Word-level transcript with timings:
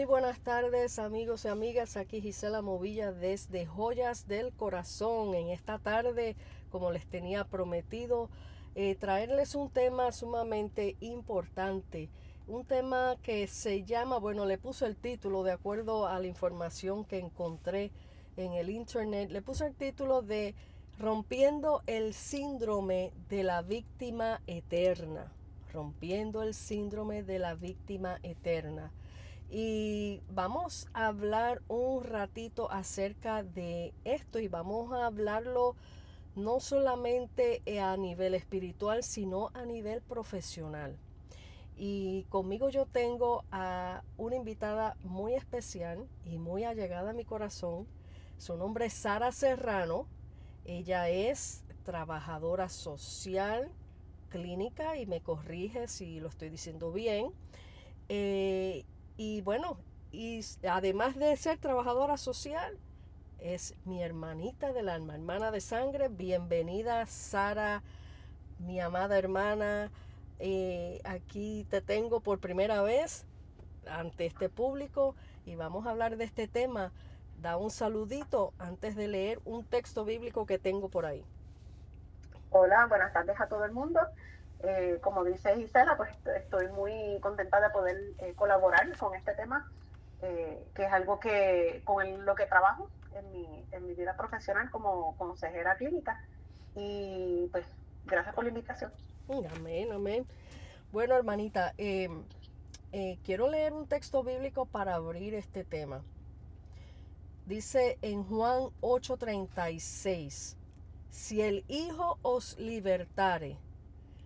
Muy 0.00 0.06
buenas 0.06 0.40
tardes 0.40 0.98
amigos 0.98 1.44
y 1.44 1.48
amigas, 1.48 1.98
aquí 1.98 2.22
Gisela 2.22 2.62
Movilla 2.62 3.12
desde 3.12 3.66
Joyas 3.66 4.26
del 4.26 4.50
Corazón. 4.50 5.34
En 5.34 5.50
esta 5.50 5.78
tarde, 5.78 6.36
como 6.70 6.90
les 6.90 7.04
tenía 7.04 7.44
prometido, 7.44 8.30
eh, 8.74 8.94
traerles 8.94 9.54
un 9.54 9.68
tema 9.68 10.10
sumamente 10.12 10.96
importante. 11.00 12.08
Un 12.48 12.64
tema 12.64 13.16
que 13.22 13.46
se 13.46 13.84
llama, 13.84 14.16
bueno, 14.16 14.46
le 14.46 14.56
puse 14.56 14.86
el 14.86 14.96
título 14.96 15.42
de 15.42 15.52
acuerdo 15.52 16.06
a 16.06 16.18
la 16.18 16.26
información 16.28 17.04
que 17.04 17.18
encontré 17.18 17.90
en 18.38 18.54
el 18.54 18.70
internet, 18.70 19.28
le 19.30 19.42
puse 19.42 19.66
el 19.66 19.74
título 19.74 20.22
de 20.22 20.54
Rompiendo 20.98 21.82
el 21.86 22.14
síndrome 22.14 23.12
de 23.28 23.42
la 23.42 23.60
víctima 23.60 24.40
eterna. 24.46 25.30
Rompiendo 25.74 26.42
el 26.42 26.54
síndrome 26.54 27.22
de 27.22 27.38
la 27.38 27.54
víctima 27.54 28.18
eterna. 28.22 28.90
Y 29.50 30.20
vamos 30.30 30.86
a 30.94 31.08
hablar 31.08 31.60
un 31.66 32.04
ratito 32.04 32.70
acerca 32.70 33.42
de 33.42 33.92
esto 34.04 34.38
y 34.38 34.46
vamos 34.46 34.92
a 34.92 35.06
hablarlo 35.06 35.74
no 36.36 36.60
solamente 36.60 37.60
a 37.80 37.96
nivel 37.96 38.34
espiritual, 38.34 39.02
sino 39.02 39.50
a 39.54 39.64
nivel 39.64 40.02
profesional. 40.02 40.96
Y 41.76 42.26
conmigo 42.28 42.68
yo 42.68 42.86
tengo 42.86 43.44
a 43.50 44.04
una 44.18 44.36
invitada 44.36 44.96
muy 45.02 45.34
especial 45.34 46.06
y 46.24 46.38
muy 46.38 46.62
allegada 46.62 47.10
a 47.10 47.14
mi 47.14 47.24
corazón. 47.24 47.88
Su 48.38 48.56
nombre 48.56 48.86
es 48.86 48.92
Sara 48.92 49.32
Serrano. 49.32 50.06
Ella 50.64 51.08
es 51.08 51.64
trabajadora 51.84 52.68
social 52.68 53.72
clínica 54.28 54.96
y 54.96 55.06
me 55.06 55.22
corrige 55.22 55.88
si 55.88 56.20
lo 56.20 56.28
estoy 56.28 56.50
diciendo 56.50 56.92
bien. 56.92 57.32
Eh, 58.08 58.84
y 59.22 59.42
bueno, 59.42 59.76
y 60.12 60.40
además 60.66 61.14
de 61.14 61.36
ser 61.36 61.58
trabajadora 61.58 62.16
social, 62.16 62.78
es 63.38 63.74
mi 63.84 64.02
hermanita 64.02 64.72
del 64.72 64.88
alma, 64.88 65.14
hermana 65.14 65.50
de 65.50 65.60
sangre. 65.60 66.08
Bienvenida, 66.08 67.04
Sara, 67.04 67.82
mi 68.60 68.80
amada 68.80 69.18
hermana. 69.18 69.90
Eh, 70.38 71.02
aquí 71.04 71.66
te 71.68 71.82
tengo 71.82 72.20
por 72.20 72.38
primera 72.38 72.80
vez 72.80 73.26
ante 73.86 74.24
este 74.24 74.48
público 74.48 75.14
y 75.44 75.54
vamos 75.54 75.86
a 75.86 75.90
hablar 75.90 76.16
de 76.16 76.24
este 76.24 76.48
tema. 76.48 76.90
Da 77.42 77.58
un 77.58 77.70
saludito 77.70 78.54
antes 78.58 78.96
de 78.96 79.06
leer 79.06 79.38
un 79.44 79.66
texto 79.66 80.06
bíblico 80.06 80.46
que 80.46 80.58
tengo 80.58 80.88
por 80.88 81.04
ahí. 81.04 81.22
Hola, 82.48 82.86
buenas 82.86 83.12
tardes 83.12 83.38
a 83.38 83.48
todo 83.48 83.66
el 83.66 83.72
mundo. 83.72 84.00
Eh, 84.62 84.98
como 85.00 85.24
dice 85.24 85.56
Gisela, 85.56 85.96
pues 85.96 86.10
estoy 86.36 86.68
muy 86.68 87.18
contenta 87.20 87.60
de 87.60 87.70
poder 87.70 87.96
eh, 88.18 88.34
colaborar 88.34 88.94
con 88.98 89.14
este 89.14 89.32
tema, 89.34 89.70
eh, 90.20 90.66
que 90.74 90.84
es 90.84 90.92
algo 90.92 91.18
que 91.18 91.80
con 91.84 92.26
lo 92.26 92.34
que 92.34 92.44
trabajo 92.44 92.90
en 93.14 93.32
mi, 93.32 93.64
en 93.72 93.86
mi 93.86 93.94
vida 93.94 94.16
profesional 94.16 94.70
como 94.70 95.16
consejera 95.16 95.76
clínica. 95.76 96.22
Y 96.74 97.48
pues 97.52 97.64
gracias 98.04 98.34
por 98.34 98.44
la 98.44 98.50
invitación. 98.50 98.92
Amén, 99.56 99.92
amén. 99.92 100.26
Bueno, 100.92 101.16
hermanita, 101.16 101.72
em, 101.78 102.24
quiero 103.24 103.48
leer 103.48 103.72
un 103.72 103.86
texto 103.86 104.22
bíblico 104.22 104.66
para 104.66 104.96
abrir 104.96 105.34
este 105.34 105.64
tema. 105.64 106.02
Dice 107.46 107.98
en 108.02 108.24
Juan 108.24 108.70
8:36, 108.80 110.56
si 111.08 111.40
el 111.40 111.64
Hijo 111.68 112.18
os 112.22 112.58
libertare, 112.58 113.56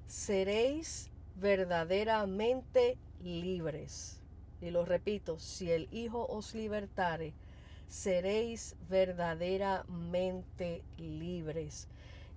seréis 0.07 1.11
verdaderamente 1.37 2.99
libres. 3.23 4.21
Y 4.61 4.71
lo 4.71 4.85
repito, 4.85 5.39
si 5.39 5.71
el 5.71 5.89
Hijo 5.93 6.27
os 6.27 6.55
libertare, 6.55 7.35
seréis 7.89 8.77
verdaderamente 8.89 10.83
libres. 10.97 11.89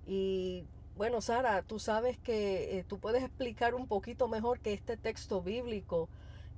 Y 0.06 0.64
bueno, 0.96 1.20
Sara, 1.20 1.62
tú 1.62 1.78
sabes 1.78 2.18
que 2.18 2.78
eh, 2.78 2.84
tú 2.84 2.98
puedes 2.98 3.22
explicar 3.22 3.74
un 3.74 3.86
poquito 3.86 4.28
mejor 4.28 4.60
que 4.60 4.72
este 4.72 4.96
texto 4.96 5.42
bíblico 5.42 6.08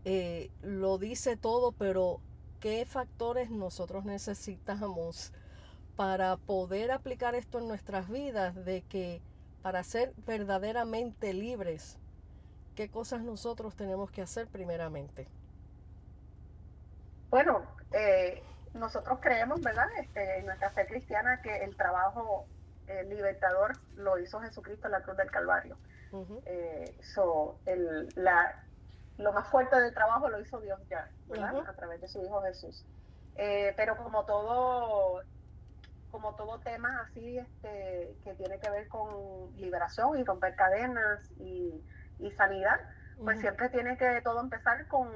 eh, 0.05 0.51
lo 0.63 0.99
dice 0.99 1.37
todo, 1.37 1.73
pero 1.73 2.21
¿qué 2.59 2.87
factores 2.87 3.51
nosotros 3.51 4.05
necesitamos 4.05 5.33
para 5.95 6.37
poder 6.39 6.91
aplicar 6.91 7.35
esto 7.35 7.59
en 7.59 7.69
nuestras 7.69 8.09
vidas? 8.09 8.65
De 8.65 8.83
que 8.83 9.21
para 9.63 9.83
ser 9.85 10.13
verdaderamente 10.27 11.33
libres, 11.33 11.99
¿qué 12.75 12.91
cosas 12.91 13.23
nosotros 13.23 13.77
tenemos 13.77 14.11
que 14.11 14.23
hacer 14.23 14.47
primeramente? 14.49 15.29
Bueno, 17.29 17.63
eh, 17.93 18.43
nosotros 18.75 19.19
creemos, 19.21 19.61
¿verdad? 19.61 19.87
Este, 19.99 20.39
en 20.39 20.47
nuestra 20.47 20.71
fe 20.71 20.87
cristiana 20.87 21.43
que 21.43 21.65
el 21.65 21.77
trabajo 21.77 22.47
eh, 22.89 23.05
libertador 23.05 23.73
lo 23.97 24.19
hizo 24.19 24.41
Jesucristo 24.41 24.89
en 24.89 24.93
la 24.93 25.03
cruz 25.03 25.17
del 25.17 25.31
Calvario. 25.31 25.77
Eh, 26.45 26.93
el, 27.67 28.09
la, 28.17 28.65
lo 29.17 29.33
más 29.33 29.47
fuerte 29.49 29.81
del 29.81 29.95
trabajo 29.95 30.29
lo 30.29 30.41
hizo 30.41 30.61
Dios 30.61 30.81
ya, 30.89 31.09
¿verdad? 31.29 31.65
A 31.69 31.73
través 31.75 32.01
de 32.01 32.09
su 32.09 32.21
Hijo 32.21 32.43
Jesús. 32.43 32.85
pero 33.37 33.97
como 33.97 34.25
todo 34.25 35.23
como 36.11 36.35
todo 36.35 36.59
tema 36.61 37.07
así 37.09 37.39
este, 37.39 38.15
que 38.25 38.35
tiene 38.35 38.59
que 38.59 38.71
ver 38.71 38.89
con 38.89 39.57
liberación 39.57 40.19
y 40.19 40.25
romper 40.25 40.55
cadenas 40.55 41.31
y, 41.39 41.83
sanidad, 42.37 42.79
pues 43.23 43.41
siempre 43.41 43.69
tiene 43.71 43.97
que 43.97 44.21
todo 44.23 44.41
empezar 44.41 44.87
con, 44.89 45.09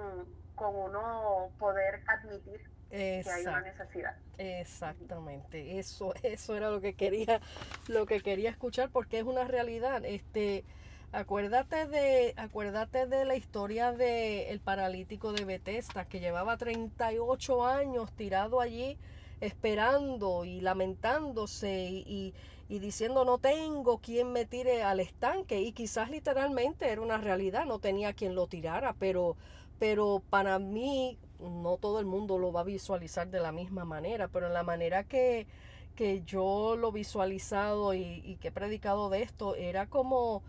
uno 0.56 1.50
poder 1.58 2.02
admitir 2.06 2.60
que 2.90 3.24
hay 3.30 3.42
una 3.42 3.60
necesidad. 3.60 4.16
Exactamente, 4.38 5.78
eso, 5.78 6.14
eso 6.22 6.56
era 6.56 6.70
lo 6.70 6.80
que 6.80 6.94
quería, 6.94 7.40
lo 7.88 8.06
que 8.06 8.20
quería 8.20 8.50
escuchar 8.50 8.90
porque 8.90 9.18
es 9.18 9.24
una 9.24 9.44
realidad. 9.44 10.02
Este, 10.04 10.64
acuérdate 11.12 11.86
de, 11.86 12.34
acuérdate 12.36 13.06
de 13.06 13.24
la 13.24 13.36
historia 13.36 13.92
del 13.92 14.48
el 14.48 14.60
paralítico 14.60 15.32
de 15.32 15.44
Bethesda 15.44 16.06
que 16.06 16.20
llevaba 16.20 16.56
38 16.56 17.66
años 17.66 18.12
tirado 18.12 18.60
allí 18.60 18.98
esperando 19.40 20.44
y 20.44 20.60
lamentándose 20.60 21.90
y, 21.90 22.34
diciendo 22.68 23.24
no 23.24 23.38
tengo 23.38 23.98
quien 23.98 24.32
me 24.32 24.46
tire 24.46 24.82
al 24.82 24.98
estanque 24.98 25.60
y 25.60 25.70
quizás 25.72 26.10
literalmente 26.10 26.90
era 26.90 27.00
una 27.00 27.18
realidad, 27.18 27.66
no 27.66 27.78
tenía 27.78 28.14
quien 28.14 28.34
lo 28.34 28.48
tirara, 28.48 28.94
pero, 28.98 29.36
pero 29.78 30.22
para 30.28 30.58
mí 30.58 31.16
no 31.38 31.76
todo 31.76 32.00
el 32.00 32.06
mundo 32.06 32.36
lo 32.36 32.52
va 32.52 32.62
a 32.62 32.64
visualizar 32.64 33.28
de 33.28 33.38
la 33.38 33.52
misma 33.52 33.84
manera, 33.84 34.26
pero 34.28 34.48
en 34.48 34.54
la 34.54 34.64
manera 34.64 35.04
que, 35.04 35.46
que 35.94 36.22
yo 36.24 36.74
lo 36.76 36.90
visualizado 36.90 37.94
y, 37.94 38.22
y 38.24 38.36
que 38.36 38.48
he 38.48 38.52
predicado 38.52 39.08
de 39.08 39.22
esto 39.22 39.54
era 39.54 39.86
como 39.86 40.42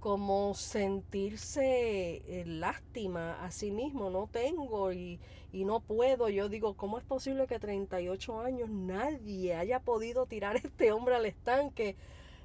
como 0.00 0.54
sentirse 0.54 2.22
eh, 2.26 2.44
lástima 2.46 3.44
a 3.44 3.50
sí 3.50 3.70
mismo, 3.70 4.10
no 4.10 4.28
tengo 4.28 4.92
y, 4.92 5.20
no 5.52 5.80
puedo. 5.80 6.28
Yo 6.28 6.48
digo, 6.48 6.74
¿cómo 6.74 6.98
es 6.98 7.04
posible 7.04 7.46
que 7.46 7.58
38 7.58 8.40
años 8.40 8.70
nadie 8.70 9.54
haya 9.56 9.80
podido 9.80 10.26
tirar 10.26 10.56
a 10.56 10.58
este 10.64 10.92
hombre 10.92 11.16
al 11.16 11.26
estanque? 11.26 11.96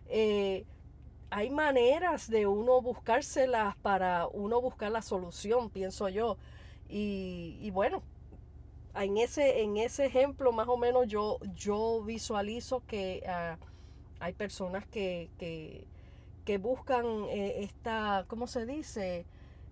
Eh, 0.07 0.65
hay 1.29 1.50
maneras 1.50 2.29
de 2.29 2.47
uno 2.47 2.81
buscárselas 2.81 3.75
para 3.77 4.27
uno 4.27 4.61
buscar 4.61 4.91
la 4.91 5.01
solución, 5.01 5.69
pienso 5.69 6.09
yo. 6.09 6.38
Y, 6.89 7.71
bueno, 7.71 8.03
en 8.95 9.17
ese, 9.17 9.63
en 9.63 9.77
ese 9.77 10.05
ejemplo 10.05 10.51
más 10.51 10.67
o 10.67 10.77
menos 10.77 11.07
yo, 11.07 11.39
yo 11.55 12.03
visualizo 12.03 12.83
que 12.85 13.23
ah, 13.27 13.57
hay 14.19 14.33
personas 14.33 14.85
que, 14.85 15.31
que 15.39 15.88
que 16.43 16.57
buscan 16.57 17.05
eh, 17.29 17.63
esta, 17.63 18.25
¿cómo 18.27 18.47
se 18.47 18.65
dice? 18.65 19.25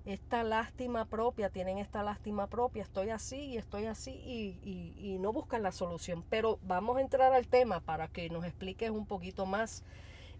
Esta 0.05 0.43
lástima 0.43 1.05
propia, 1.05 1.49
tienen 1.49 1.77
esta 1.77 2.01
lástima 2.01 2.47
propia, 2.47 2.81
estoy 2.81 3.11
así 3.11 3.37
y 3.37 3.57
estoy 3.57 3.85
así 3.85 4.11
y, 4.11 5.17
no 5.19 5.31
buscan 5.31 5.61
la 5.61 5.71
solución. 5.71 6.23
Pero 6.29 6.57
vamos 6.63 6.97
a 6.97 7.01
entrar 7.01 7.33
al 7.33 7.47
tema 7.47 7.81
para 7.81 8.07
que 8.07 8.29
nos 8.29 8.43
expliques 8.45 8.89
un 8.89 9.05
poquito 9.05 9.45
más. 9.45 9.83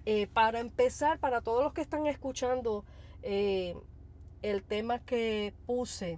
Eh, 0.07 0.25
para 0.25 0.59
empezar, 0.59 1.19
para 1.19 1.41
todos 1.41 1.63
los 1.63 1.73
que 1.73 1.81
están 1.81 2.07
escuchando 2.07 2.83
eh, 3.21 3.75
el 4.41 4.63
tema 4.63 4.97
que 4.97 5.53
puse, 5.67 6.17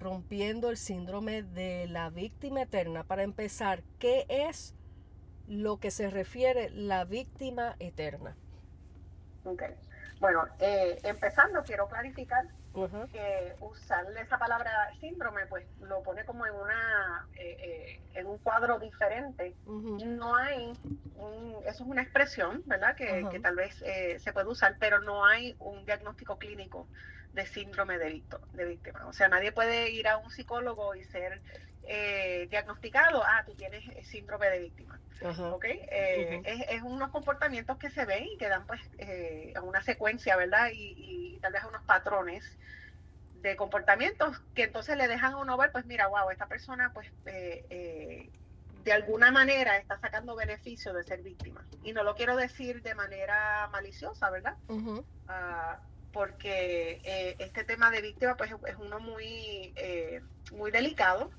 rompiendo 0.00 0.70
el 0.70 0.76
síndrome 0.76 1.44
de 1.44 1.86
la 1.86 2.10
víctima 2.10 2.62
eterna, 2.62 3.04
para 3.04 3.22
empezar, 3.22 3.84
¿qué 4.00 4.26
es 4.28 4.74
lo 5.46 5.78
que 5.78 5.92
se 5.92 6.10
refiere 6.10 6.70
la 6.70 7.04
víctima 7.04 7.76
eterna? 7.78 8.36
Okay. 9.44 9.74
Bueno, 10.20 10.46
eh, 10.58 10.98
empezando, 11.02 11.62
quiero 11.64 11.88
clarificar 11.88 12.46
que 13.12 13.54
usar 13.60 14.04
esa 14.20 14.36
palabra 14.36 14.70
síndrome, 14.98 15.46
pues 15.46 15.64
lo 15.80 16.02
pone 16.02 16.24
como 16.24 16.44
en 16.44 16.54
una 16.54 17.28
eh, 17.34 17.56
eh, 17.60 18.00
en 18.14 18.26
un 18.26 18.38
cuadro 18.38 18.78
diferente. 18.78 19.54
No 19.66 20.34
hay, 20.34 20.72
eso 21.66 21.84
es 21.84 21.88
una 21.88 22.02
expresión, 22.02 22.62
¿verdad? 22.66 22.96
Que, 22.96 23.38
tal 23.40 23.56
vez 23.56 23.76
se 23.76 24.32
puede 24.32 24.48
usar, 24.48 24.76
pero 24.80 25.00
no 25.00 25.24
hay 25.24 25.54
un 25.60 25.84
diagnóstico 25.84 26.38
clínico 26.38 26.88
de 27.34 27.46
síndrome 27.46 27.98
de, 27.98 28.22
de 28.52 28.64
víctima. 28.64 29.06
O 29.06 29.12
sea, 29.12 29.28
nadie 29.28 29.52
puede 29.52 29.90
ir 29.90 30.08
a 30.08 30.16
un 30.16 30.30
psicólogo 30.30 30.94
y 30.94 31.04
ser 31.04 31.40
eh, 31.86 32.46
diagnosticado, 32.50 33.22
ah, 33.22 33.42
tú 33.44 33.54
tienes 33.54 33.84
síndrome 34.06 34.48
de 34.48 34.58
víctima. 34.60 34.98
Eh, 35.90 36.66
es, 36.68 36.82
unos 36.82 37.10
comportamientos 37.10 37.76
que 37.78 37.90
se 37.90 38.04
ven 38.04 38.24
y 38.24 38.38
que 38.38 38.48
dan 38.48 38.66
pues 38.66 38.80
eh, 38.98 39.52
una 39.62 39.82
secuencia, 39.82 40.36
¿verdad? 40.36 40.70
Y, 40.72 41.38
tal 41.42 41.52
vez 41.52 41.62
unos 41.64 41.82
patrones 41.82 42.42
de 43.42 43.54
comportamientos 43.56 44.40
que 44.54 44.64
entonces 44.64 44.96
le 44.96 45.08
dejan 45.08 45.34
a 45.34 45.36
uno 45.36 45.58
ver, 45.58 45.72
pues 45.72 45.84
mira, 45.84 46.06
wow, 46.06 46.30
esta 46.30 46.46
persona 46.46 46.90
pues 46.94 47.06
de 47.24 48.92
alguna 48.92 49.30
manera 49.30 49.76
está 49.76 49.98
sacando 49.98 50.34
beneficio 50.34 50.94
de 50.94 51.04
ser 51.04 51.20
víctima. 51.20 51.66
Y 51.82 51.92
no 51.92 52.02
lo 52.02 52.14
quiero 52.14 52.34
decir 52.36 52.82
de 52.82 52.94
manera 52.94 53.68
maliciosa, 53.70 54.30
¿verdad? 54.30 54.56
Porque 56.14 57.00
eh, 57.02 57.34
este 57.40 57.64
tema 57.64 57.90
de 57.90 58.00
víctima 58.00 58.36
pues 58.36 58.52
es 58.52 58.76
uno 58.78 59.00
muy, 59.00 59.74
eh, 59.74 60.22
muy 60.52 60.70
delicado, 60.70 61.30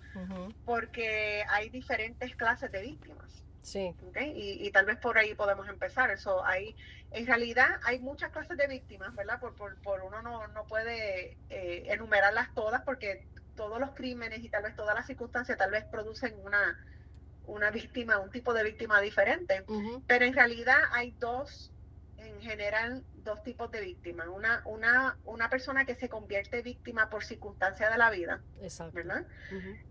porque 0.65 1.43
hay 1.49 1.69
diferentes 1.69 2.35
clases 2.35 2.71
de 2.71 2.81
víctimas. 2.81 3.43
Sí. 3.61 3.95
Y, 4.35 4.69
tal 4.71 4.85
vez 4.85 4.97
por 4.97 5.17
ahí 5.17 5.33
podemos 5.33 5.67
empezar. 5.69 6.11
Eso 6.11 6.45
hay, 6.45 6.75
en 7.11 7.25
realidad 7.25 7.79
hay 7.83 7.99
muchas 7.99 8.31
clases 8.31 8.57
de 8.57 8.67
víctimas, 8.67 9.15
¿verdad? 9.15 9.39
Por, 9.39 9.55
por, 9.55 10.03
uno 10.03 10.21
no, 10.21 10.47
no 10.49 10.65
puede 10.65 11.37
eh, 11.49 11.85
enumerarlas 11.87 12.53
todas 12.53 12.81
porque 12.81 13.25
todos 13.55 13.79
los 13.79 13.91
crímenes 13.91 14.43
y 14.43 14.49
tal 14.49 14.63
vez 14.63 14.75
todas 14.75 14.93
las 14.93 15.07
circunstancias 15.07 15.57
tal 15.57 15.71
vez 15.71 15.85
producen 15.85 16.35
una, 16.43 16.85
una 17.47 17.71
víctima, 17.71 18.19
un 18.19 18.29
tipo 18.29 18.53
de 18.53 18.63
víctima 18.63 18.99
diferente. 19.01 19.63
Pero 20.05 20.25
en 20.25 20.33
realidad 20.33 20.79
hay 20.91 21.11
dos 21.19 21.71
en 22.17 22.41
general 22.41 23.03
dos 23.25 23.43
tipos 23.43 23.69
de 23.71 23.81
víctimas. 23.81 24.27
Una, 24.27 24.61
una, 24.65 25.17
una 25.25 25.49
persona 25.49 25.85
que 25.85 25.95
se 25.95 26.07
convierte 26.07 26.61
víctima 26.61 27.09
por 27.09 27.25
circunstancia 27.25 27.89
de 27.89 27.97
la 27.97 28.09
vida, 28.09 28.41
¿verdad? 28.93 29.25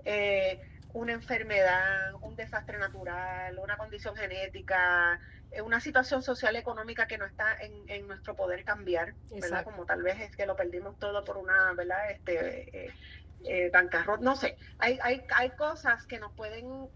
Eh, 0.05 0.63
una 0.95 1.13
enfermedad, 1.13 2.15
un 2.23 2.37
desastre 2.37 2.79
natural, 2.79 3.59
una 3.59 3.77
condición 3.77 4.17
genética, 4.17 5.21
eh, 5.51 5.61
una 5.61 5.81
situación 5.81 6.23
social 6.23 6.57
económica 6.57 7.07
que 7.07 7.19
no 7.19 7.27
está 7.27 7.59
en, 7.61 8.07
nuestro 8.07 8.35
poder 8.37 8.65
cambiar, 8.65 9.15
¿verdad? 9.31 9.65
Como 9.65 9.85
tal 9.85 10.03
vez 10.03 10.21
es 10.21 10.37
que 10.37 10.47
lo 10.47 10.57
perdimos 10.57 10.99
todo 10.99 11.25
por 11.25 11.37
una, 11.37 11.73
¿verdad? 11.75 12.11
Este, 12.13 12.95
eh, 13.45 13.71
bancarrota, 13.71 14.23
no 14.23 14.37
sé. 14.37 14.57
Hay, 14.79 14.99
hay, 15.03 15.27
hay 15.35 15.51
cosas 15.51 16.07
que 16.07 16.19
nos 16.19 16.33
pueden 16.33 16.89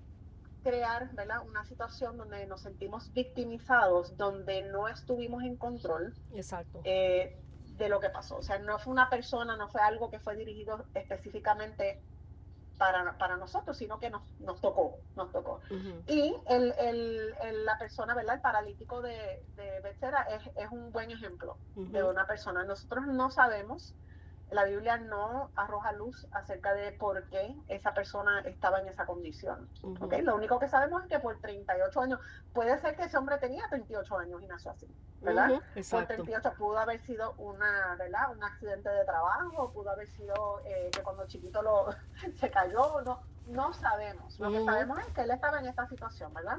crear 0.62 1.10
¿verdad? 1.14 1.46
una 1.46 1.64
situación 1.64 2.16
donde 2.16 2.46
nos 2.46 2.62
sentimos 2.62 3.12
victimizados, 3.12 4.16
donde 4.16 4.62
no 4.62 4.88
estuvimos 4.88 5.42
en 5.44 5.56
control 5.56 6.14
Exacto. 6.32 6.80
Eh, 6.84 7.36
de 7.76 7.88
lo 7.88 8.00
que 8.00 8.10
pasó. 8.10 8.36
O 8.36 8.42
sea, 8.42 8.58
no 8.58 8.78
fue 8.78 8.92
una 8.92 9.08
persona, 9.08 9.56
no 9.56 9.68
fue 9.68 9.80
algo 9.80 10.10
que 10.10 10.18
fue 10.18 10.36
dirigido 10.36 10.84
específicamente 10.94 12.00
para, 12.76 13.18
para 13.18 13.36
nosotros, 13.36 13.76
sino 13.76 13.98
que 13.98 14.08
nos, 14.10 14.22
nos 14.40 14.60
tocó, 14.60 14.98
nos 15.16 15.30
tocó. 15.32 15.60
Y 16.06 16.34
el, 16.48 16.74
el, 16.78 17.64
la 17.64 17.76
persona, 17.78 18.14
¿verdad? 18.14 18.36
El 18.36 18.40
paralítico 18.40 19.02
de, 19.02 19.42
de 19.56 19.80
Becerra 19.80 20.22
es, 20.22 20.42
es 20.56 20.70
un 20.70 20.92
buen 20.92 21.10
ejemplo 21.10 21.56
de 21.74 22.02
una 22.02 22.26
persona. 22.26 22.64
Nosotros 22.64 23.06
no 23.06 23.30
sabemos 23.30 23.94
la 24.50 24.64
Biblia 24.64 24.96
no 24.96 25.50
arroja 25.56 25.92
luz 25.92 26.26
acerca 26.32 26.72
de 26.72 26.92
por 26.92 27.28
qué 27.28 27.54
esa 27.68 27.92
persona 27.92 28.40
estaba 28.40 28.80
en 28.80 28.88
esa 28.88 29.04
condición. 29.04 29.68
Lo 30.22 30.36
único 30.36 30.58
que 30.58 30.68
sabemos 30.68 31.02
es 31.02 31.08
que 31.08 31.18
por 31.18 31.38
38 31.40 32.00
años, 32.00 32.20
puede 32.52 32.78
ser 32.78 32.96
que 32.96 33.04
ese 33.04 33.16
hombre 33.16 33.38
tenía 33.38 33.68
38 33.68 34.18
años 34.18 34.42
y 34.42 34.46
nació 34.46 34.70
así, 34.70 34.88
¿verdad? 35.20 35.60
por 35.90 36.06
38 36.06 36.54
pudo 36.56 36.78
haber 36.78 37.00
sido 37.00 37.34
una, 37.38 37.96
¿verdad? 37.96 38.32
un 38.32 38.42
accidente 38.42 38.88
de 38.88 39.04
trabajo, 39.04 39.70
pudo 39.72 39.90
haber 39.90 40.08
sido 40.08 40.60
eh, 40.64 40.90
que 40.92 41.02
cuando 41.02 41.26
chiquito 41.26 41.62
lo, 41.62 41.88
se 42.40 42.50
cayó, 42.50 43.02
no, 43.02 43.22
no 43.48 43.72
sabemos. 43.74 44.38
Lo 44.40 44.50
que 44.50 44.64
sabemos 44.64 44.98
es 45.00 45.06
que 45.08 45.22
él 45.22 45.30
estaba 45.30 45.58
en 45.58 45.66
esta 45.66 45.86
situación, 45.88 46.32
¿verdad? 46.32 46.58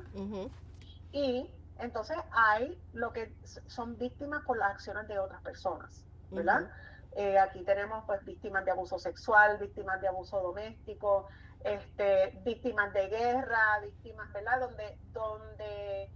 Y 1.11 1.49
entonces 1.79 2.17
hay 2.31 2.79
lo 2.93 3.13
que 3.13 3.33
son 3.67 3.97
víctimas 3.97 4.43
por 4.45 4.57
las 4.57 4.71
acciones 4.71 5.07
de 5.07 5.17
otras 5.17 5.41
personas, 5.41 6.05
¿verdad? 6.29 6.69
Eh, 7.15 7.37
aquí 7.39 7.63
tenemos 7.63 8.05
pues 8.05 8.23
víctimas 8.23 8.63
de 8.65 8.71
abuso 8.71 8.99
sexual, 8.99 9.57
víctimas 9.57 9.99
de 10.01 10.07
abuso 10.07 10.39
doméstico, 10.41 11.27
este, 11.63 12.39
víctimas 12.45 12.93
de 12.93 13.07
guerra, 13.07 13.79
víctimas, 13.83 14.31
¿verdad? 14.31 14.59
Donde, 14.59 14.97
donde, 15.11 16.11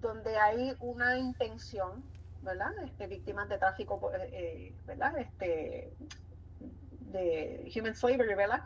donde 0.00 0.36
hay 0.36 0.74
una 0.80 1.18
intención, 1.18 2.02
¿verdad? 2.40 2.72
Este, 2.84 3.06
víctimas 3.06 3.48
de 3.48 3.58
tráfico, 3.58 4.10
eh, 4.14 4.30
eh, 4.32 4.76
¿verdad? 4.86 5.18
Este, 5.18 5.94
de 6.58 7.72
human 7.76 7.94
slavery, 7.94 8.34
¿verdad? 8.34 8.64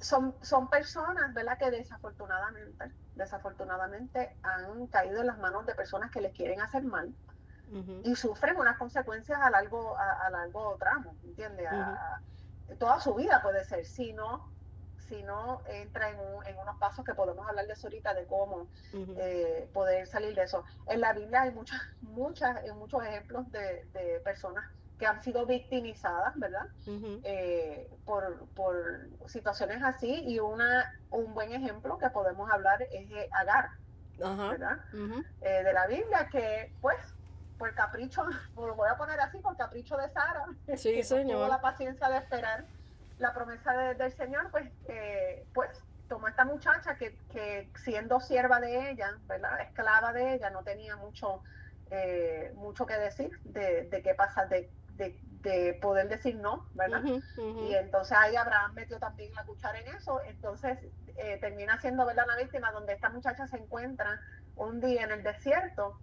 son, 0.00 0.34
son 0.42 0.68
personas, 0.68 1.32
¿verdad? 1.34 1.58
Que 1.58 1.70
desafortunadamente, 1.70 2.90
desafortunadamente 3.14 4.36
han 4.42 4.86
caído 4.88 5.20
en 5.20 5.28
las 5.28 5.38
manos 5.38 5.66
de 5.66 5.74
personas 5.74 6.10
que 6.10 6.20
les 6.20 6.34
quieren 6.34 6.60
hacer 6.60 6.82
mal 6.82 7.14
y 8.04 8.14
sufren 8.16 8.56
unas 8.56 8.76
consecuencias 8.76 9.38
a 9.40 9.50
largo, 9.50 9.96
a, 9.96 10.28
largo 10.30 10.76
tramo, 10.78 11.14
¿entiendes? 11.24 11.68
toda 12.78 13.00
su 13.00 13.14
vida 13.14 13.42
puede 13.42 13.64
ser, 13.64 13.84
si 13.84 14.12
no, 14.12 14.50
si 15.08 15.22
no 15.22 15.62
entra 15.66 16.10
en, 16.10 16.16
en, 16.46 16.58
unos 16.58 16.78
pasos 16.78 17.04
que 17.04 17.14
podemos 17.14 17.46
hablar 17.48 17.66
de 17.66 17.74
eso 17.74 17.86
ahorita, 17.86 18.14
de 18.14 18.26
cómo 18.26 18.68
eh, 18.92 19.68
poder 19.72 20.06
salir 20.06 20.34
de 20.34 20.44
eso. 20.44 20.64
En 20.88 21.00
la 21.00 21.12
Biblia 21.12 21.42
hay 21.42 21.50
muchas, 21.50 21.80
muchas, 22.00 22.64
muchos 22.76 23.04
ejemplos 23.04 23.50
de, 23.52 23.84
de 23.92 24.20
personas 24.20 24.64
que 25.02 25.08
han 25.08 25.20
sido 25.20 25.44
victimizadas, 25.46 26.38
¿verdad? 26.38 26.68
Eh, 27.24 27.90
por, 28.04 28.46
por, 28.54 29.08
situaciones 29.26 29.82
así 29.82 30.22
y 30.28 30.38
una 30.38 30.94
un 31.10 31.34
buen 31.34 31.52
ejemplo 31.52 31.98
que 31.98 32.08
podemos 32.10 32.48
hablar 32.48 32.80
es 32.92 33.10
Agar, 33.32 33.70
¿verdad? 34.16 34.78
Eh, 35.40 35.64
de 35.64 35.72
la 35.72 35.88
Biblia 35.88 36.28
que 36.30 36.72
pues 36.80 36.96
por 37.62 37.72
capricho, 37.76 38.24
lo 38.56 38.74
voy 38.74 38.88
a 38.90 38.96
poner 38.96 39.20
así, 39.20 39.38
por 39.38 39.56
capricho 39.56 39.96
de 39.96 40.08
Sara, 40.08 40.46
sí, 40.76 40.94
que 40.96 41.04
señor. 41.04 41.36
tuvo 41.36 41.46
la 41.46 41.60
paciencia 41.60 42.08
de 42.08 42.16
esperar 42.18 42.64
la 43.18 43.32
promesa 43.32 43.72
del 43.94 44.12
Señor, 44.14 44.50
pues, 44.50 44.68
eh, 44.88 45.46
pues 45.54 45.70
tomó 46.08 46.26
esta 46.26 46.44
muchacha 46.44 46.96
que, 46.96 47.16
que, 47.30 47.70
siendo 47.76 48.18
sierva 48.18 48.58
de 48.58 48.90
ella, 48.90 49.16
¿verdad? 49.28 49.60
esclava 49.60 50.12
de 50.12 50.34
ella, 50.34 50.50
no 50.50 50.64
tenía 50.64 50.96
mucho, 50.96 51.40
eh, 51.92 52.52
mucho 52.56 52.84
que 52.84 52.94
decir 52.94 53.30
de, 53.44 53.84
de 53.84 54.02
qué 54.02 54.12
pasa, 54.16 54.46
de, 54.46 54.68
de, 54.96 55.78
poder 55.80 56.08
decir 56.08 56.36
no, 56.36 56.66
¿verdad? 56.74 57.02
Y 57.04 57.74
entonces 57.74 58.16
ahí 58.16 58.34
Abraham 58.34 58.74
metió 58.74 58.98
también 58.98 59.32
la 59.34 59.44
cuchara 59.44 59.78
en 59.78 59.88
eso, 59.94 60.20
entonces 60.22 60.78
eh, 61.16 61.38
termina 61.40 61.80
siendo, 61.80 62.06
¿verdad?, 62.06 62.24
una 62.24 62.36
víctima 62.36 62.72
donde 62.72 62.92
esta 62.92 63.08
muchacha 63.08 63.46
se 63.46 63.56
encuentra 63.56 64.20
un 64.56 64.80
día 64.80 65.04
en 65.04 65.12
el 65.12 65.22
desierto 65.22 65.98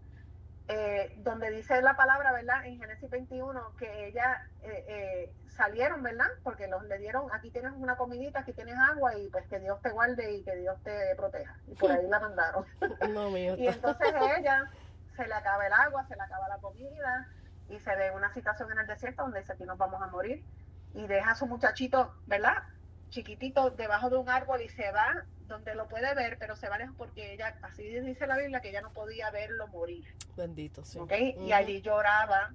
eh, 0.72 1.16
donde 1.24 1.50
dice 1.50 1.82
la 1.82 1.96
palabra, 1.96 2.32
¿verdad? 2.32 2.64
En 2.64 2.78
Génesis 2.78 3.10
21, 3.10 3.76
que 3.76 4.08
ella 4.08 4.48
eh, 4.62 4.86
eh, 4.88 5.34
salieron, 5.48 6.04
¿verdad? 6.04 6.28
Porque 6.44 6.68
los 6.68 6.84
le 6.86 7.00
dieron, 7.00 7.26
aquí 7.34 7.50
tienes 7.50 7.72
una 7.76 7.98
comidita, 7.98 8.42
aquí 8.42 8.54
tienes 8.54 8.76
agua 8.78 9.18
y 9.18 9.30
pues 9.30 9.48
que 9.48 9.60
Dios 9.60 9.82
te 9.82 9.90
guarde 9.90 10.32
y 10.32 10.44
que 10.44 10.56
Dios 10.58 10.80
te 10.84 11.16
proteja. 11.16 11.58
Y 11.68 11.74
por 11.74 11.92
ahí 11.92 12.08
la 12.08 12.20
mandaron. 12.20 12.66
y 13.60 13.68
entonces 13.68 14.14
ella 14.38 14.70
se 15.16 15.28
le 15.28 15.34
acaba 15.34 15.66
el 15.66 15.74
agua, 15.74 16.06
se 16.08 16.16
le 16.16 16.22
acaba 16.22 16.48
la 16.48 16.60
comida 16.60 17.28
y 17.68 17.80
se 17.80 17.96
ve 17.96 18.12
una 18.12 18.32
situación 18.36 18.72
en 18.72 18.78
el 18.78 18.86
desierto 18.86 19.24
donde 19.24 19.40
dice 19.40 19.54
aquí 19.54 19.64
nos 19.64 19.80
vamos 19.80 20.00
a 20.04 20.08
morir 20.08 20.46
y 20.94 21.08
deja 21.08 21.32
a 21.32 21.36
su 21.36 21.48
muchachito, 21.48 22.14
¿verdad? 22.28 22.62
Chiquitito 23.10 23.72
debajo 23.72 24.12
de 24.12 24.18
un 24.18 24.30
árbol 24.30 24.62
y 24.62 24.70
se 24.70 24.92
va 24.92 25.26
donde 25.50 25.75
lo 25.75 25.88
puede 25.88 26.13
ver, 26.15 26.38
pero 26.39 26.56
se 26.56 26.70
va 26.70 26.77
lejos 26.77 26.96
porque 26.98 27.34
ella, 27.34 27.58
así 27.62 27.84
dice 27.84 28.27
la 28.27 28.38
Biblia, 28.38 28.62
que 28.62 28.70
ella 28.70 28.82
no 28.82 28.94
podía 28.94 29.29
verlo 29.32 29.68
morir. 29.68 30.06
Bendito, 30.38 30.86
sí. 30.86 31.00
Y 31.39 31.51
allí 31.51 31.82
lloraba, 31.82 32.53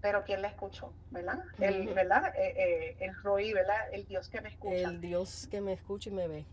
pero 0.00 0.22
¿quién 0.24 0.42
la 0.42 0.48
escuchó? 0.48 0.92
¿Verdad? 1.10 1.42
El, 1.58 1.92
¿verdad? 1.94 2.32
Eh, 2.36 2.54
eh, 2.56 2.96
el 3.00 3.14
Roy, 3.22 3.52
¿verdad? 3.52 3.92
El 3.92 4.06
Dios 4.06 4.28
que 4.28 4.40
me 4.40 4.50
escucha. 4.50 4.76
El 4.76 5.00
Dios 5.00 5.48
que 5.50 5.60
me 5.60 5.72
escucha 5.72 6.10
y 6.10 6.12
me 6.12 6.28
ve. 6.28 6.46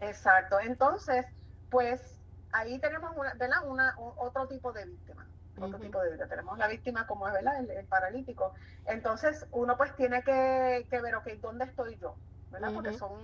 Exacto. 0.00 0.60
Entonces, 0.60 1.24
pues 1.70 2.18
ahí 2.52 2.78
tenemos 2.78 3.16
una, 3.16 3.34
¿verdad? 3.34 3.66
Una, 3.66 3.94
otro 3.98 4.46
tipo 4.48 4.72
de 4.72 4.84
víctima. 4.84 5.26
Otro 5.60 5.78
tipo 5.78 6.00
de 6.00 6.10
víctima. 6.10 6.28
Tenemos 6.28 6.58
la 6.58 6.68
víctima 6.68 7.06
como 7.06 7.26
es, 7.26 7.34
¿verdad? 7.34 7.58
El, 7.58 7.86
paralítico. 7.86 8.54
Entonces, 8.86 9.46
uno 9.52 9.76
pues 9.76 9.94
tiene 9.96 10.22
que, 10.22 10.86
que 10.90 11.00
ver, 11.00 11.14
ok, 11.16 11.26
¿dónde 11.40 11.64
estoy 11.64 11.96
yo? 11.98 12.16
¿Verdad? 12.50 12.72
Porque 12.72 12.92
son 12.92 13.18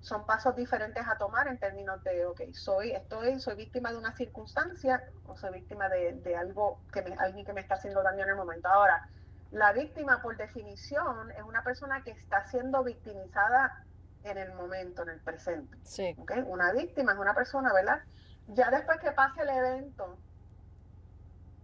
son 0.00 0.24
pasos 0.26 0.54
diferentes 0.54 1.06
a 1.06 1.16
tomar 1.16 1.48
en 1.48 1.58
términos 1.58 2.02
de, 2.04 2.26
ok, 2.26 2.40
soy, 2.52 2.92
estoy, 2.92 3.40
soy 3.40 3.56
víctima 3.56 3.90
de 3.90 3.98
una 3.98 4.14
circunstancia 4.14 5.02
o 5.26 5.36
soy 5.36 5.52
víctima 5.52 5.88
de, 5.88 6.36
algo 6.36 6.80
que 6.92 7.02
me, 7.02 7.14
alguien 7.14 7.44
que 7.44 7.52
me 7.52 7.60
está 7.60 7.74
haciendo 7.74 8.02
daño 8.02 8.22
en 8.22 8.30
el 8.30 8.36
momento. 8.36 8.68
Ahora, 8.68 9.08
la 9.50 9.72
víctima, 9.72 10.20
por 10.22 10.36
definición, 10.36 11.30
es 11.32 11.42
una 11.42 11.62
persona 11.62 12.02
que 12.02 12.10
está 12.10 12.44
siendo 12.44 12.84
victimizada 12.84 13.84
en 14.24 14.38
el 14.38 14.52
momento, 14.52 15.02
en 15.02 15.10
el 15.10 15.20
presente. 15.20 15.76
Sí. 15.82 16.14
¿okay? 16.18 16.42
Una 16.46 16.72
víctima 16.72 17.12
es 17.12 17.18
una 17.18 17.34
persona, 17.34 17.72
¿verdad? 17.72 18.00
Ya 18.48 18.70
después 18.70 18.98
que 19.00 19.12
pase 19.12 19.42
el 19.42 19.50
evento, 19.50 20.18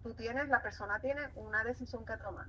tú 0.03 0.15
tienes, 0.15 0.49
la 0.49 0.63
persona 0.63 0.99
tiene 1.01 1.23
una 1.37 1.63
decisión 1.65 2.05
que 2.05 2.17
tomar. 2.17 2.47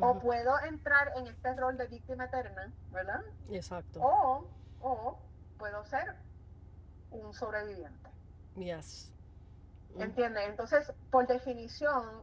O 0.00 0.18
puedo 0.18 0.58
entrar 0.60 1.12
en 1.16 1.26
este 1.26 1.54
rol 1.54 1.76
de 1.76 1.86
víctima 1.86 2.24
eterna, 2.24 2.72
¿verdad? 2.90 3.22
Exacto. 3.50 4.00
O, 4.00 4.48
o 4.80 5.18
puedo 5.58 5.84
ser 5.84 6.14
un 7.10 7.32
sobreviviente. 7.34 8.10
Yes. 8.56 9.12
¿Entiendes? 9.98 10.48
Entonces, 10.48 10.92
por 11.10 11.26
definición, 11.26 12.22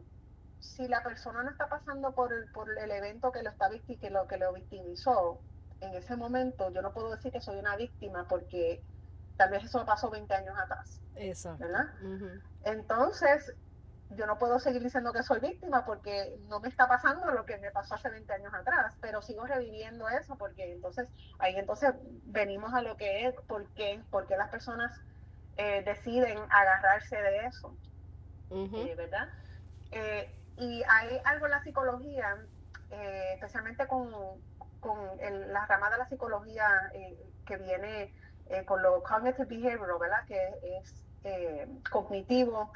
si 0.60 0.88
la 0.88 1.04
persona 1.04 1.44
no 1.44 1.50
está 1.50 1.70
pasando 1.70 2.14
por 2.14 2.34
el, 2.34 2.50
por 2.52 2.78
el 2.78 2.92
evento 2.92 3.32
que 3.32 3.44
lo, 3.44 3.50
está 3.50 3.70
que, 3.70 4.10
lo, 4.10 4.28
que 4.28 4.38
lo 4.38 4.54
victimizó, 4.54 5.40
en 5.82 5.94
ese 5.94 6.16
momento 6.16 6.72
yo 6.72 6.82
no 6.82 6.94
puedo 6.94 7.12
decir 7.12 7.32
que 7.32 7.42
soy 7.42 7.60
una 7.60 7.76
víctima 7.76 8.28
porque 8.28 8.84
tal 9.38 9.52
vez 9.52 9.64
eso 9.66 9.86
pasó 9.86 10.10
20 10.10 10.34
años 10.34 10.58
atrás. 10.58 11.02
Exacto. 11.16 11.66
¿Verdad? 11.66 11.88
Entonces, 12.64 13.54
yo 14.10 14.26
no 14.26 14.38
puedo 14.38 14.60
seguir 14.60 14.82
diciendo 14.82 15.12
que 15.12 15.24
soy 15.24 15.40
víctima 15.40 15.86
porque 15.86 16.38
no 16.48 16.60
me 16.60 16.70
está 16.70 16.88
pasando 16.88 17.30
lo 17.32 17.46
que 17.46 17.58
me 17.58 17.72
pasó 17.72 17.96
hace 17.96 18.10
20 18.10 18.32
años 18.34 18.54
atrás, 18.54 18.96
pero 19.02 19.22
sigo 19.22 19.46
reviviendo 19.46 20.08
eso 20.08 20.38
porque 20.38 20.72
entonces 20.72 21.10
ahí 21.40 21.56
entonces 21.56 21.94
venimos 22.24 22.74
a 22.74 22.82
lo 22.82 22.96
que 22.96 23.28
es, 23.28 23.36
por 23.48 23.68
qué, 23.74 24.02
por 24.10 24.28
qué 24.28 24.38
las 24.38 24.50
personas 24.50 24.92
eh, 25.58 25.84
deciden 25.84 26.38
agarrarse 26.50 27.18
de 27.18 27.48
eso, 27.48 27.76
eh, 28.52 28.96
¿verdad? 28.96 29.28
Eh, 29.92 30.34
y 30.58 30.84
hay 30.88 31.20
algo 31.26 31.46
en 31.46 31.52
la 31.52 31.64
psicología, 31.64 32.38
especialmente 33.34 33.88
con, 33.88 34.10
con 34.80 35.18
la 35.52 35.66
rama 35.66 35.90
de 35.90 35.98
la 35.98 36.08
psicología 36.08 36.92
que 37.46 37.58
viene 37.58 38.14
con 38.66 38.82
lo 38.82 39.04
cognitive 39.04 39.46
behavioral, 39.46 40.00
¿verdad? 40.00 40.26
Que 40.26 40.80
es 40.80 41.06
cognitivo 41.92 42.72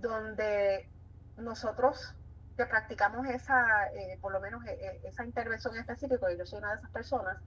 donde 0.00 0.88
nosotros 1.36 2.14
que 2.56 2.66
practicamos 2.66 3.26
esa, 3.26 3.88
eh, 3.92 4.18
por 4.20 4.32
lo 4.32 4.40
menos 4.40 4.64
eh, 4.66 5.00
esa 5.04 5.24
intervención 5.24 5.76
específica, 5.76 6.32
y 6.32 6.38
yo 6.38 6.46
soy 6.46 6.58
una 6.58 6.70
de 6.70 6.76
esas 6.76 6.90
personas, 6.90 7.38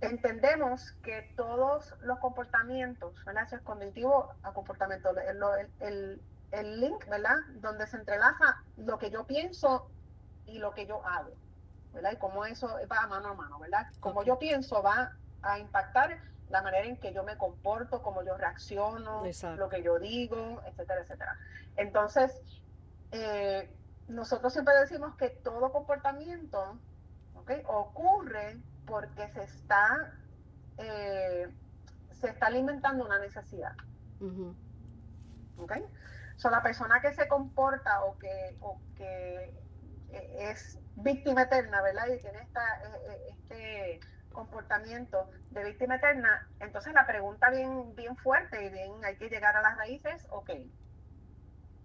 entendemos 0.00 0.92
que 1.02 1.32
todos 1.36 1.94
los 2.02 2.18
comportamientos, 2.18 3.22
¿verdad? 3.24 3.46
es 3.52 3.60
cognitivo 3.62 4.30
a 4.42 4.52
comportamiento, 4.52 5.10
el, 5.80 6.20
el, 6.50 6.80
link, 6.80 7.06
¿verdad? 7.08 7.36
Donde 7.56 7.86
se 7.86 7.96
entrelaza 7.96 8.56
lo 8.76 8.98
que 8.98 9.10
yo 9.10 9.26
pienso 9.26 9.90
y 10.46 10.58
lo 10.58 10.72
que 10.72 10.86
yo 10.86 11.04
hago, 11.06 11.32
¿verdad? 11.92 12.12
Y 12.12 12.16
cómo 12.16 12.44
eso 12.44 12.68
va 12.90 13.06
mano 13.06 13.28
a 13.28 13.34
mano, 13.34 13.58
¿verdad? 13.58 13.86
Como 14.00 14.22
yo 14.22 14.38
pienso 14.38 14.82
va 14.82 15.12
a 15.42 15.58
impactar 15.58 16.18
la 16.48 16.62
manera 16.62 16.86
en 16.86 16.96
que 16.96 17.12
yo 17.12 17.24
me 17.24 17.36
comporto, 17.36 18.02
cómo 18.02 18.22
yo 18.22 18.36
reacciono, 18.36 19.24
lo 19.56 19.68
que 19.68 19.82
yo 19.82 19.98
digo, 19.98 20.62
etcétera, 20.66 21.00
etcétera. 21.02 21.38
Entonces, 21.76 22.40
eh, 23.10 23.72
nosotros 24.08 24.52
siempre 24.52 24.74
decimos 24.74 25.16
que 25.16 25.30
todo 25.30 25.72
comportamiento 25.72 26.78
ocurre 27.66 28.58
porque 28.86 29.28
se 29.28 29.44
está, 29.44 30.14
eh, 30.78 31.48
se 32.12 32.28
está 32.28 32.46
alimentando 32.46 33.04
una 33.04 33.18
necesidad. 33.18 33.72
¿okay? 35.58 35.84
So, 36.36 36.50
la 36.50 36.62
persona 36.62 37.00
que 37.00 37.12
se 37.14 37.28
comporta 37.28 38.04
o 38.04 38.18
que, 38.18 38.56
o 38.60 38.80
que 38.96 39.54
eh, 40.10 40.50
es 40.50 40.78
víctima 40.96 41.42
eterna, 41.42 41.82
¿verdad? 41.82 42.06
Y 42.08 42.20
tiene 42.20 42.38
esta, 42.40 42.62
este 43.28 44.00
comportamiento 44.36 45.30
de 45.50 45.64
víctima 45.64 45.96
eterna, 45.96 46.46
entonces 46.60 46.92
la 46.92 47.06
pregunta 47.06 47.50
bien, 47.50 47.94
bien 47.96 48.16
fuerte 48.18 48.64
y 48.64 48.68
bien 48.68 48.92
hay 49.02 49.16
que 49.16 49.30
llegar 49.30 49.56
a 49.56 49.62
las 49.62 49.76
raíces, 49.78 50.26
ok, 50.30 50.50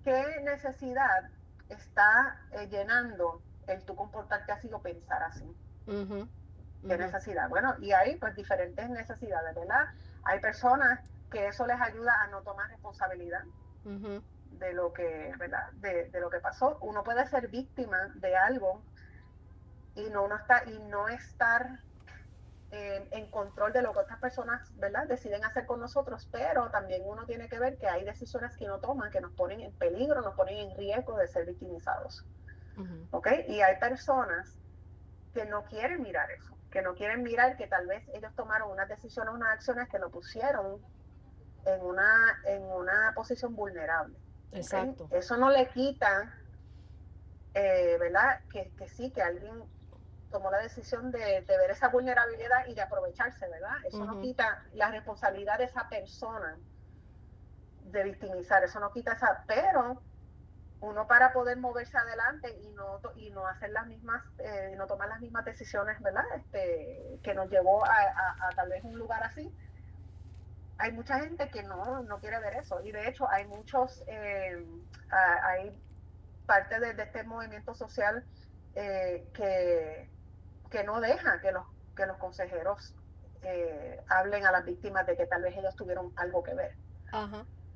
¿qué 0.04 0.42
necesidad 0.44 1.30
está 1.70 2.42
eh, 2.52 2.68
llenando 2.68 3.42
el 3.68 3.84
tu 3.86 3.96
comportarte 3.96 4.52
así 4.52 4.70
o 4.74 4.82
pensar 4.82 5.24
así? 5.24 5.56
¿Qué 5.86 6.98
necesidad? 6.98 7.48
Bueno, 7.48 7.76
y 7.80 7.94
hay 7.94 8.18
pues 8.18 8.36
diferentes 8.36 8.90
necesidades, 8.90 9.56
¿verdad? 9.56 9.86
Hay 10.24 10.40
personas 10.42 11.00
que 11.32 11.48
eso 11.48 11.66
les 11.66 11.80
ayuda 11.80 12.14
a 12.22 12.28
no 12.28 12.42
tomar 12.42 12.70
responsabilidad 12.70 13.44
de 13.84 14.74
lo 14.74 14.92
que, 14.92 15.34
¿verdad? 15.38 15.72
De, 15.74 16.10
de, 16.10 16.20
lo 16.20 16.30
que 16.30 16.40
pasó. 16.40 16.78
Uno 16.82 17.04
puede 17.04 17.26
ser 17.28 17.48
víctima 17.48 18.12
de 18.16 18.36
algo 18.36 18.84
y 19.96 20.10
no, 20.10 20.26
uno 20.26 20.36
está, 20.36 20.64
y 20.66 20.80
no 20.80 21.08
estar 21.08 21.80
en 22.72 23.30
control 23.30 23.74
de 23.74 23.82
lo 23.82 23.92
que 23.92 24.00
otras 24.00 24.20
personas, 24.20 24.72
¿verdad? 24.78 25.06
Deciden 25.08 25.44
hacer 25.44 25.66
con 25.66 25.82
nosotros, 25.82 26.28
pero 26.32 26.70
también 26.70 27.02
uno 27.06 27.26
tiene 27.26 27.50
que 27.50 27.60
ver 27.60 27.78
que 27.78 27.88
hay 27.88 28.06
decisiones 28.06 28.56
que 28.56 28.66
uno 28.66 28.80
toma 28.80 29.10
que 29.10 29.20
nos 29.20 29.34
ponen 29.34 29.60
en 29.60 29.74
peligro, 29.74 30.22
nos 30.22 30.36
ponen 30.36 30.58
en 30.58 30.78
riesgo 30.78 31.18
de 31.18 31.28
ser 31.28 31.46
victimizados. 31.46 32.26
¿Ok? 33.12 33.28
Y 33.48 33.62
hay 33.62 33.78
personas 33.78 34.58
que 35.34 35.46
no 35.46 35.66
quieren 35.66 36.02
mirar 36.02 36.32
eso, 36.32 36.58
que 36.72 36.82
no 36.82 36.96
quieren 36.96 37.22
mirar 37.22 37.58
que 37.58 37.68
tal 37.68 37.86
vez 37.86 38.04
ellos 38.14 38.34
tomaron 38.36 38.72
unas 38.72 38.88
decisiones, 38.88 39.34
unas 39.34 39.50
acciones 39.50 39.88
que 39.90 40.00
lo 40.00 40.10
pusieron 40.10 40.82
en 41.66 41.82
una, 41.82 42.42
en 42.46 42.64
una 42.64 43.12
posición 43.14 43.56
vulnerable. 43.56 44.18
Exacto. 44.54 45.08
Eso 45.12 45.38
no 45.38 45.52
le 45.52 45.68
quita, 45.68 46.34
eh, 47.54 47.98
¿verdad? 48.00 48.42
Que, 48.52 48.72
que 48.78 48.88
sí, 48.88 49.12
que 49.12 49.22
alguien 49.22 49.62
tomó 50.32 50.50
la 50.52 50.60
decisión 50.60 51.12
de, 51.12 51.44
ver 51.48 51.72
esa 51.72 51.90
vulnerabilidad 51.90 52.66
y 52.68 52.74
de 52.74 52.82
aprovecharse, 52.82 53.48
¿verdad? 53.48 53.76
Eso 53.86 54.06
no 54.06 54.20
quita 54.22 54.64
la 54.74 54.90
responsabilidad 54.90 55.58
de 55.58 55.66
esa 55.66 55.88
persona 55.90 56.58
de 57.84 58.04
victimizar, 58.04 58.64
eso 58.64 58.80
no 58.80 58.92
quita 58.92 59.14
esa, 59.14 59.44
pero 59.48 60.02
uno 60.80 61.08
para 61.08 61.32
poder 61.32 61.58
moverse 61.58 61.98
adelante 61.98 62.58
y 62.64 62.70
no 62.72 63.00
y 63.16 63.30
no 63.30 63.46
hacer 63.48 63.70
las 63.70 63.86
mismas 63.86 64.24
eh, 64.40 64.74
no 64.76 64.88
tomar 64.88 65.10
las 65.10 65.22
mismas 65.22 65.46
decisiones 65.46 66.02
verdad 66.02 66.24
este 66.36 67.20
que 67.22 67.36
nos 67.36 67.52
llevó 67.52 67.86
a, 67.86 68.50
tal 68.56 68.70
vez 68.70 68.84
un 68.84 68.98
lugar 68.98 69.24
así 69.24 69.54
hay 70.82 70.92
mucha 70.94 71.20
gente 71.20 71.50
que 71.50 71.62
no, 71.62 72.02
no 72.04 72.20
quiere 72.20 72.40
ver 72.40 72.56
eso. 72.56 72.82
Y 72.84 72.92
de 72.92 73.08
hecho 73.08 73.30
hay 73.30 73.46
muchos 73.46 74.04
eh, 74.08 74.66
hay 75.12 75.72
parte 76.46 76.80
de, 76.80 77.02
este 77.02 77.24
movimiento 77.24 77.74
social 77.76 78.26
eh, 78.76 79.28
que 79.34 80.10
que 80.72 80.84
no 80.84 81.00
deja 81.02 81.40
que 81.42 81.52
los, 81.52 81.66
que 81.96 82.06
los 82.08 82.18
consejeros 82.18 82.96
eh, 83.44 84.02
hablen 84.08 84.46
a 84.46 84.52
las 84.52 84.66
víctimas 84.66 85.06
de 85.06 85.16
que 85.16 85.28
tal 85.28 85.44
vez 85.44 85.56
ellos 85.58 85.76
tuvieron 85.76 86.12
algo 86.16 86.42
que 86.42 86.56
ver. 86.56 86.76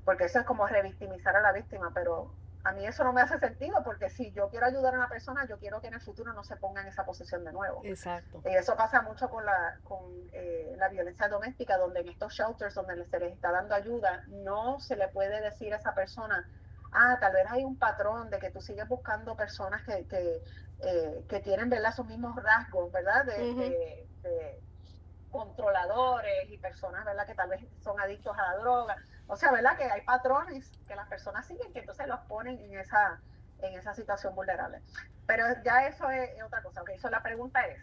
Porque 0.05 0.25
eso 0.25 0.39
es 0.39 0.45
como 0.45 0.65
revictimizar 0.65 1.35
a 1.35 1.41
la 1.41 1.51
víctima, 1.51 1.91
pero 1.93 2.31
a 2.63 2.71
mí 2.71 2.85
eso 2.85 3.03
no 3.03 3.13
me 3.13 3.21
hace 3.21 3.37
sentido 3.37 3.83
porque 3.83 4.09
si 4.09 4.31
yo 4.31 4.49
quiero 4.49 4.65
ayudar 4.65 4.93
a 4.95 4.97
una 4.97 5.09
persona, 5.09 5.45
yo 5.45 5.59
quiero 5.59 5.81
que 5.81 5.87
en 5.87 5.95
el 5.95 6.01
futuro 6.01 6.33
no 6.33 6.43
se 6.43 6.55
ponga 6.55 6.81
en 6.81 6.87
esa 6.87 7.05
posición 7.05 7.43
de 7.43 7.51
nuevo. 7.51 7.81
Exacto. 7.83 8.41
Y 8.45 8.55
eso 8.55 8.75
pasa 8.75 9.01
mucho 9.01 9.29
con 9.29 9.45
la, 9.45 9.77
con, 9.83 10.03
eh, 10.31 10.73
la 10.77 10.87
violencia 10.87 11.27
doméstica, 11.27 11.77
donde 11.77 11.99
en 11.99 12.09
estos 12.09 12.33
shelters 12.33 12.73
donde 12.73 13.05
se 13.05 13.19
les 13.19 13.33
está 13.33 13.51
dando 13.51 13.75
ayuda, 13.75 14.23
no 14.29 14.79
se 14.79 14.95
le 14.95 15.09
puede 15.09 15.41
decir 15.41 15.73
a 15.73 15.77
esa 15.77 15.93
persona, 15.93 16.49
ah, 16.91 17.17
tal 17.19 17.33
vez 17.33 17.45
hay 17.49 17.63
un 17.63 17.77
patrón 17.77 18.29
de 18.29 18.39
que 18.39 18.49
tú 18.49 18.61
sigues 18.61 18.87
buscando 18.87 19.35
personas 19.35 19.83
que, 19.83 20.07
que, 20.07 20.41
eh, 20.83 21.25
que 21.29 21.39
tienen 21.39 21.69
¿verdad? 21.69 21.93
sus 21.93 22.05
mismos 22.05 22.35
rasgos, 22.35 22.91
¿verdad? 22.91 23.25
De, 23.25 24.07
controladores 25.31 26.49
y 26.49 26.57
personas, 26.57 27.03
¿verdad? 27.03 27.27
Que 27.27 27.35
tal 27.35 27.49
vez 27.49 27.61
son 27.81 27.99
adictos 27.99 28.37
a 28.37 28.53
la 28.53 28.57
droga. 28.57 28.95
O 29.27 29.35
sea, 29.35 29.51
¿verdad? 29.51 29.75
Que 29.77 29.83
hay 29.83 30.01
patrones 30.01 30.71
que 30.87 30.95
las 30.95 31.09
personas 31.09 31.45
siguen 31.45 31.73
que 31.73 31.79
entonces 31.79 32.07
los 32.07 32.21
ponen 32.21 32.57
en 32.57 32.79
esa, 32.79 33.19
en 33.59 33.77
esa 33.77 33.93
situación 33.93 34.33
vulnerable. 34.33 34.81
Pero 35.27 35.45
ya 35.65 35.87
eso 35.87 36.09
es, 36.09 36.41
otra 36.41 36.63
cosa. 36.63 36.81
Okay, 36.83 36.97
so 36.99 37.09
la 37.09 37.21
pregunta 37.21 37.67
es, 37.67 37.81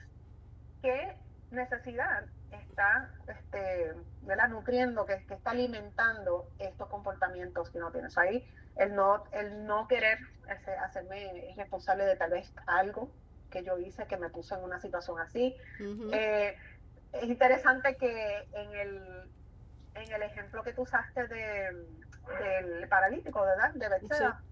¿qué 0.81 1.19
necesidad 1.51 2.25
está 2.57 3.11
este, 3.29 3.95
¿verdad? 4.23 4.49
nutriendo, 4.49 5.07
que, 5.07 5.25
que, 5.27 5.35
está 5.35 5.51
alimentando 5.51 6.49
estos 6.59 6.89
comportamientos 6.89 7.71
que 7.71 7.79
no 7.79 7.91
tienes? 7.91 8.17
Ahí 8.19 8.47
el 8.77 8.95
no, 8.95 9.25
el 9.33 9.67
no 9.67 9.87
querer 9.89 10.19
hacerme 10.83 11.55
responsable 11.57 12.05
de 12.05 12.17
tal 12.17 12.31
vez 12.31 12.53
algo 12.67 13.11
que 13.51 13.63
yo 13.63 13.79
hice 13.79 14.07
que 14.07 14.17
me 14.17 14.31
puso 14.31 14.57
en 14.57 14.65
una 14.65 14.81
situación 14.81 15.21
así. 15.21 15.57
Eh, 16.13 16.57
es 17.13 17.25
interesante 17.25 17.97
que 17.97 18.49
en 18.53 18.75
el, 18.75 19.31
en 19.95 20.13
el 20.13 20.23
ejemplo 20.23 20.63
que 20.63 20.73
tú 20.73 20.83
usaste 20.83 21.29
de, 21.29 21.87
del 22.41 22.89
paralítico, 22.89 23.43
¿verdad? 23.43 23.73
De 23.75 23.89
Bethesda, 23.89 24.43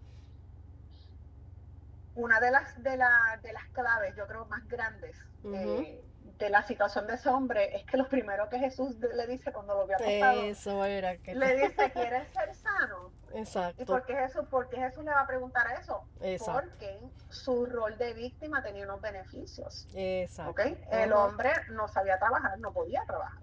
una 2.14 2.40
de 2.40 2.50
las, 2.50 2.82
de, 2.82 2.96
la, 2.96 3.40
de 3.42 3.52
las 3.52 3.66
claves, 3.68 4.14
yo 4.16 4.26
creo, 4.26 4.44
más 4.46 4.66
grandes 4.68 5.16
eh, 5.44 6.02
de 6.40 6.48
la 6.48 6.62
situación 6.62 7.06
de 7.06 7.14
ese 7.14 7.28
hombre 7.28 7.76
es 7.76 7.84
que 7.84 7.98
lo 7.98 8.08
primero 8.08 8.48
que 8.48 8.58
Jesús 8.58 8.96
le 8.98 9.26
dice 9.26 9.52
cuando 9.52 9.74
lo 9.74 9.86
vio 9.86 9.96
acostado, 9.96 10.40
Eso 10.40 10.84
era 10.84 11.18
que 11.18 11.34
le 11.34 11.54
dice, 11.54 11.92
¿quieres 11.92 12.28
ser 12.32 12.54
sano? 12.54 13.12
Exacto. 13.34 13.82
¿Y 13.82 13.86
por 13.86 14.04
qué, 14.06 14.14
Jesús, 14.14 14.46
por 14.50 14.68
Jesús 14.70 15.04
le 15.04 15.10
va 15.10 15.20
a 15.20 15.26
preguntar 15.26 15.66
eso? 15.78 16.02
Porque 16.18 16.98
su 17.28 17.66
rol 17.66 17.96
de 17.98 18.14
víctima 18.14 18.62
tenía 18.62 18.84
unos 18.84 19.00
beneficios. 19.00 19.86
Exacto. 19.94 20.50
¿okay? 20.50 20.82
El 20.90 21.12
hombre 21.12 21.52
no 21.70 21.86
sabía 21.88 22.18
trabajar, 22.18 22.58
no 22.58 22.72
podía 22.72 23.04
trabajar. 23.04 23.42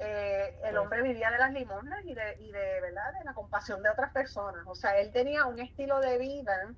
Eh, 0.00 0.58
el 0.64 0.78
hombre 0.78 1.02
vivía 1.02 1.30
de 1.30 1.38
las 1.38 1.52
limonas 1.52 2.04
y 2.04 2.14
de, 2.14 2.36
y 2.40 2.50
de, 2.50 2.80
¿verdad? 2.80 3.12
de 3.18 3.24
la 3.24 3.34
compasión 3.34 3.82
de 3.82 3.90
otras 3.90 4.12
personas. 4.12 4.64
O 4.66 4.74
sea, 4.74 4.98
él 4.98 5.12
tenía 5.12 5.44
un 5.44 5.60
estilo 5.60 6.00
de 6.00 6.18
vida 6.18 6.74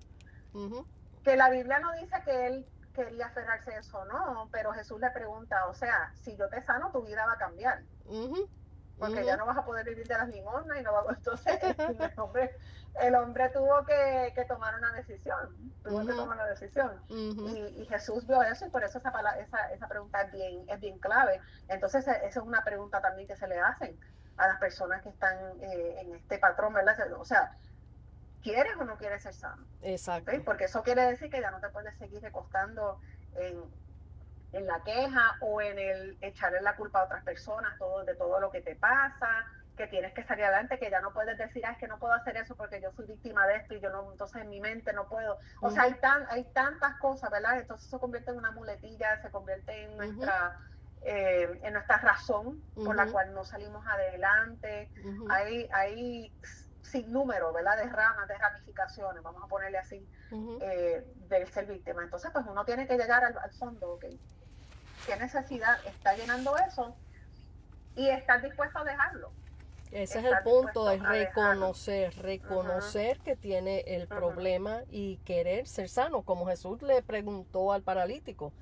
que 1.23 1.37
la 1.37 1.51
Biblia 1.51 1.79
no 1.79 1.93
dice 1.93 2.17
que 2.25 2.47
él 2.47 2.67
quería 3.05 3.27
aferrarse 3.27 3.75
a 3.75 3.79
eso, 3.79 4.05
no, 4.05 4.49
pero 4.53 4.73
Jesús 4.73 5.01
le 5.01 5.11
pregunta, 5.11 5.67
o 5.67 5.75
sea, 5.75 6.13
si 6.15 6.37
yo 6.37 6.49
te 6.49 6.61
sano, 6.63 6.91
tu 6.93 7.03
vida 7.03 7.25
va 7.27 7.33
a 7.33 7.39
cambiar. 7.39 7.83
Porque 8.99 9.25
ya 9.25 9.39
no 9.39 9.47
vas 9.47 9.57
a 9.57 9.65
poder 9.65 9.87
vivir 9.87 10.07
de 10.07 10.15
las 10.15 10.29
limosnas 10.29 10.79
y 10.79 10.83
no 10.83 10.93
va 10.93 11.01
a... 11.01 11.15
Entonces, 11.17 11.59
el 11.79 12.21
hombre, 12.21 12.55
el 13.01 13.15
hombre 13.15 13.49
tuvo 13.49 13.85
que, 13.87 14.45
tomar 14.47 14.75
una 14.77 14.93
decisión, 14.93 15.73
tuvo 15.83 16.07
que 16.07 16.13
tomar 16.13 16.37
una 16.37 16.47
decisión. 16.47 17.01
y, 17.09 17.87
Jesús 17.87 18.27
vio 18.27 18.43
eso 18.43 18.67
y 18.67 18.71
por 18.71 18.85
eso 18.85 18.99
esa, 18.99 19.11
esa, 19.39 19.73
esa 19.73 19.89
pregunta 19.89 20.21
es 20.23 20.33
bien, 20.33 20.65
es 20.69 20.81
bien 20.81 20.99
clave. 20.99 21.41
Entonces, 21.69 22.07
e, 22.07 22.11
esa 22.27 22.41
es 22.41 22.47
una 22.47 22.63
pregunta 22.63 23.01
también 23.01 23.27
que 23.27 23.37
se 23.37 23.49
le 23.49 23.59
hacen 23.59 23.99
a 24.37 24.49
las 24.49 24.59
personas 24.59 25.03
que 25.03 25.09
están 25.09 25.37
eh, 25.61 26.01
en 26.01 26.15
este 26.15 26.39
patrón, 26.39 26.75
¿verdad? 26.75 26.97
O 27.19 27.25
sea, 27.25 27.57
¿quieres 28.43 28.77
o 28.79 28.85
no 28.85 28.97
quieres 28.97 29.23
ser 29.23 29.35
sano? 29.35 29.67
Exacto. 29.83 30.33
Porque 30.45 30.65
eso 30.65 30.83
quiere 30.83 31.03
decir 31.03 31.31
que 31.31 31.41
ya 31.41 31.51
no 31.51 31.61
te 31.61 31.69
puedes 31.69 31.97
seguir 31.99 32.23
recostando 32.23 33.01
en, 33.37 33.63
en 34.53 34.67
la 34.67 34.83
queja 34.83 35.37
o 35.41 35.61
en 35.61 35.79
el 35.79 36.19
echarle 36.21 36.61
la 36.63 36.77
culpa 36.77 37.01
a 37.01 37.05
otras 37.05 37.25
personas 37.25 37.79
todo, 37.79 38.05
de 38.05 38.15
todo 38.15 38.41
lo 38.41 38.51
que 38.51 38.61
te 38.61 38.77
pasa, 38.77 39.47
que 39.77 39.87
tienes 39.87 40.13
que 40.13 40.25
salir 40.25 40.45
adelante, 40.45 40.79
que 40.79 40.91
ya 40.91 41.01
no 41.01 41.13
puedes 41.13 41.39
decir, 41.39 41.65
ah, 41.65 41.73
es 41.73 41.79
que 41.79 41.89
no 41.89 41.99
puedo 41.99 42.13
hacer 42.13 42.37
eso 42.37 42.55
porque 42.55 42.81
yo 42.81 42.93
fui 42.93 43.07
víctima 43.07 43.47
de 43.47 43.57
esto 43.57 43.75
y 43.75 43.81
yo 43.81 43.91
no, 43.91 44.11
entonces 44.13 44.43
en 44.43 44.51
mi 44.51 44.61
mente 44.61 44.93
no 44.93 45.09
puedo. 45.09 45.39
O 45.61 45.71
sea, 45.71 45.85
hay, 45.85 45.95
tan, 45.95 46.27
hay 46.29 46.45
tantas 46.53 46.99
cosas, 46.99 47.31
¿verdad? 47.31 47.59
Entonces 47.59 47.89
se 47.89 47.99
convierte 47.99 48.31
en 48.31 48.39
una 48.39 48.51
muletilla, 48.51 49.21
se 49.23 49.31
convierte 49.31 49.85
en 49.85 49.97
nuestra... 49.97 50.59
Eh, 51.03 51.59
en 51.63 51.73
nuestra 51.73 51.97
razón 51.97 52.63
por 52.75 52.95
la 52.95 53.07
cual 53.07 53.33
no 53.33 53.43
salimos 53.43 53.87
adelante. 53.87 54.91
Hay, 55.31 55.67
hay 55.73 56.31
sin 56.83 57.13
número, 57.13 57.53
¿verdad? 57.53 57.77
De 57.77 57.85
ramas, 57.85 58.29
de 58.29 58.37
ramificaciones, 58.37 59.23
vamos 59.23 59.43
a 59.43 59.47
ponerle 59.47 59.79
así, 59.79 60.07
eh, 60.61 61.05
del 61.29 61.49
ser 61.49 61.67
víctima. 61.67 62.03
Entonces, 62.03 62.31
pues 62.33 62.45
uno 62.49 62.65
tiene 62.65 62.87
que 62.87 62.97
llegar 62.97 63.25
al, 63.25 63.53
fondo, 63.53 63.93
¿ok? 63.93 64.07
¿Qué 65.07 65.17
necesidad 65.17 65.79
está 65.87 66.15
llenando 66.15 66.57
eso? 66.57 66.97
Y 67.97 68.09
estar 68.09 68.43
dispuesto 68.43 68.79
a 68.79 68.85
dejarlo. 68.85 69.33
Ese 69.91 70.21
es 70.21 70.25
el 70.25 70.39
punto, 70.45 70.89
es 70.91 71.03
reconocer, 71.03 72.15
reconocer 72.17 73.19
que 73.21 73.35
tiene 73.35 73.81
el 73.81 74.07
problema 74.07 74.83
y 74.89 75.17
querer 75.19 75.67
ser 75.67 75.89
sano, 75.89 76.23
como 76.23 76.47
Jesús 76.47 76.81
le 76.83 77.03
preguntó 77.03 77.73
al 77.73 77.83
paralítico. 77.83 78.53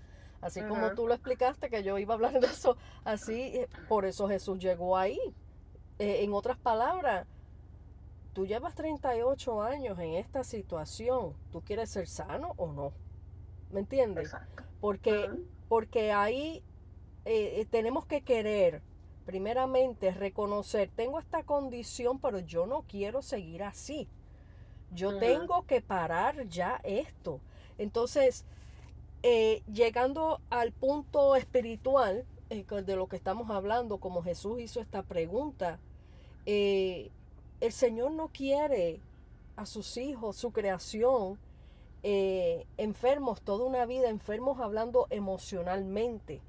Así 0.40 0.62
como 0.62 0.92
tú 0.92 1.06
lo 1.06 1.14
explicaste, 1.14 1.68
que 1.68 1.82
yo 1.82 1.98
iba 1.98 2.14
a 2.14 2.16
hablar 2.16 2.32
de 2.40 2.46
eso, 2.46 2.76
así, 3.04 3.58
eh, 3.58 3.68
por 3.88 4.06
eso 4.06 4.28
Jesús 4.28 4.58
llegó 4.58 4.96
ahí. 4.96 5.18
Eh, 5.98 6.22
en 6.22 6.32
otras 6.32 6.56
palabras, 6.58 7.26
tú 8.38 8.46
llevas 8.46 8.76
38 8.76 9.62
años 9.62 9.98
en 9.98 10.14
esta 10.14 10.44
situación, 10.44 11.34
¿tú 11.50 11.60
quieres 11.60 11.90
ser 11.90 12.06
sano 12.06 12.52
o 12.56 12.70
no? 12.70 12.92
¿Me 13.72 13.80
entiendes? 13.80 14.32
Porque, 14.80 15.28
porque 15.68 16.12
ahí 16.12 16.62
eh, 17.24 17.66
tenemos 17.68 18.06
que 18.06 18.20
querer, 18.20 18.80
primeramente, 19.26 20.12
reconocer, 20.12 20.88
tengo 20.94 21.18
esta 21.18 21.42
condición, 21.42 22.20
pero 22.20 22.38
yo 22.38 22.68
no 22.68 22.84
quiero 22.86 23.22
seguir 23.22 23.64
así. 23.64 24.08
Yo 24.92 25.18
tengo 25.18 25.66
que 25.66 25.80
parar 25.80 26.46
ya 26.46 26.80
esto. 26.84 27.40
Entonces, 27.76 28.44
eh, 29.24 29.64
llegando 29.66 30.40
al 30.48 30.70
punto 30.70 31.34
espiritual 31.34 32.24
eh, 32.50 32.64
de 32.84 32.94
lo 32.94 33.08
que 33.08 33.16
estamos 33.16 33.50
hablando, 33.50 33.98
como 33.98 34.22
Jesús 34.22 34.60
hizo 34.60 34.80
esta 34.80 35.02
pregunta, 35.02 35.80
eh, 36.46 37.10
el 37.60 37.72
Señor 37.72 38.12
no 38.12 38.28
quiere 38.28 39.00
a 39.56 39.66
sus 39.66 39.96
hijos, 39.96 40.36
su 40.36 40.52
creación, 40.52 41.38
enfermos, 42.02 43.42
toda 43.42 43.64
una 43.64 43.84
vida 43.86 44.08
enfermos 44.08 44.60
hablando 44.60 45.06
emocionalmente. 45.10 46.40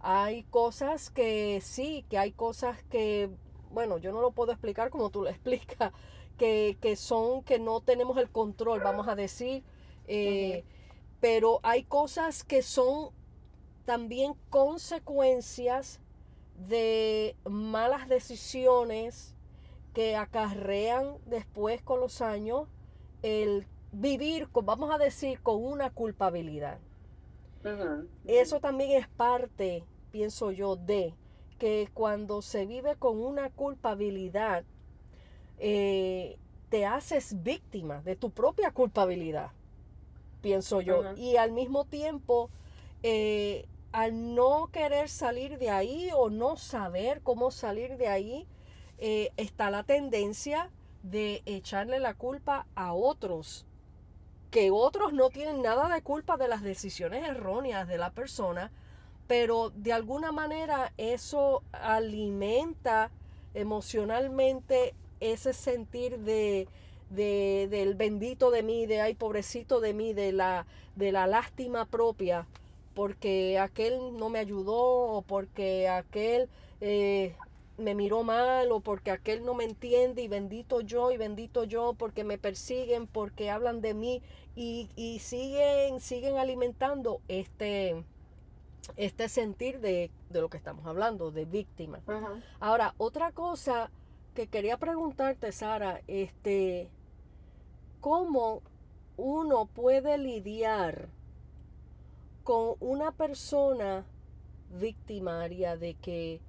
Hay 0.00 0.44
cosas 0.44 1.10
que 1.10 1.60
sí, 1.62 2.04
que 2.08 2.18
hay 2.18 2.32
cosas 2.32 2.82
que, 2.84 3.30
bueno, 3.70 3.98
yo 3.98 4.12
no 4.12 4.20
lo 4.20 4.30
puedo 4.30 4.52
explicar 4.52 4.90
como 4.90 5.10
tú 5.10 5.22
lo 5.22 5.30
explicas, 5.30 5.92
que, 6.36 6.78
que 6.80 6.96
son 6.96 7.42
que 7.42 7.58
no 7.58 7.80
tenemos 7.80 8.16
el 8.18 8.30
control, 8.30 8.80
vamos 8.80 9.08
a 9.08 9.14
decir 9.16 9.64
pero 11.20 11.60
hay 11.62 11.84
cosas 11.84 12.44
que 12.44 12.62
son 12.62 13.10
también 13.84 14.34
consecuencias 14.50 16.00
de 16.68 17.36
malas 17.48 18.08
decisiones 18.08 19.34
que 19.98 20.14
acarrean 20.14 21.16
después 21.26 21.82
con 21.82 21.98
los 21.98 22.22
años 22.22 22.68
el 23.22 23.66
vivir, 23.90 24.46
vamos 24.52 24.94
a 24.94 24.98
decir, 24.98 25.40
con 25.40 25.60
una 25.64 25.90
culpabilidad. 25.90 26.78
Eso 28.24 28.60
también 28.60 28.92
es 28.92 29.08
parte, 29.08 29.82
pienso 30.12 30.52
yo, 30.52 30.76
de 30.76 31.16
que 31.58 31.88
cuando 31.94 32.42
se 32.42 32.64
vive 32.64 32.94
con 32.94 33.20
una 33.20 33.50
culpabilidad, 33.50 34.62
eh, 35.58 36.38
te 36.68 36.86
haces 36.86 37.42
víctima 37.42 38.00
de 38.02 38.14
tu 38.14 38.30
propia 38.30 38.70
culpabilidad 38.70 39.50
pienso 40.40 40.80
yo. 40.80 41.16
Y 41.16 41.34
al 41.38 41.50
mismo 41.50 41.84
tiempo, 41.86 42.50
eh, 43.02 43.66
al 43.90 44.36
no 44.36 44.68
querer 44.70 45.08
salir 45.08 45.58
de 45.58 45.70
ahí 45.70 46.10
o 46.14 46.30
no 46.30 46.56
saber 46.56 47.20
cómo 47.22 47.50
salir 47.50 47.96
de 47.96 48.06
ahí, 48.06 48.46
eh, 48.98 49.30
está 49.36 49.70
la 49.70 49.84
tendencia 49.84 50.70
de 51.02 51.42
echarle 51.46 52.00
la 52.00 52.14
culpa 52.14 52.66
a 52.74 52.92
otros, 52.92 53.64
que 54.50 54.70
otros 54.70 55.12
no 55.12 55.30
tienen 55.30 55.62
nada 55.62 55.88
de 55.88 56.02
culpa 56.02 56.36
de 56.36 56.48
las 56.48 56.62
decisiones 56.62 57.28
erróneas 57.28 57.86
de 57.86 57.98
la 57.98 58.10
persona, 58.10 58.70
pero 59.26 59.70
de 59.70 59.92
alguna 59.92 60.32
manera 60.32 60.92
eso 60.96 61.62
alimenta 61.72 63.10
emocionalmente 63.54 64.94
ese 65.20 65.52
sentir 65.52 66.18
de, 66.20 66.66
de, 67.10 67.68
del 67.70 67.94
bendito 67.94 68.50
de 68.50 68.62
mí, 68.62 68.86
de 68.86 69.00
ay 69.00 69.14
pobrecito 69.14 69.80
de 69.80 69.94
mí, 69.94 70.12
de 70.12 70.32
la, 70.32 70.66
de 70.96 71.12
la 71.12 71.26
lástima 71.26 71.84
propia, 71.84 72.46
porque 72.94 73.58
aquel 73.58 74.16
no 74.16 74.28
me 74.28 74.38
ayudó 74.38 74.80
o 74.80 75.22
porque 75.22 75.88
aquel 75.88 76.48
eh, 76.80 77.34
me 77.78 77.94
miró 77.94 78.24
mal 78.24 78.70
o 78.72 78.80
porque 78.80 79.10
aquel 79.10 79.44
no 79.44 79.54
me 79.54 79.64
entiende 79.64 80.22
y 80.22 80.28
bendito 80.28 80.80
yo 80.80 81.12
y 81.12 81.16
bendito 81.16 81.64
yo 81.64 81.94
porque 81.94 82.24
me 82.24 82.36
persiguen, 82.36 83.06
porque 83.06 83.50
hablan 83.50 83.80
de 83.80 83.94
mí 83.94 84.22
y, 84.56 84.90
y 84.96 85.20
siguen, 85.20 86.00
siguen 86.00 86.38
alimentando 86.38 87.20
este, 87.28 88.04
este 88.96 89.28
sentir 89.28 89.80
de, 89.80 90.10
de, 90.30 90.40
lo 90.40 90.48
que 90.48 90.56
estamos 90.56 90.84
hablando, 90.86 91.30
de 91.30 91.44
víctima. 91.44 92.00
Ahora, 92.58 92.94
otra 92.98 93.30
cosa 93.30 93.90
que 94.34 94.48
quería 94.48 94.76
preguntarte, 94.76 95.52
Sara, 95.52 96.02
este, 96.08 96.88
cómo 98.00 98.62
uno 99.16 99.66
puede 99.66 100.18
lidiar 100.18 101.08
con 102.42 102.74
una 102.80 103.12
persona 103.12 104.04
victimaria 104.70 105.76
de 105.76 105.94
que 105.94 106.40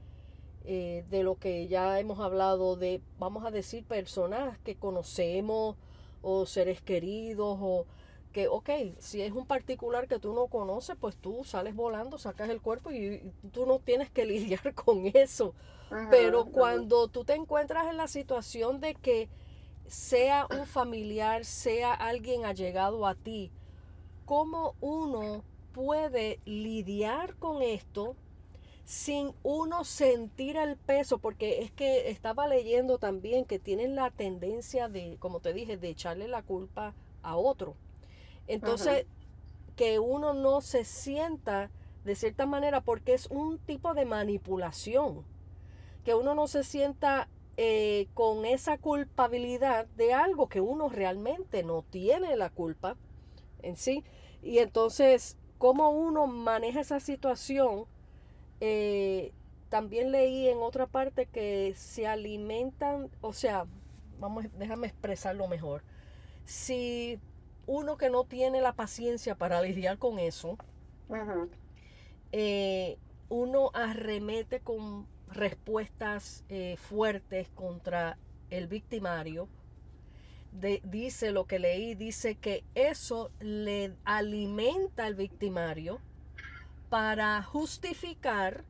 eh, 0.65 1.05
de 1.09 1.23
lo 1.23 1.35
que 1.35 1.67
ya 1.67 1.99
hemos 1.99 2.19
hablado 2.19 2.75
de 2.75 3.01
vamos 3.17 3.45
a 3.45 3.51
decir 3.51 3.83
personas 3.85 4.57
que 4.59 4.75
conocemos 4.75 5.75
o 6.21 6.45
seres 6.45 6.81
queridos 6.81 7.57
o 7.61 7.85
que 8.33 8.47
ok 8.47 8.69
si 8.99 9.21
es 9.21 9.31
un 9.31 9.45
particular 9.45 10.07
que 10.07 10.19
tú 10.19 10.33
no 10.33 10.47
conoces 10.47 10.95
pues 10.99 11.15
tú 11.15 11.43
sales 11.43 11.75
volando 11.75 12.17
sacas 12.17 12.49
el 12.49 12.61
cuerpo 12.61 12.91
y, 12.91 13.31
tú 13.51 13.65
no 13.65 13.79
tienes 13.79 14.09
que 14.09 14.25
lidiar 14.25 14.73
con 14.75 15.09
eso. 15.13 15.53
Pero 16.11 16.45
cuando 16.45 17.07
tú 17.07 17.23
te 17.23 17.33
encuentras 17.33 17.87
en 17.87 17.97
la 17.97 18.07
situación 18.07 18.79
de 18.79 18.93
que 18.93 19.27
sea 19.87 20.45
un 20.51 20.67
familiar, 20.67 21.45
sea 21.45 21.93
alguien 21.93 22.45
allegado 22.45 23.07
a 23.07 23.15
ti, 23.15 23.51
cómo 24.25 24.75
uno 24.81 25.43
puede 25.73 26.39
lidiar 26.45 27.35
con 27.37 27.63
esto 27.63 28.15
sin 28.89 29.35
uno 29.43 29.83
sentir 29.83 30.57
el 30.57 30.75
peso, 30.75 31.19
porque 31.19 31.61
es 31.61 31.69
que 31.69 32.09
estaba 32.09 32.47
leyendo 32.47 32.97
también 32.97 33.45
que 33.45 33.59
tienen 33.59 33.93
la 33.93 34.09
tendencia 34.09 34.89
de, 34.89 35.17
como 35.19 35.41
te 35.41 35.53
dije, 35.53 35.77
de 35.77 35.89
echarle 35.89 36.27
la 36.27 36.41
culpa 36.41 36.95
a 37.21 37.37
otro. 37.37 37.75
Entonces, 38.47 39.05
que 39.75 39.99
uno 39.99 40.33
no 40.33 40.61
se 40.61 40.85
sienta 40.85 41.69
de 42.03 42.15
cierta 42.15 42.47
manera, 42.47 42.81
porque 42.81 43.13
es 43.13 43.27
un 43.27 43.59
tipo 43.59 43.93
de 43.93 44.05
manipulación, 44.05 45.23
que 46.03 46.15
uno 46.15 46.33
no 46.33 46.47
se 46.47 46.63
sienta 46.63 47.29
eh, 47.57 48.07
con 48.15 48.43
esa 48.43 48.79
culpabilidad 48.79 49.85
de 49.97 50.13
algo 50.13 50.49
que 50.49 50.61
uno 50.61 50.89
realmente 50.89 51.61
no 51.61 51.83
tiene 51.83 52.35
la 52.37 52.49
culpa 52.49 52.97
en 53.61 53.75
sí. 53.75 54.03
Y 54.41 54.57
entonces, 54.57 55.37
cómo 55.59 55.91
uno 55.91 56.25
maneja 56.25 56.79
esa 56.79 56.99
situación, 56.99 57.85
eh, 58.61 59.31
también 59.69 60.11
leí 60.11 60.47
en 60.47 60.57
otra 60.59 60.87
parte 60.87 61.27
que 61.27 61.73
se 61.75 62.07
alimentan, 62.07 63.09
o 63.21 63.33
sea, 63.33 63.65
vamos, 64.19 64.45
déjame 64.57 64.87
expresarlo 64.87 65.47
mejor. 65.47 65.83
Si 66.45 67.19
uno 67.67 67.97
que 67.97 68.09
no 68.09 68.23
tiene 68.23 68.61
la 68.61 68.73
paciencia 68.73 69.35
para 69.35 69.61
lidiar 69.61 69.99
con 69.99 70.17
eso, 70.17 70.57
eh, 72.31 72.97
uno 73.29 73.69
arremete 73.73 74.59
con 74.59 75.07
respuestas 75.27 76.43
eh, 76.49 76.75
fuertes 76.77 77.49
contra 77.49 78.17
el 78.49 78.67
victimario. 78.67 79.47
dice 80.83 81.31
lo 81.31 81.45
que 81.45 81.59
leí, 81.59 81.93
dice 81.93 82.33
que 82.35 82.63
eso 82.73 83.29
le 83.39 83.93
alimenta 84.03 85.05
al 85.05 85.13
victimario 85.13 86.01
para 86.89 87.41
justificar 87.43 88.63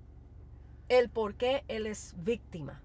el 0.89 1.09
por 1.09 1.35
qué 1.35 1.63
él 1.67 1.87
es 1.87 2.15
víctima. 2.17 2.81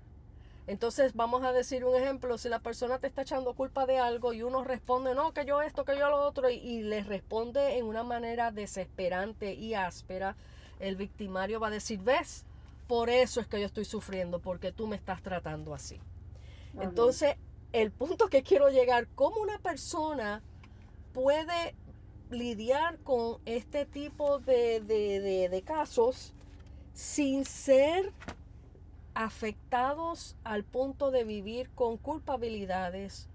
Entonces 0.67 1.15
vamos 1.15 1.43
a 1.43 1.53
decir 1.53 1.85
un 1.85 1.95
ejemplo, 1.95 2.39
si 2.39 2.49
la 2.49 2.61
persona 2.61 2.99
te 2.99 3.07
está 3.07 3.23
echando 3.23 3.55
culpa 3.55 3.85
de 3.85 3.99
algo 3.99 4.33
y 4.33 4.43
uno 4.43 4.65
responde, 4.65 5.15
no, 5.15 5.35
que 5.35 5.45
yo 5.45 5.61
esto, 5.61 5.85
que 5.85 5.99
yo 5.99 6.09
lo 6.09 6.23
otro, 6.23 6.49
y, 6.49 6.55
y 6.55 6.83
le 6.83 7.03
responde 7.03 7.77
en 7.77 7.85
una 7.85 8.03
manera 8.03 8.51
desesperante 8.51 9.53
y 9.55 9.75
áspera, 9.75 10.37
el 10.81 10.97
victimario 10.97 11.61
va 11.61 11.67
a 11.67 11.71
decir, 11.71 12.01
ves, 12.01 12.47
por 12.87 13.11
eso 13.11 13.41
es 13.41 13.47
que 13.47 13.61
yo 13.61 13.67
estoy 13.67 13.85
sufriendo, 13.85 14.41
porque 14.41 14.73
tú 14.73 14.87
me 14.87 14.97
estás 14.97 15.23
tratando 15.23 15.75
así. 15.75 16.01
Entonces, 16.81 17.37
el 17.73 17.91
punto 17.91 18.29
que 18.29 18.43
quiero 18.43 18.69
llegar, 18.69 19.07
¿cómo 19.15 19.41
una 19.41 19.59
persona 19.59 20.43
puede 21.13 21.75
lidiar 22.35 22.99
con 22.99 23.39
este 23.47 23.87
tipo 23.87 24.39
de, 24.39 24.81
de 24.81 25.63
casos 25.63 26.35
sin 26.93 27.45
ser 27.45 28.13
afectados 29.15 30.37
al 30.45 30.65
punto 30.65 31.11
de 31.11 31.25
vivir 31.25 31.71
con 31.71 31.97
culpabilidades 31.97 33.29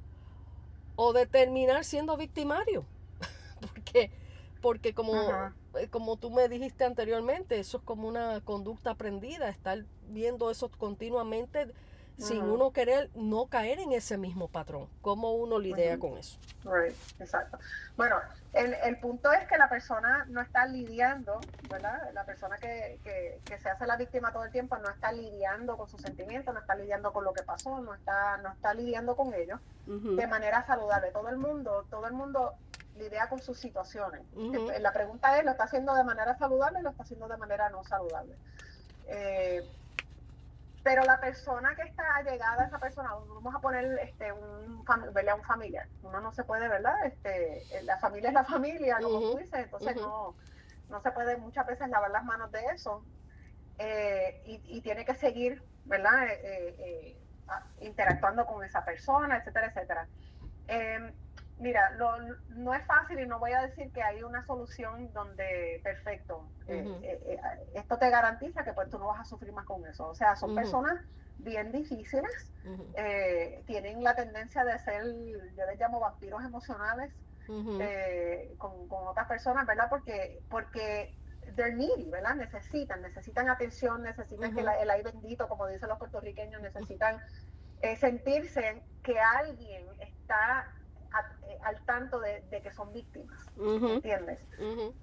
o 0.96 1.14
de 1.14 1.26
terminar 1.26 1.86
siendo 1.86 2.18
victimario. 2.18 2.86
porque, 3.62 4.12
porque 4.62 4.94
como, 4.94 5.16
eh, 5.76 5.88
como 5.90 6.18
tú 6.18 6.30
me 6.30 6.50
dijiste 6.50 6.84
anteriormente, 6.84 7.60
eso 7.60 7.78
es 7.78 7.84
como 7.84 8.08
una 8.08 8.42
conducta 8.42 8.92
aprendida, 8.92 9.50
estar 9.50 9.86
viendo 10.10 10.52
eso 10.52 10.70
continuamente 10.70 11.68
sin 12.20 12.44
uno 12.44 12.72
querer 12.72 13.10
no 13.16 13.48
caer 13.48 13.80
en 13.80 13.94
ese 13.94 14.18
mismo 14.18 14.48
patrón. 14.48 14.88
¿Cómo 15.02 15.34
uno 15.34 15.58
lidia 15.58 15.98
con 15.98 16.18
eso? 16.18 16.38
Right, 16.66 16.96
exacto. 17.20 17.58
Bueno, 17.96 18.18
el, 18.54 18.74
el, 18.74 19.00
punto 19.00 19.32
es 19.32 19.48
que 19.48 19.58
la 19.58 19.70
persona 19.70 20.26
no 20.30 20.42
está 20.42 20.66
lidiando, 20.66 21.40
¿verdad? 21.70 22.12
La 22.14 22.26
persona 22.26 22.58
que, 22.58 23.00
que, 23.04 23.40
que, 23.46 23.58
se 23.60 23.70
hace 23.70 23.86
la 23.88 23.96
víctima 23.96 24.34
todo 24.34 24.44
el 24.44 24.52
tiempo 24.52 24.78
no 24.78 24.90
está 24.90 25.12
lidiando 25.12 25.78
con 25.78 25.88
sus 25.88 26.02
sentimientos, 26.02 26.54
no 26.54 26.60
está 26.60 26.76
lidiando 26.76 27.14
con 27.14 27.24
lo 27.24 27.34
que 27.34 27.44
pasó, 27.44 27.80
no 27.80 27.94
está, 27.94 28.38
no 28.38 28.52
está 28.52 28.74
lidiando 28.74 29.16
con 29.16 29.34
ellos 29.34 29.60
de 29.86 30.28
manera 30.28 30.66
saludable. 30.66 31.12
Todo 31.12 31.30
el 31.30 31.38
mundo, 31.38 31.86
todo 31.90 32.06
el 32.06 32.14
mundo 32.14 32.54
lidia 32.98 33.28
con 33.30 33.42
sus 33.42 33.58
situaciones. 33.58 34.22
La 34.80 34.94
pregunta 34.94 35.38
es, 35.38 35.46
¿lo 35.46 35.52
está 35.52 35.64
haciendo 35.64 35.96
de 35.96 36.04
manera 36.04 36.38
saludable 36.38 36.80
o 36.80 36.82
lo 36.82 36.90
está 36.90 37.04
haciendo 37.04 37.28
de 37.28 37.38
manera 37.38 37.70
no 37.70 37.84
saludable? 37.84 38.36
Eh, 39.08 39.68
pero 40.90 41.04
la 41.04 41.20
persona 41.20 41.76
que 41.76 41.84
está 41.84 42.16
allegada 42.16 42.64
a 42.64 42.66
esa 42.66 42.80
persona, 42.80 43.12
vamos 43.14 43.54
a 43.54 43.60
poner 43.60 43.86
este, 44.02 44.34
un, 44.34 44.84
un 44.88 45.44
familiar, 45.44 45.88
uno 46.02 46.20
no 46.20 46.34
se 46.34 46.44
puede, 46.44 46.68
¿verdad? 46.68 47.06
Este, 47.06 47.84
la 47.84 48.00
familia 48.00 48.30
es 48.30 48.34
la 48.34 48.44
familia, 48.44 48.98
como 49.00 49.20
tú 49.20 49.38
dices, 49.38 49.66
entonces 49.66 49.98
no, 49.98 50.34
no 50.90 51.00
se 51.00 51.12
puede 51.12 51.38
muchas 51.38 51.68
veces 51.68 51.90
lavar 51.90 52.10
las 52.10 52.26
manos 52.26 52.52
de 52.52 52.66
eso 52.74 53.06
eh, 53.78 54.42
y, 54.46 54.82
tiene 54.82 55.06
que 55.06 55.14
seguir, 55.14 55.62
¿verdad? 55.86 56.28
Eh, 56.28 56.76
eh, 56.80 57.18
interactuando 57.82 58.48
con 58.48 58.64
esa 58.64 58.84
persona, 58.84 59.38
etcétera, 59.38 59.68
etcétera. 59.68 60.08
Mira, 61.60 61.92
no 62.50 62.74
es 62.74 62.86
fácil 62.86 63.20
y 63.20 63.28
no 63.28 63.38
voy 63.38 63.52
a 63.52 63.62
decir 63.62 63.92
que 63.92 64.02
hay 64.02 64.24
una 64.24 64.46
solución 64.46 65.12
donde 65.12 65.82
perfecto. 65.84 66.50
Eh, 66.68 66.88
eh, 67.02 67.20
eh, 67.26 67.40
esto 67.74 67.98
te 67.98 68.10
garantiza 68.10 68.64
que 68.64 68.72
pues 68.72 68.90
tú 68.90 68.98
no 68.98 69.08
vas 69.08 69.20
a 69.20 69.26
sufrir 69.26 69.52
más 69.52 69.66
con 69.66 69.86
eso. 69.86 70.08
O 70.08 70.16
sea, 70.16 70.38
son 70.38 70.56
personas 70.56 70.98
bien 71.38 71.72
difíciles, 71.72 72.52
tienen 73.66 74.04
la 74.04 74.16
tendencia 74.16 74.64
de 74.64 74.80
ser, 74.80 75.04
yo 75.04 75.66
les 75.66 75.80
llamo 75.80 76.00
vampiros 76.00 76.44
emocionales 76.44 77.12
con, 78.58 78.88
otras 78.90 79.28
personas, 79.28 79.66
¿verdad? 79.66 79.88
Porque, 79.90 80.42
porque 80.50 81.14
they're 81.56 81.76
needy, 81.76 82.10
¿verdad? 82.10 82.36
Necesitan, 82.36 83.02
necesitan 83.02 83.50
atención, 83.50 84.04
necesitan 84.04 84.54
que 84.54 84.62
el 84.62 84.90
aire 84.90 85.12
bendito, 85.12 85.50
como 85.50 85.68
dicen 85.68 85.90
los 85.90 85.98
puertorriqueños, 85.98 86.62
necesitan 86.62 87.20
sentirse 87.98 88.84
que 89.04 89.20
alguien 89.20 89.86
está 90.00 90.66
eh, 90.66 90.79
al 91.64 91.84
tanto 91.86 92.20
de, 92.20 92.44
que 92.50 92.72
son 92.72 92.92
víctimas, 92.94 93.52
¿entiendes? 93.58 94.46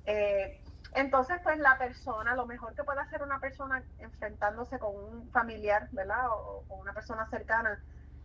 Eh, 0.05 0.61
entonces, 0.95 1.38
pues 1.42 1.59
la 1.59 1.77
persona, 1.77 2.35
lo 2.35 2.47
mejor 2.47 2.75
que 2.75 2.83
puede 2.83 3.01
hacer 3.01 3.23
una 3.23 3.38
persona 3.38 3.85
enfrentándose 3.99 4.79
con 4.79 4.97
un 4.97 5.31
familiar, 5.31 5.88
¿verdad? 5.92 6.29
O, 6.31 6.64
una 6.71 6.95
persona 6.95 7.29
cercana, 7.29 7.83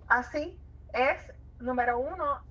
así 0.07 0.59
es, 0.93 1.33
número 1.59 1.99
uno, 1.99 2.41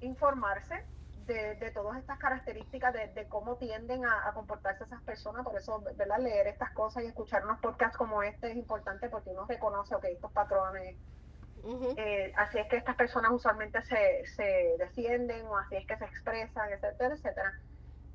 informarse 0.00 0.84
de, 1.26 1.70
todas 1.74 1.98
estas 1.98 2.18
características, 2.18 2.92
de, 2.92 3.26
cómo 3.28 3.56
tienden 3.56 4.04
a, 4.04 4.32
comportarse 4.34 4.84
esas 4.84 5.02
personas. 5.02 5.44
Por 5.44 5.56
eso, 5.56 5.80
¿verdad? 5.96 6.18
Leer 6.18 6.48
estas 6.48 6.72
cosas 6.72 7.04
y 7.04 7.06
escuchar 7.06 7.44
unos 7.44 7.60
podcasts 7.60 7.96
como 7.96 8.22
este 8.22 8.50
es 8.50 8.56
importante 8.56 9.08
porque 9.08 9.30
uno 9.30 9.46
reconoce, 9.46 9.94
ok, 9.94 10.04
estos 10.06 10.32
patrones 10.32 10.96
eh, 11.96 12.32
así 12.36 12.58
es 12.58 12.68
que 12.68 12.76
estas 12.76 12.96
personas 12.96 13.32
usualmente 13.32 13.82
se, 13.82 14.24
se 14.34 14.76
defienden 14.78 15.46
o 15.46 15.56
así 15.58 15.76
es 15.76 15.86
que 15.86 15.96
se 15.96 16.04
expresan, 16.04 16.70
etcétera, 16.72 17.14
etcétera. 17.14 17.52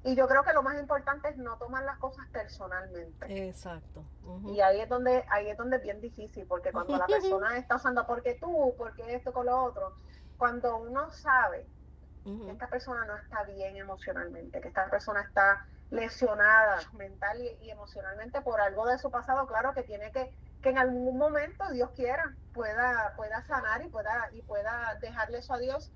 Y 0.03 0.15
yo 0.15 0.27
creo 0.27 0.43
que 0.43 0.53
lo 0.53 0.63
más 0.63 0.79
importante 0.79 1.29
es 1.29 1.37
no 1.37 1.57
tomar 1.57 1.83
las 1.83 1.99
cosas 1.99 2.25
personalmente. 2.31 3.47
Exacto. 3.47 4.03
Y 4.45 4.59
ahí 4.61 4.81
es 4.81 4.89
donde 4.89 5.23
ahí 5.29 5.49
es 5.49 5.57
donde 5.57 5.77
es 5.77 5.83
bien 5.83 6.01
difícil, 6.01 6.45
porque 6.47 6.71
cuando 6.71 6.97
la 6.97 7.05
persona 7.07 7.57
está 7.57 7.75
usando 7.75 8.05
porque 8.07 8.35
tú, 8.35 8.73
porque 8.77 9.13
esto 9.13 9.31
con 9.31 9.45
lo 9.45 9.63
otro, 9.63 9.93
cuando 10.37 10.77
uno 10.77 11.11
sabe 11.11 11.67
que 12.23 12.51
esta 12.51 12.67
persona 12.67 13.05
no 13.05 13.17
está 13.17 13.43
bien 13.43 13.77
emocionalmente, 13.77 14.61
que 14.61 14.67
esta 14.67 14.89
persona 14.89 15.21
está 15.21 15.65
lesionada 15.89 16.79
mental 16.93 17.39
y 17.61 17.69
emocionalmente 17.69 18.41
por 18.41 18.61
algo 18.61 18.85
de 18.87 18.97
su 18.97 19.09
pasado, 19.11 19.47
claro 19.47 19.73
que 19.73 19.83
tiene 19.83 20.11
que 20.11 20.31
que 20.61 20.69
en 20.69 20.77
algún 20.77 21.17
momento 21.17 21.69
Dios 21.71 21.91
quiera 21.95 22.35
pueda, 22.53 23.13
pueda 23.15 23.41
sanar 23.43 23.83
y 23.83 23.89
pueda, 23.89 24.29
y 24.31 24.41
pueda 24.43 24.95
dejarle 25.01 25.39
eso 25.39 25.53
a 25.53 25.57
Dios. 25.57 25.91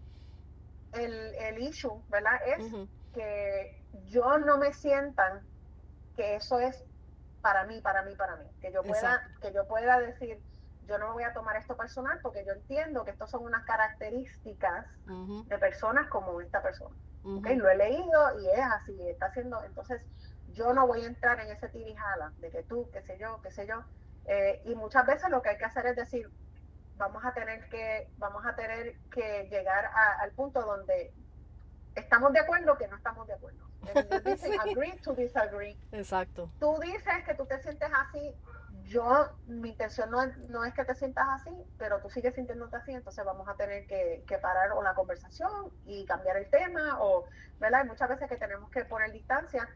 El, 0.93 1.13
el 1.35 1.59
issue, 1.59 2.01
¿verdad? 2.09 2.39
Es 2.47 2.71
que 3.13 3.83
yo 4.07 4.37
no 4.39 4.57
me 4.57 4.73
sientan 4.73 5.41
que 6.15 6.35
eso 6.35 6.59
es 6.59 6.83
para 7.41 7.65
mí, 7.65 7.81
para 7.81 8.01
mí, 8.03 8.15
para 8.15 8.37
mí. 8.37 8.45
Que 8.61 8.71
yo 8.71 8.81
pueda, 8.81 9.21
que 9.41 9.53
yo 9.53 9.67
pueda 9.67 9.99
decir, 9.99 10.39
yo 10.87 10.97
no 10.97 11.07
me 11.07 11.13
voy 11.13 11.23
a 11.23 11.33
tomar 11.33 11.57
esto 11.57 11.75
personal 11.75 12.19
porque 12.21 12.45
yo 12.45 12.53
entiendo 12.53 13.03
que 13.03 13.11
estos 13.11 13.29
son 13.29 13.43
unas 13.43 13.63
características 13.65 14.85
de 15.47 15.57
personas 15.57 16.07
como 16.09 16.39
esta 16.41 16.61
persona. 16.61 16.95
Lo 17.23 17.69
he 17.69 17.75
leído 17.75 18.39
y 18.39 18.49
es 18.49 18.59
así, 18.59 19.09
está 19.09 19.27
haciendo, 19.27 19.63
entonces 19.63 20.01
yo 20.53 20.73
no 20.73 20.87
voy 20.87 21.01
a 21.03 21.07
entrar 21.07 21.39
en 21.39 21.51
ese 21.51 21.67
tirijala 21.69 22.31
de 22.37 22.49
que 22.51 22.63
tú, 22.63 22.89
qué 22.93 23.01
sé 23.01 23.17
yo, 23.19 23.41
qué 23.41 23.51
sé 23.51 23.67
yo, 23.67 23.83
eh, 24.27 24.61
y 24.65 24.75
muchas 24.75 25.05
veces 25.05 25.29
lo 25.29 25.41
que 25.41 25.49
hay 25.49 25.57
que 25.57 25.65
hacer 25.65 25.85
es 25.85 25.95
decir, 25.95 26.29
vamos 26.97 27.23
a 27.25 27.33
tener 27.33 27.67
que, 27.69 28.09
vamos 28.17 28.45
a 28.45 28.55
tener 28.55 28.95
que 29.11 29.47
llegar 29.49 29.89
al 30.19 30.31
punto 30.31 30.61
donde 30.61 31.13
estamos 31.95 32.33
de 32.33 32.39
acuerdo 32.39 32.77
que 32.77 32.87
no 32.87 32.97
estamos 32.97 33.27
de 33.27 33.33
acuerdo. 33.33 33.65
Dicen 34.25 34.59
agree 34.59 34.97
to 35.03 35.13
disagree. 35.13 35.77
Exacto. 35.91 36.49
Tú 36.59 36.79
dices 36.81 37.23
que 37.25 37.35
tú 37.35 37.45
te 37.45 37.61
sientes 37.61 37.89
así, 37.93 38.35
yo, 38.83 39.29
mi 39.47 39.69
intención 39.69 40.11
no 40.11 40.21
es, 40.21 40.37
no 40.49 40.63
es 40.63 40.73
que 40.73 40.85
te 40.85 40.95
sientas 40.95 41.27
así, 41.29 41.51
pero 41.77 41.99
tú 42.01 42.09
sigues 42.09 42.35
sintiéndote 42.35 42.77
así, 42.77 42.91
entonces 42.91 43.23
vamos 43.25 43.47
a 43.47 43.55
tener 43.55 43.87
que, 43.87 44.23
que 44.27 44.37
parar 44.37 44.71
o 44.73 44.83
la 44.83 44.93
conversación 44.93 45.71
y 45.85 46.05
cambiar 46.05 46.37
el 46.37 46.49
tema, 46.49 46.97
o, 47.01 47.25
¿verdad? 47.59 47.81
Hay 47.81 47.87
muchas 47.87 48.09
veces 48.09 48.29
que 48.29 48.37
tenemos 48.37 48.69
que 48.69 48.85
poner 48.85 49.11
distancia 49.11 49.67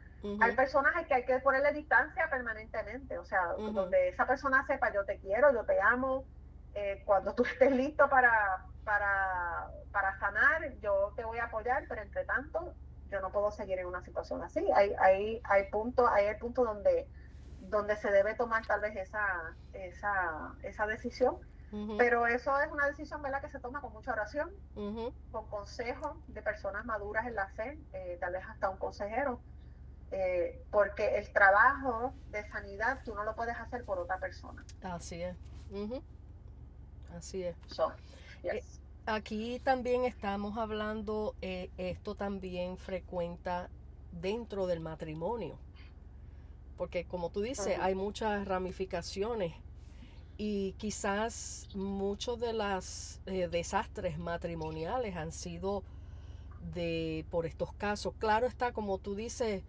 hay 0.41 0.55
personas 0.55 0.93
que 1.07 1.13
hay 1.13 1.25
que 1.25 1.39
ponerle 1.39 1.73
distancia 1.73 2.29
permanentemente, 2.29 3.17
o 3.17 3.25
sea, 3.25 3.53
donde 3.57 4.09
esa 4.09 4.25
persona 4.25 4.65
sepa 4.67 4.91
yo 4.93 5.05
te 5.05 5.19
quiero, 5.19 5.53
yo 5.53 5.63
te 5.63 5.79
amo, 5.81 6.25
eh, 6.73 7.01
cuando 7.05 7.33
tú 7.33 7.43
estés 7.51 7.71
listo 7.71 8.09
para, 8.09 8.65
para, 8.83 9.69
para 9.91 10.17
sanar, 10.19 10.73
yo 10.81 11.13
te 11.15 11.23
voy 11.23 11.37
a 11.39 11.45
apoyar, 11.45 11.85
pero 11.87 12.01
entre 12.01 12.25
tanto, 12.25 12.73
yo 13.09 13.21
no 13.21 13.31
puedo 13.31 13.51
seguir 13.51 13.79
en 13.79 13.87
una 13.87 14.01
situación 14.01 14.43
así. 14.43 14.65
Hay, 14.75 14.93
hay, 14.99 15.41
hay 15.43 15.69
punto, 15.69 16.07
hay 16.07 16.27
el 16.27 16.37
punto 16.37 16.63
donde, 16.63 17.07
donde 17.61 17.95
se 17.97 18.11
debe 18.11 18.35
tomar 18.35 18.65
tal 18.65 18.81
vez 18.81 18.95
esa, 18.95 19.55
esa, 19.73 20.53
esa 20.63 20.85
decisión. 20.85 21.37
Pero 21.99 22.25
eso 22.25 22.59
es 22.61 22.71
una 22.71 22.87
decisión 22.87 23.21
¿verdad? 23.21 23.41
que 23.41 23.49
se 23.49 23.59
toma 23.59 23.79
con 23.79 23.93
mucha 23.93 24.11
oración, 24.11 24.49
con 25.31 25.47
consejo 25.49 26.19
de 26.25 26.41
personas 26.41 26.83
maduras 26.83 27.27
en 27.27 27.35
la 27.35 27.47
fe, 27.49 27.77
eh, 27.93 28.17
tal 28.19 28.33
vez 28.33 28.43
hasta 28.49 28.71
un 28.71 28.77
consejero, 28.77 29.39
eh, 30.11 30.63
porque 30.71 31.17
el 31.17 31.31
trabajo 31.31 32.13
de 32.31 32.47
sanidad 32.49 33.01
tú 33.03 33.13
no 33.15 33.23
lo 33.23 33.35
puedes 33.35 33.55
hacer 33.57 33.83
por 33.85 33.99
otra 33.99 34.19
persona. 34.19 34.63
Así 34.81 35.21
es. 35.21 35.35
Así 37.15 37.43
es. 37.43 37.55
So, 37.67 37.91
eh, 38.43 38.63
aquí 39.05 39.59
también 39.59 40.05
estamos 40.05 40.57
hablando, 40.57 41.35
eh, 41.41 41.69
esto 41.77 42.15
también 42.15 42.77
frecuenta 42.77 43.69
dentro 44.11 44.67
del 44.67 44.79
matrimonio. 44.79 45.57
Porque 46.77 47.05
como 47.05 47.29
tú 47.29 47.41
dices, 47.41 47.77
hay 47.79 47.93
muchas 47.93 48.47
ramificaciones 48.47 49.53
y 50.37 50.71
quizás 50.77 51.67
muchos 51.75 52.39
de 52.39 52.53
los 52.53 53.19
eh, 53.25 53.49
desastres 53.49 54.17
matrimoniales 54.17 55.17
han 55.17 55.33
sido 55.33 55.83
de 56.73 57.25
por 57.29 57.45
estos 57.45 57.73
casos. 57.73 58.13
Claro 58.17 58.47
está, 58.47 58.71
como 58.71 58.97
tú 58.97 59.15
dices, 59.15 59.63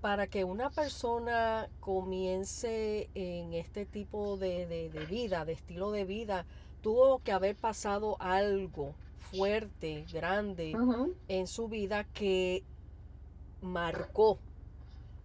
para 0.00 0.26
que 0.28 0.44
una 0.44 0.70
persona 0.70 1.68
comience 1.80 3.10
en 3.14 3.52
este 3.52 3.84
tipo 3.84 4.36
de, 4.36 4.90
vida, 5.08 5.44
de 5.44 5.52
estilo 5.52 5.90
de 5.90 6.04
vida, 6.04 6.46
tuvo 6.82 7.18
que 7.20 7.32
haber 7.32 7.56
pasado 7.56 8.16
algo 8.20 8.94
fuerte, 9.18 10.06
grande 10.12 10.74
en 11.26 11.46
su 11.46 11.68
vida 11.68 12.04
que 12.04 12.62
marcó, 13.60 14.38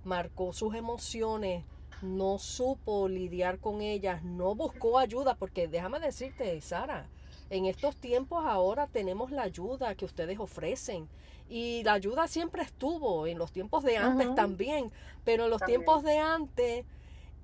marcó 0.03 0.53
sus 0.53 0.75
emociones, 0.75 1.63
no 2.01 2.38
supo 2.39 3.07
lidiar 3.07 3.59
con 3.59 3.81
ellas, 3.81 4.23
no 4.23 4.55
buscó 4.55 4.97
ayuda, 4.97 5.36
porque 5.36 5.67
déjame 5.67 5.99
decirte, 5.99 6.59
Sara, 6.62 7.07
en 7.49 7.65
estos 7.65 7.95
tiempos 7.95 8.43
ahora 8.45 8.88
tenemos 8.88 9.31
la 9.31 9.43
ayuda 9.43 9.95
que 9.95 10.05
ustedes 10.05 10.39
ofrecen. 10.39 11.07
Y 11.49 11.84
la 11.84 11.93
ayuda 11.93 12.27
siempre 12.27 12.63
estuvo, 12.63 13.27
en 13.27 13.38
los 13.38 13.51
tiempos 13.51 13.84
de 13.84 13.97
antes 13.97 14.34
también, 14.36 14.91
pero 15.23 15.45
en 15.45 15.49
los 15.49 15.62
tiempos 15.62 16.03
de 16.03 16.17
antes 16.17 16.86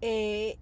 eh, 0.01 0.57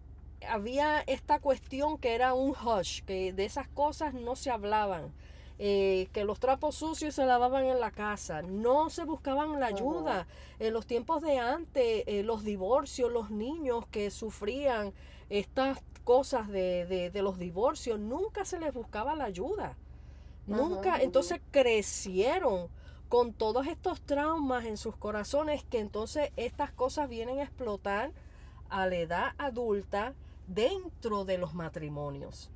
había 0.47 1.01
esta 1.01 1.39
cuestión 1.39 1.97
que 1.97 2.15
era 2.15 2.33
un 2.33 2.51
hush, 2.51 3.01
que 3.03 3.33
de 3.33 3.45
esas 3.45 3.67
cosas 3.67 4.13
no 4.13 4.35
se 4.35 4.49
hablaban. 4.49 5.13
Eh, 5.59 6.07
que 6.13 6.23
los 6.23 6.39
trapos 6.39 6.75
sucios 6.75 7.15
se 7.15 7.25
lavaban 7.25 7.65
en 7.65 7.79
la 7.79 7.89
casa, 7.89 8.43
no 8.43 8.91
se 8.91 9.05
buscaban 9.05 9.59
la 9.59 9.65
ayuda. 9.65 10.27
En 10.59 10.71
los 10.71 10.85
tiempos 10.85 11.23
de 11.23 11.39
antes, 11.39 12.03
eh, 12.05 12.21
los 12.21 12.43
divorcios, 12.43 13.11
los 13.11 13.31
niños 13.31 13.87
que 13.87 14.11
sufrían 14.11 14.93
estas 15.31 15.79
cosas 16.03 16.47
de, 16.47 17.11
los 17.15 17.39
divorcios, 17.39 17.99
nunca 17.99 18.45
se 18.45 18.59
les 18.59 18.71
buscaba 18.71 19.15
la 19.15 19.23
ayuda. 19.23 19.75
Nunca, 20.45 21.01
entonces 21.01 21.41
crecieron 21.49 22.69
con 23.09 23.33
todos 23.33 23.67
estos 23.67 24.01
traumas 24.01 24.65
en 24.65 24.77
sus 24.77 24.95
corazones 24.95 25.63
que 25.63 25.79
entonces 25.79 26.31
estas 26.35 26.71
cosas 26.71 27.09
vienen 27.09 27.39
a 27.39 27.43
explotar 27.43 28.11
a 28.69 28.85
la 28.87 28.95
edad 28.95 29.33
adulta 29.37 30.13
dentro 30.47 31.25
de 31.25 31.37
los 31.37 31.53
matrimonios. 31.53 32.49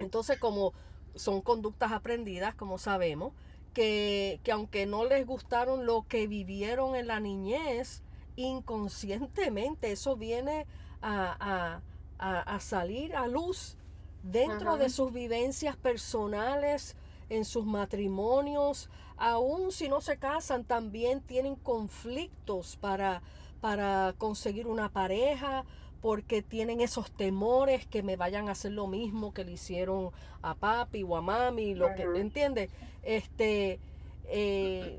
Entonces 0.00 0.38
como 0.38 0.72
son 1.14 1.40
conductas 1.40 1.92
aprendidas, 1.92 2.54
como 2.54 2.78
sabemos, 2.78 3.32
que, 3.72 4.40
que 4.42 4.52
aunque 4.52 4.86
no 4.86 5.04
les 5.04 5.26
gustaron 5.26 5.86
lo 5.86 6.06
que 6.08 6.26
vivieron 6.26 6.94
en 6.94 7.06
la 7.06 7.20
niñez, 7.20 8.02
inconscientemente 8.36 9.92
eso 9.92 10.16
viene 10.16 10.66
a, 11.00 11.80
a, 12.18 12.60
salir 12.60 13.16
a 13.16 13.26
luz 13.26 13.76
dentro 14.22 14.76
de 14.76 14.88
sus 14.88 15.12
vivencias 15.12 15.76
personales, 15.76 16.96
en 17.28 17.44
sus 17.44 17.64
matrimonios, 17.64 18.90
aún 19.22 19.70
si 19.70 19.88
no 19.88 20.00
se 20.00 20.16
casan, 20.18 20.64
también 20.64 21.20
tienen 21.20 21.54
conflictos 21.54 22.76
para, 22.76 23.22
para 23.60 24.16
conseguir 24.18 24.66
una 24.66 24.88
pareja, 24.88 25.64
porque 26.00 26.42
tienen 26.42 26.80
esos 26.80 27.12
temores 27.12 27.86
que 27.86 28.02
me 28.02 28.16
vayan 28.16 28.48
a 28.48 28.52
hacer 28.52 28.72
lo 28.72 28.88
mismo 28.88 29.32
que 29.32 29.44
le 29.44 29.52
hicieron 29.52 30.10
a 30.42 30.56
papi 30.56 31.04
o 31.04 31.16
a 31.16 31.20
mami, 31.20 31.76
lo 31.76 31.94
que, 31.94 32.02
¿entiendes? 32.02 32.70
Este, 33.04 33.78
eh, 34.24 34.98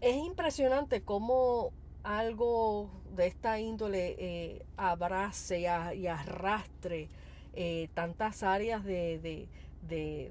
es 0.00 0.16
impresionante 0.16 1.02
cómo 1.02 1.72
algo 2.04 2.88
de 3.14 3.26
esta 3.26 3.60
índole 3.60 4.16
eh, 4.18 4.62
abrace 4.78 5.60
y, 5.60 6.06
arrastre 6.06 7.10
eh, 7.52 7.90
tantas 7.92 8.42
áreas 8.42 8.84
de, 8.84 9.48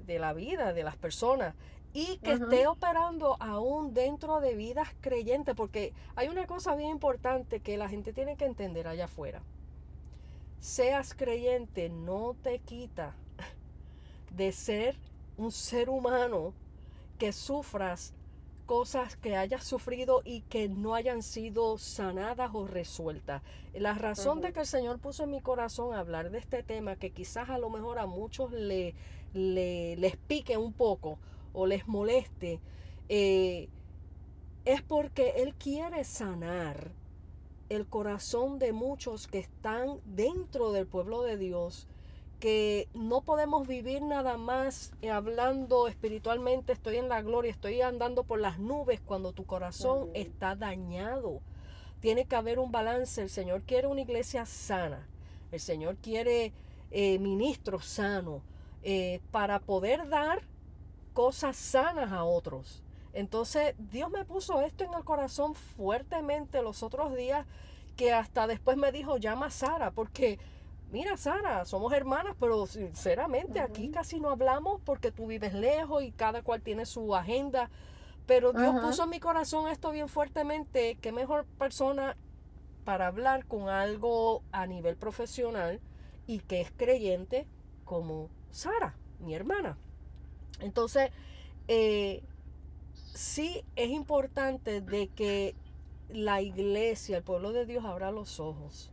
la 0.08 0.32
vida 0.32 0.72
de 0.72 0.82
las 0.82 0.96
personas 0.96 1.54
y 1.92 2.18
que 2.18 2.32
esté 2.32 2.66
operando 2.66 3.36
aún 3.40 3.94
dentro 3.94 4.40
de 4.40 4.54
vidas 4.54 4.88
creyentes, 5.00 5.54
porque 5.54 5.92
hay 6.16 6.28
una 6.28 6.46
cosa 6.46 6.74
bien 6.74 6.90
importante 6.90 7.60
que 7.60 7.76
la 7.76 7.88
gente 7.88 8.12
tiene 8.12 8.36
que 8.36 8.44
entender 8.44 8.86
allá 8.86 9.06
afuera. 9.06 9.42
Seas 10.60 11.14
creyente 11.14 11.88
no 11.88 12.34
te 12.42 12.58
quita 12.58 13.14
de 14.36 14.52
ser 14.52 14.96
un 15.36 15.52
ser 15.52 15.88
humano 15.88 16.52
que 17.18 17.32
sufras 17.32 18.12
cosas 18.66 19.16
que 19.16 19.34
hayas 19.34 19.64
sufrido 19.64 20.20
y 20.24 20.42
que 20.42 20.68
no 20.68 20.94
hayan 20.94 21.22
sido 21.22 21.78
sanadas 21.78 22.50
o 22.52 22.66
resueltas. 22.66 23.42
La 23.72 23.94
razón 23.94 24.42
de 24.42 24.52
que 24.52 24.60
el 24.60 24.66
Señor 24.66 24.98
puso 24.98 25.24
en 25.24 25.30
mi 25.30 25.40
corazón 25.40 25.94
hablar 25.94 26.30
de 26.30 26.38
este 26.38 26.62
tema, 26.62 26.96
que 26.96 27.10
quizás 27.10 27.48
a 27.48 27.56
lo 27.56 27.70
mejor 27.70 27.98
a 27.98 28.04
muchos 28.04 28.52
le, 28.52 28.94
les 29.32 30.16
pique 30.16 30.58
un 30.58 30.74
poco 30.74 31.18
o 31.52 31.66
les 31.66 31.86
moleste, 31.86 32.60
eh, 33.08 33.68
es 34.64 34.82
porque 34.82 35.34
Él 35.36 35.54
quiere 35.54 36.04
sanar 36.04 36.92
el 37.68 37.86
corazón 37.86 38.58
de 38.58 38.72
muchos 38.72 39.26
que 39.26 39.38
están 39.38 40.00
dentro 40.04 40.72
del 40.72 40.86
pueblo 40.86 41.22
de 41.22 41.36
Dios 41.36 41.88
que 42.38 42.88
no 42.94 43.22
podemos 43.22 43.66
vivir 43.66 44.00
nada 44.02 44.36
más 44.36 44.92
hablando 45.10 45.88
espiritualmente, 45.88 46.72
estoy 46.72 46.96
en 46.96 47.08
la 47.08 47.20
gloria, 47.20 47.50
estoy 47.50 47.80
andando 47.80 48.22
por 48.22 48.38
las 48.38 48.58
nubes 48.58 49.00
cuando 49.00 49.32
tu 49.32 49.44
corazón 49.44 50.10
está 50.14 50.54
dañado. 50.54 51.40
Tiene 52.00 52.26
que 52.26 52.36
haber 52.36 52.60
un 52.60 52.70
balance. 52.70 53.22
El 53.22 53.28
Señor 53.28 53.62
quiere 53.62 53.88
una 53.88 54.02
iglesia 54.02 54.46
sana. 54.46 55.08
El 55.50 55.58
Señor 55.58 55.96
quiere 55.96 56.52
eh, 56.92 57.18
ministros 57.18 57.86
sanos 57.86 58.42
eh, 58.82 59.20
para 59.32 59.58
poder 59.58 60.08
dar 60.08 60.42
cosas 61.18 61.56
sanas 61.56 62.12
a 62.12 62.22
otros. 62.22 62.80
Entonces 63.12 63.74
Dios 63.90 64.08
me 64.08 64.24
puso 64.24 64.60
esto 64.60 64.84
en 64.84 64.94
el 64.94 65.02
corazón 65.02 65.56
fuertemente 65.56 66.62
los 66.62 66.84
otros 66.84 67.16
días 67.16 67.44
que 67.96 68.12
hasta 68.12 68.46
después 68.46 68.76
me 68.76 68.92
dijo 68.92 69.16
llama 69.16 69.46
a 69.46 69.50
Sara 69.50 69.90
porque 69.90 70.38
mira 70.92 71.16
Sara, 71.16 71.64
somos 71.64 71.92
hermanas, 71.92 72.36
pero 72.38 72.68
sinceramente 72.68 73.58
aquí 73.58 73.88
casi 73.88 74.20
no 74.20 74.30
hablamos 74.30 74.80
porque 74.84 75.10
tú 75.10 75.26
vives 75.26 75.54
lejos 75.54 76.04
y 76.04 76.12
cada 76.12 76.42
cual 76.42 76.62
tiene 76.62 76.86
su 76.86 77.16
agenda. 77.16 77.68
Pero 78.24 78.52
Dios 78.52 78.78
puso 78.80 79.02
en 79.02 79.10
mi 79.10 79.18
corazón 79.18 79.66
esto 79.66 79.90
bien 79.90 80.08
fuertemente, 80.08 80.98
qué 81.00 81.10
mejor 81.10 81.46
persona 81.58 82.16
para 82.84 83.08
hablar 83.08 83.44
con 83.44 83.68
algo 83.68 84.44
a 84.52 84.68
nivel 84.68 84.94
profesional 84.96 85.80
y 86.28 86.38
que 86.38 86.60
es 86.60 86.70
creyente 86.70 87.48
como 87.84 88.28
Sara, 88.52 88.94
mi 89.18 89.34
hermana. 89.34 89.76
Entonces, 90.60 91.10
eh, 91.68 92.22
sí 93.14 93.62
es 93.76 93.90
importante 93.90 94.80
de 94.80 95.08
que 95.08 95.54
la 96.08 96.40
iglesia, 96.40 97.18
el 97.18 97.22
pueblo 97.22 97.52
de 97.52 97.66
Dios 97.66 97.84
abra 97.84 98.10
los 98.10 98.40
ojos. 98.40 98.90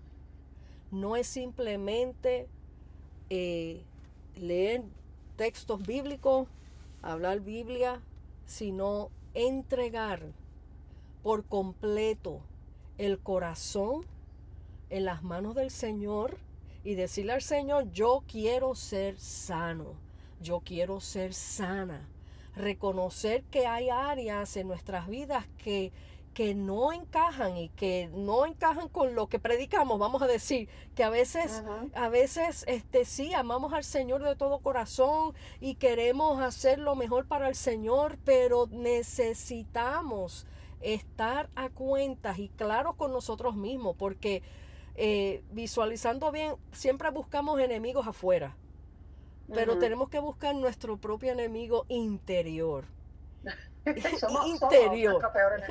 No 0.92 1.16
es 1.16 1.28
simplemente 1.28 2.48
eh, 3.30 3.84
leer 4.36 4.84
textos 5.36 5.82
bíblicos, 5.82 6.48
hablar 7.02 7.40
Biblia, 7.40 8.02
sino 8.46 9.10
entregar 9.34 10.22
por 11.24 11.46
completo 11.46 12.42
el 12.98 13.20
corazón 13.20 14.06
en 14.90 15.06
las 15.06 15.24
manos 15.24 15.56
del 15.56 15.72
Señor 15.72 16.38
y 16.84 16.96
decirle 16.96 17.34
al 17.34 17.42
Señor, 17.42 17.92
yo 17.92 18.24
quiero 18.28 18.76
ser 18.76 19.20
sano, 19.20 19.96
yo 20.46 20.62
quiero 20.62 21.02
ser 21.02 21.34
sana. 21.34 22.08
Reconocer 22.56 23.44
que 23.44 23.68
hay 23.68 23.90
áreas 23.90 24.56
en 24.56 24.68
nuestras 24.70 25.08
vidas 25.08 25.46
que 25.58 25.92
que 26.36 26.54
no 26.54 26.92
encajan 26.92 27.56
y 27.56 27.70
que 27.70 28.10
no 28.14 28.46
encajan 28.46 28.90
con 28.90 29.16
lo 29.16 29.28
que 29.28 29.40
predicamos, 29.40 29.98
vamos 29.98 30.22
a 30.22 30.28
decir, 30.28 30.68
que 30.94 31.06
a 31.06 31.10
veces, 31.10 31.64
a 31.94 32.10
veces, 32.10 32.66
este, 32.68 33.06
sí, 33.06 33.34
amamos 33.34 33.72
al 33.72 33.86
Señor 33.86 34.22
de 34.22 34.36
todo 34.36 34.60
corazón 34.60 35.34
y 35.62 35.76
queremos 35.76 36.42
hacer 36.42 36.78
lo 36.78 36.98
mejor 36.98 37.26
para 37.26 37.48
el 37.48 37.56
Señor, 37.56 38.18
pero 38.26 38.68
necesitamos 38.70 40.46
estar 40.82 41.50
a 41.56 41.70
cuentas 41.70 42.38
y 42.38 42.50
claros 42.50 42.96
con 42.96 43.14
nosotros 43.14 43.56
mismos, 43.56 43.96
porque 43.98 44.44
eh, 44.96 45.42
visualizando 45.52 46.34
bien, 46.34 46.56
siempre 46.74 47.12
buscamos 47.12 47.62
enemigos 47.62 48.08
afuera, 48.08 48.58
pero 49.54 49.78
tenemos 49.78 50.10
que 50.10 50.20
buscar 50.20 50.56
nuestro 50.56 50.98
propio 50.98 51.32
enemigo 51.32 51.86
interior. 51.88 52.86
interior. 54.46 55.22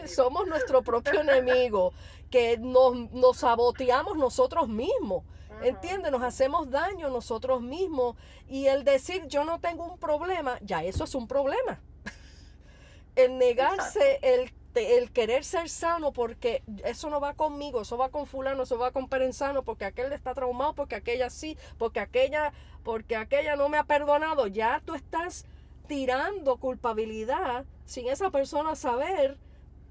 Somos 0.06 0.46
nuestro, 0.46 0.82
propio 0.82 1.20
enemigo, 1.20 1.92
que 2.30 2.58
nos, 2.58 3.10
nos 3.12 3.38
saboteamos 3.38 4.16
nosotros 4.16 4.68
mismos. 4.68 5.24
¿Entiendes? 5.62 6.10
Nos 6.10 6.22
hacemos 6.22 6.70
daño 6.70 7.08
nosotros 7.10 7.62
mismos. 7.62 8.16
Y 8.48 8.66
el 8.66 8.84
decir 8.84 9.26
yo 9.26 9.44
no 9.44 9.60
tengo 9.60 9.84
un 9.84 9.98
problema, 9.98 10.58
ya 10.62 10.82
eso 10.82 11.04
es 11.04 11.14
un 11.14 11.26
problema. 11.26 11.80
el 13.16 13.38
negarse, 13.38 14.18
el, 14.22 14.52
el, 14.74 15.10
querer 15.10 15.44
ser 15.44 15.68
sano, 15.68 16.12
porque 16.12 16.62
eso 16.84 17.10
no 17.10 17.20
va 17.20 17.34
conmigo, 17.34 17.82
eso 17.82 17.96
va 17.96 18.10
con 18.10 18.26
fulano, 18.26 18.64
eso 18.64 18.78
va 18.78 18.90
con 18.90 19.08
perenzano, 19.08 19.62
porque 19.62 19.84
aquel 19.84 20.12
está 20.12 20.34
traumado, 20.34 20.74
porque 20.74 20.96
aquella 20.96 21.30
sí, 21.30 21.56
porque 21.78 22.00
aquella, 22.00 22.52
porque 22.82 23.16
aquella 23.16 23.56
no 23.56 23.68
me 23.68 23.78
ha 23.78 23.84
perdonado. 23.84 24.46
Ya 24.46 24.82
tú 24.84 24.94
estás 24.94 25.44
tirando 25.86 26.56
culpabilidad 26.56 27.64
sin 27.84 28.08
esa 28.08 28.30
persona 28.30 28.74
saber 28.74 29.38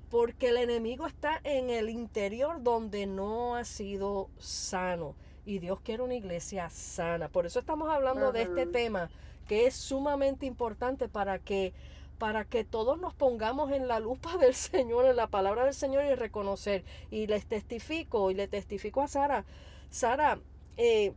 porque 0.10 0.50
el 0.50 0.58
enemigo 0.58 1.08
está 1.08 1.40
en 1.44 1.70
el 1.70 1.90
interior 1.90 2.62
donde 2.62 3.08
no 3.08 3.56
ha 3.56 3.66
sido 3.66 4.30
sano 4.38 5.16
y 5.46 5.60
Dios 5.60 5.80
quiere 5.82 6.04
una 6.04 6.16
iglesia 6.16 6.70
sana. 6.70 7.30
Por 7.30 7.46
eso 7.46 7.60
estamos 7.60 7.90
hablando 7.90 8.32
de 8.32 8.44
este 8.44 8.66
tema 8.66 9.10
que 9.48 9.66
es 9.66 9.76
sumamente 9.76 10.46
importante 10.46 11.10
para 11.10 11.40
que 11.40 11.74
para 12.24 12.46
que 12.46 12.64
todos 12.64 12.98
nos 13.02 13.14
pongamos 13.14 13.74
en 13.74 13.90
la 13.90 14.00
lupa 14.00 14.38
del 14.40 14.54
Señor, 14.54 15.04
en 15.08 15.18
la 15.18 15.28
palabra 15.28 15.66
del 15.66 15.74
Señor 15.74 16.06
y 16.06 16.16
reconocer. 16.16 16.86
Y 17.12 17.28
les 17.28 17.46
testifico, 17.46 18.32
y 18.32 18.34
le 18.34 18.48
testifico 18.48 19.02
a 19.02 19.10
Sara, 19.10 19.44
Sara, 19.90 20.40
eh, 20.78 21.12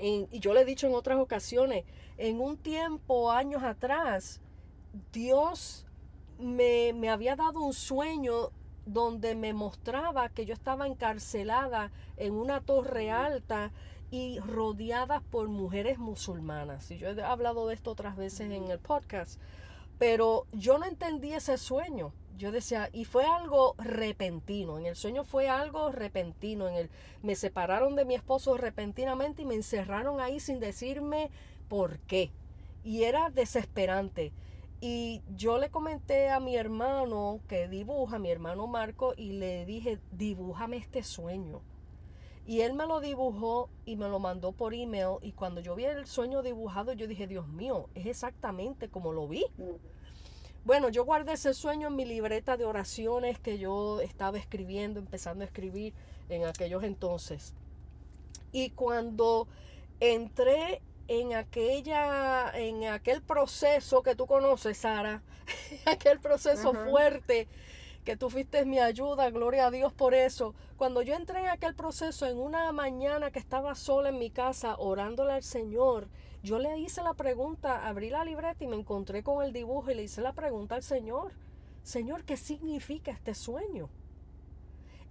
y 0.00 0.38
yo 0.38 0.54
le 0.54 0.60
he 0.60 0.64
dicho 0.64 0.86
en 0.86 0.94
otras 0.94 1.18
ocasiones, 1.18 1.84
en 2.18 2.40
un 2.40 2.56
tiempo, 2.56 3.32
años 3.32 3.64
atrás, 3.64 4.40
Dios 5.12 5.88
me, 6.38 6.92
me 6.92 7.10
había 7.10 7.34
dado 7.34 7.60
un 7.60 7.72
sueño 7.72 8.50
donde 8.86 9.34
me 9.34 9.52
mostraba 9.52 10.28
que 10.28 10.46
yo 10.46 10.54
estaba 10.54 10.86
encarcelada 10.86 11.90
en 12.16 12.34
una 12.34 12.60
torre 12.60 13.10
alta 13.10 13.72
y 14.12 14.38
rodeada 14.38 15.18
por 15.18 15.48
mujeres 15.48 15.98
musulmanas. 15.98 16.92
Y 16.92 16.98
yo 16.98 17.08
he 17.08 17.22
hablado 17.22 17.66
de 17.66 17.74
esto 17.74 17.90
otras 17.90 18.14
veces 18.14 18.52
en 18.52 18.70
el 18.70 18.78
podcast, 18.78 19.40
pero 20.02 20.48
yo 20.50 20.78
no 20.78 20.86
entendí 20.86 21.32
ese 21.32 21.56
sueño. 21.56 22.12
Yo 22.36 22.50
decía, 22.50 22.90
y 22.92 23.04
fue 23.04 23.24
algo 23.24 23.76
repentino, 23.78 24.76
en 24.76 24.86
el 24.86 24.96
sueño 24.96 25.22
fue 25.22 25.48
algo 25.48 25.92
repentino, 25.92 26.66
en 26.66 26.74
el 26.74 26.90
me 27.22 27.36
separaron 27.36 27.94
de 27.94 28.04
mi 28.04 28.16
esposo 28.16 28.56
repentinamente 28.56 29.42
y 29.42 29.44
me 29.44 29.54
encerraron 29.54 30.20
ahí 30.20 30.40
sin 30.40 30.58
decirme 30.58 31.30
por 31.68 32.00
qué. 32.00 32.32
Y 32.82 33.04
era 33.04 33.30
desesperante. 33.30 34.32
Y 34.80 35.22
yo 35.36 35.58
le 35.58 35.70
comenté 35.70 36.30
a 36.30 36.40
mi 36.40 36.56
hermano 36.56 37.38
que 37.46 37.68
dibuja, 37.68 38.18
mi 38.18 38.32
hermano 38.32 38.66
Marco, 38.66 39.14
y 39.16 39.34
le 39.34 39.64
dije, 39.66 40.00
dibújame 40.10 40.78
este 40.78 41.04
sueño. 41.04 41.62
Y 42.44 42.62
él 42.62 42.74
me 42.74 42.86
lo 42.86 43.00
dibujó 43.00 43.68
y 43.84 43.96
me 43.96 44.08
lo 44.08 44.18
mandó 44.18 44.52
por 44.52 44.74
email. 44.74 45.18
Y 45.22 45.32
cuando 45.32 45.60
yo 45.60 45.74
vi 45.74 45.84
el 45.84 46.06
sueño 46.06 46.42
dibujado, 46.42 46.92
yo 46.92 47.06
dije, 47.06 47.26
Dios 47.26 47.46
mío, 47.48 47.88
es 47.94 48.06
exactamente 48.06 48.88
como 48.88 49.12
lo 49.12 49.28
vi. 49.28 49.44
Bueno, 50.64 50.88
yo 50.88 51.04
guardé 51.04 51.32
ese 51.32 51.54
sueño 51.54 51.88
en 51.88 51.96
mi 51.96 52.04
libreta 52.04 52.56
de 52.56 52.64
oraciones 52.64 53.38
que 53.38 53.58
yo 53.58 54.00
estaba 54.00 54.38
escribiendo, 54.38 54.98
empezando 55.00 55.42
a 55.42 55.46
escribir 55.46 55.92
en 56.28 56.44
aquellos 56.44 56.82
entonces. 56.82 57.54
Y 58.52 58.70
cuando 58.70 59.48
entré 60.00 60.82
en 61.08 61.34
aquella, 61.34 62.50
en 62.54 62.84
aquel 62.84 63.22
proceso 63.22 64.02
que 64.02 64.14
tú 64.14 64.26
conoces, 64.26 64.78
Sara, 64.78 65.22
aquel 65.86 66.20
proceso 66.20 66.72
fuerte 66.74 67.48
que 68.04 68.16
tú 68.16 68.30
fuiste 68.30 68.64
mi 68.64 68.78
ayuda, 68.78 69.30
gloria 69.30 69.66
a 69.66 69.70
Dios 69.70 69.92
por 69.92 70.14
eso. 70.14 70.54
Cuando 70.76 71.02
yo 71.02 71.14
entré 71.14 71.40
en 71.40 71.48
aquel 71.48 71.74
proceso 71.74 72.26
en 72.26 72.38
una 72.38 72.72
mañana 72.72 73.30
que 73.30 73.38
estaba 73.38 73.74
sola 73.74 74.08
en 74.08 74.18
mi 74.18 74.30
casa 74.30 74.76
orándole 74.78 75.32
al 75.32 75.42
Señor, 75.42 76.08
yo 76.42 76.58
le 76.58 76.78
hice 76.78 77.02
la 77.02 77.14
pregunta, 77.14 77.86
abrí 77.86 78.10
la 78.10 78.24
libreta 78.24 78.64
y 78.64 78.66
me 78.66 78.76
encontré 78.76 79.22
con 79.22 79.44
el 79.44 79.52
dibujo 79.52 79.90
y 79.90 79.94
le 79.94 80.02
hice 80.02 80.20
la 80.20 80.32
pregunta 80.32 80.74
al 80.74 80.82
Señor, 80.82 81.32
Señor, 81.84 82.24
¿qué 82.24 82.36
significa 82.36 83.10
este 83.12 83.34
sueño? 83.34 83.88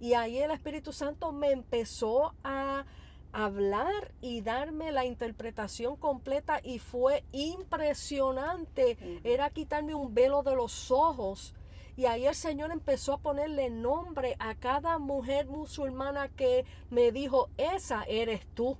Y 0.00 0.14
ahí 0.14 0.38
el 0.38 0.50
Espíritu 0.50 0.92
Santo 0.92 1.32
me 1.32 1.52
empezó 1.52 2.34
a 2.42 2.84
hablar 3.32 4.12
y 4.20 4.42
darme 4.42 4.92
la 4.92 5.04
interpretación 5.04 5.96
completa 5.96 6.60
y 6.62 6.78
fue 6.78 7.24
impresionante. 7.32 8.98
Era 9.24 9.50
quitarme 9.50 9.94
un 9.94 10.14
velo 10.14 10.42
de 10.42 10.54
los 10.54 10.90
ojos. 10.90 11.54
Y 11.96 12.06
ahí 12.06 12.26
el 12.26 12.34
Señor 12.34 12.70
empezó 12.72 13.14
a 13.14 13.18
ponerle 13.18 13.70
nombre 13.70 14.36
a 14.38 14.54
cada 14.54 14.98
mujer 14.98 15.46
musulmana 15.46 16.28
que 16.28 16.64
me 16.90 17.12
dijo, 17.12 17.50
esa 17.58 18.04
eres 18.04 18.46
tú 18.54 18.78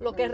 lo 0.00 0.12
que, 0.12 0.28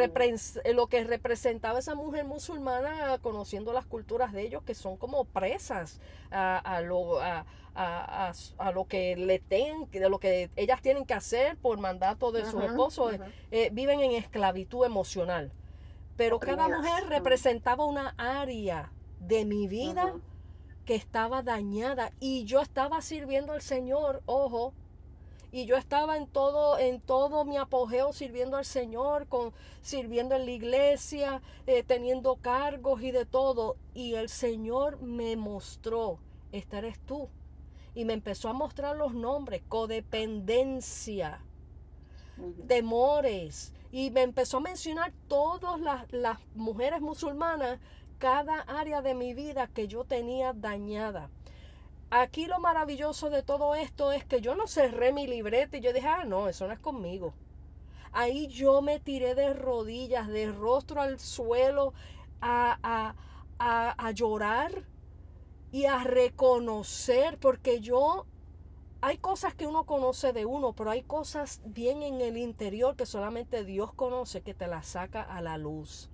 lo 0.75 0.87
que 0.89 1.05
representaba 1.05 1.79
esa 1.79 1.95
mujer 1.95 2.25
musulmana 2.25 3.19
conociendo 3.19 3.73
las 3.73 3.87
culturas 3.87 4.33
de 4.33 4.43
ellos 4.43 4.63
que 4.63 4.75
son 4.75 4.97
como 4.97 5.25
presas 5.25 6.01
a, 6.31 6.81
lo, 6.83 7.21
a, 7.21 7.45
lo 8.75 8.85
que 8.87 9.17
le 9.17 9.39
tengan, 9.39 9.91
de 9.91 10.09
lo 10.09 10.19
que 10.19 10.51
ellas 10.57 10.83
tienen 10.83 11.07
que 11.07 11.15
hacer 11.15 11.57
por 11.57 11.79
mandato 11.79 12.31
de 12.31 12.45
su 12.45 12.61
esposo, 12.61 13.11
eh, 13.51 13.71
viven 13.73 14.01
en 14.01 14.13
esclavitud 14.13 14.85
emocional. 14.85 15.51
Pero 16.17 16.39
cada 16.39 16.69
mujer 16.69 17.09
representaba 17.09 17.85
una 17.85 18.15
área 18.19 18.93
de 19.19 19.45
mi 19.45 19.67
vida 19.67 20.15
que 20.85 20.95
estaba 20.95 21.43
dañada 21.43 22.13
y 22.21 22.45
yo 22.45 22.61
estaba 22.61 23.01
sirviendo 23.01 23.53
al 23.53 23.63
Señor, 23.63 24.23
ojo, 24.27 24.75
y 25.55 25.67
yo 25.67 25.77
estaba 25.77 26.17
en 26.17 26.27
todo, 26.27 26.81
en 26.81 27.01
todo 27.01 27.45
mi 27.45 27.57
apogeo 27.57 28.13
sirviendo 28.13 28.57
al 28.57 28.65
Señor, 28.65 29.29
con, 29.29 29.53
sirviendo 29.83 30.35
en 30.35 30.47
la 30.47 30.51
iglesia, 30.51 31.43
eh, 31.69 31.85
teniendo 31.85 32.35
cargos 32.35 33.01
y 33.03 33.13
de 33.13 33.25
todo. 33.25 33.77
Y 33.95 34.15
el 34.15 34.29
Señor 34.29 35.01
me 35.01 35.37
mostró, 35.37 36.19
esta 36.51 36.79
eres 36.79 36.99
tú. 37.07 37.29
Y 37.95 38.05
me 38.05 38.15
empezó 38.15 38.49
a 38.49 38.53
mostrar 38.53 38.97
los 38.97 39.15
nombres, 39.15 39.63
codependencia, 39.69 41.39
temores. 42.67 43.73
Y 43.93 44.11
me 44.11 44.23
empezó 44.23 44.57
a 44.57 44.63
mencionar 44.63 45.13
todas 45.29 45.81
las, 45.81 46.13
las 46.13 46.41
mujeres 46.57 47.01
musulmanas, 47.01 47.79
cada 48.25 48.61
área 48.63 49.03
de 49.03 49.15
mi 49.15 49.35
vida 49.35 49.67
que 49.67 49.87
yo 49.87 50.05
tenía 50.05 50.55
dañada. 50.55 51.29
Aquí 52.09 52.47
lo 52.47 52.59
maravilloso 52.59 53.29
de 53.29 53.43
todo 53.43 53.75
esto 53.75 54.13
es 54.13 54.25
que 54.25 54.41
yo 54.41 54.55
no 54.55 54.67
cerré 54.67 55.13
mi 55.13 55.27
libreta 55.27 55.77
y 55.77 55.83
yo 55.83 55.93
dije, 55.93 56.09
ah, 56.09 56.25
no, 56.25 56.49
eso 56.49 56.67
no 56.67 56.73
es 56.73 56.79
conmigo. 56.79 57.35
Ahí 58.13 58.47
yo 58.47 58.81
me 58.81 58.99
tiré 58.99 59.35
de 59.35 59.53
rodillas, 59.53 60.27
de 60.27 60.51
rostro 60.51 61.03
al 61.03 61.21
suelo, 61.21 61.93
a, 62.41 63.15
a, 63.59 63.95
a, 63.99 64.11
llorar 64.13 64.87
y 65.71 65.85
a 65.85 66.03
reconocer, 66.03 67.37
porque 67.39 67.81
yo 67.81 68.25
hay 69.03 69.19
cosas 69.19 69.55
que 69.55 69.67
uno 69.67 69.85
conoce 69.85 70.33
de 70.33 70.47
uno, 70.47 70.73
pero 70.73 70.89
hay 70.89 71.03
cosas 71.03 71.61
bien 71.67 72.03
en 72.03 72.23
el 72.23 72.39
interior 72.39 72.97
que 72.97 73.05
solamente 73.05 73.67
Dios 73.67 73.93
conoce 73.93 74.41
que 74.41 74.55
te 74.55 74.67
las 74.67 74.87
saca 74.87 75.21
a 75.21 75.43
la 75.43 75.59
luz. 75.59 76.09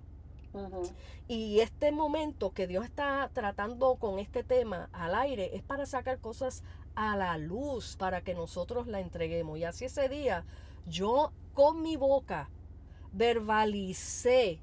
Y 1.27 1.59
este 1.59 1.91
momento 1.91 2.51
que 2.51 2.67
Dios 2.67 2.85
está 2.85 3.29
tratando 3.33 3.95
con 3.95 4.19
este 4.19 4.43
tema 4.43 4.89
al 4.91 5.15
aire 5.15 5.55
es 5.55 5.63
para 5.63 5.85
sacar 5.85 6.19
cosas 6.19 6.63
a 6.95 7.15
la 7.15 7.37
luz, 7.37 7.95
para 7.97 8.21
que 8.21 8.33
nosotros 8.33 8.87
la 8.87 8.99
entreguemos. 8.99 9.57
Y 9.57 9.63
así 9.63 9.85
ese 9.85 10.09
día 10.09 10.43
yo 10.87 11.31
con 11.53 11.81
mi 11.81 11.95
boca 11.95 12.49
verbalicé 13.13 14.59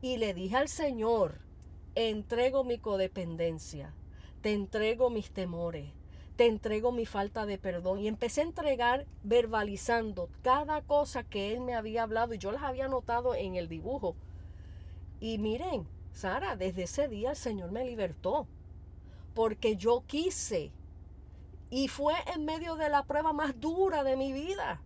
y 0.00 0.16
le 0.16 0.34
dije 0.34 0.56
al 0.56 0.68
Señor, 0.68 1.38
entrego 1.94 2.64
mi 2.64 2.78
codependencia, 2.78 3.94
te 4.40 4.52
entrego 4.52 5.10
mis 5.10 5.30
temores, 5.30 5.86
te 6.36 6.46
entrego 6.46 6.92
mi 6.92 7.06
falta 7.06 7.46
de 7.46 7.58
perdón. 7.58 8.00
Y 8.00 8.08
empecé 8.08 8.40
a 8.40 8.44
entregar 8.44 9.06
verbalizando 9.22 10.28
cada 10.42 10.82
cosa 10.82 11.22
que 11.22 11.52
Él 11.52 11.60
me 11.60 11.74
había 11.74 12.02
hablado 12.02 12.34
y 12.34 12.38
yo 12.38 12.52
las 12.52 12.62
había 12.62 12.88
notado 12.88 13.34
en 13.34 13.54
el 13.54 13.68
dibujo 13.68 14.16
y 15.22 15.38
miren, 15.38 15.86
Sara, 16.12 16.56
desde 16.56 16.82
ese 16.82 17.06
día 17.06 17.30
el 17.30 17.36
Señor 17.36 17.70
me 17.70 17.84
libertó, 17.84 18.48
porque 19.34 19.76
yo 19.76 20.02
quise. 20.04 20.72
Y 21.70 21.86
fue 21.86 22.14
en 22.34 22.44
medio 22.44 22.74
de 22.74 22.88
la 22.88 23.04
prueba 23.04 23.32
más 23.32 23.60
dura 23.60 24.02
de 24.02 24.16
mi 24.16 24.32
vida, 24.32 24.82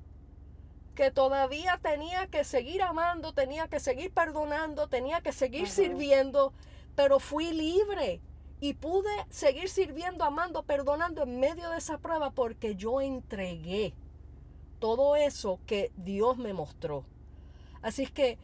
que 0.94 1.10
todavía 1.10 1.80
tenía 1.82 2.26
que 2.26 2.44
seguir 2.44 2.82
amando, 2.82 3.32
tenía 3.32 3.68
que 3.68 3.80
seguir 3.80 4.12
perdonando, 4.12 4.88
tenía 4.88 5.22
que 5.22 5.32
seguir 5.32 5.68
sirviendo, 5.68 6.52
pero 6.94 7.18
fui 7.18 7.54
libre 7.54 8.20
y 8.60 8.74
pude 8.74 9.08
seguir 9.30 9.70
sirviendo, 9.70 10.22
amando, 10.22 10.64
perdonando 10.64 11.22
en 11.22 11.40
medio 11.40 11.70
de 11.70 11.78
esa 11.78 11.96
prueba 11.96 12.32
porque 12.32 12.76
yo 12.76 13.00
entregué 13.00 13.94
todo 14.80 15.16
eso 15.16 15.60
que 15.64 15.92
Dios 15.96 16.36
me 16.36 16.52
mostró. 16.52 17.06
Así 17.80 18.02
es 18.02 18.10
que 18.10 18.36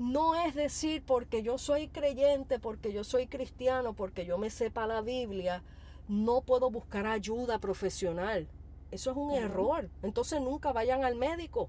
no 0.00 0.34
es 0.34 0.54
decir 0.54 1.02
porque 1.04 1.42
yo 1.42 1.58
soy 1.58 1.88
creyente, 1.88 2.58
porque 2.58 2.90
yo 2.90 3.04
soy 3.04 3.26
cristiano, 3.26 3.92
porque 3.92 4.24
yo 4.24 4.38
me 4.38 4.48
sepa 4.48 4.86
la 4.86 5.02
Biblia, 5.02 5.62
no 6.08 6.40
puedo 6.40 6.70
buscar 6.70 7.06
ayuda 7.06 7.58
profesional. 7.58 8.48
Eso 8.90 9.10
es 9.10 9.16
un 9.18 9.32
error. 9.32 9.90
Entonces 10.02 10.40
nunca 10.40 10.72
vayan 10.72 11.04
al 11.04 11.16
médico. 11.16 11.68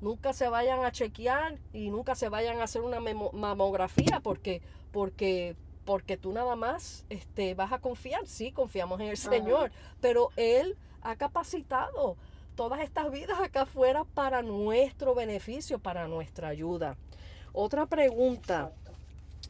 Nunca 0.00 0.32
se 0.32 0.48
vayan 0.48 0.86
a 0.86 0.90
chequear 0.90 1.58
y 1.74 1.90
nunca 1.90 2.14
se 2.14 2.30
vayan 2.30 2.60
a 2.60 2.64
hacer 2.64 2.80
una 2.80 2.98
mamografía 3.00 4.20
porque, 4.22 4.62
porque, 4.90 5.54
porque 5.84 6.16
tú 6.16 6.32
nada 6.32 6.56
más 6.56 7.04
este, 7.10 7.52
vas 7.52 7.72
a 7.72 7.78
confiar. 7.78 8.26
Sí, 8.26 8.52
confiamos 8.52 8.98
en 9.00 9.08
el 9.08 9.18
Señor, 9.18 9.70
pero 10.00 10.30
Él 10.36 10.78
ha 11.02 11.16
capacitado 11.16 12.16
todas 12.56 12.80
estas 12.80 13.10
vidas 13.12 13.38
acá 13.38 13.62
afuera 13.62 14.04
para 14.14 14.40
nuestro 14.40 15.14
beneficio, 15.14 15.78
para 15.78 16.08
nuestra 16.08 16.48
ayuda. 16.48 16.96
Otra 17.56 17.86
pregunta, 17.86 18.72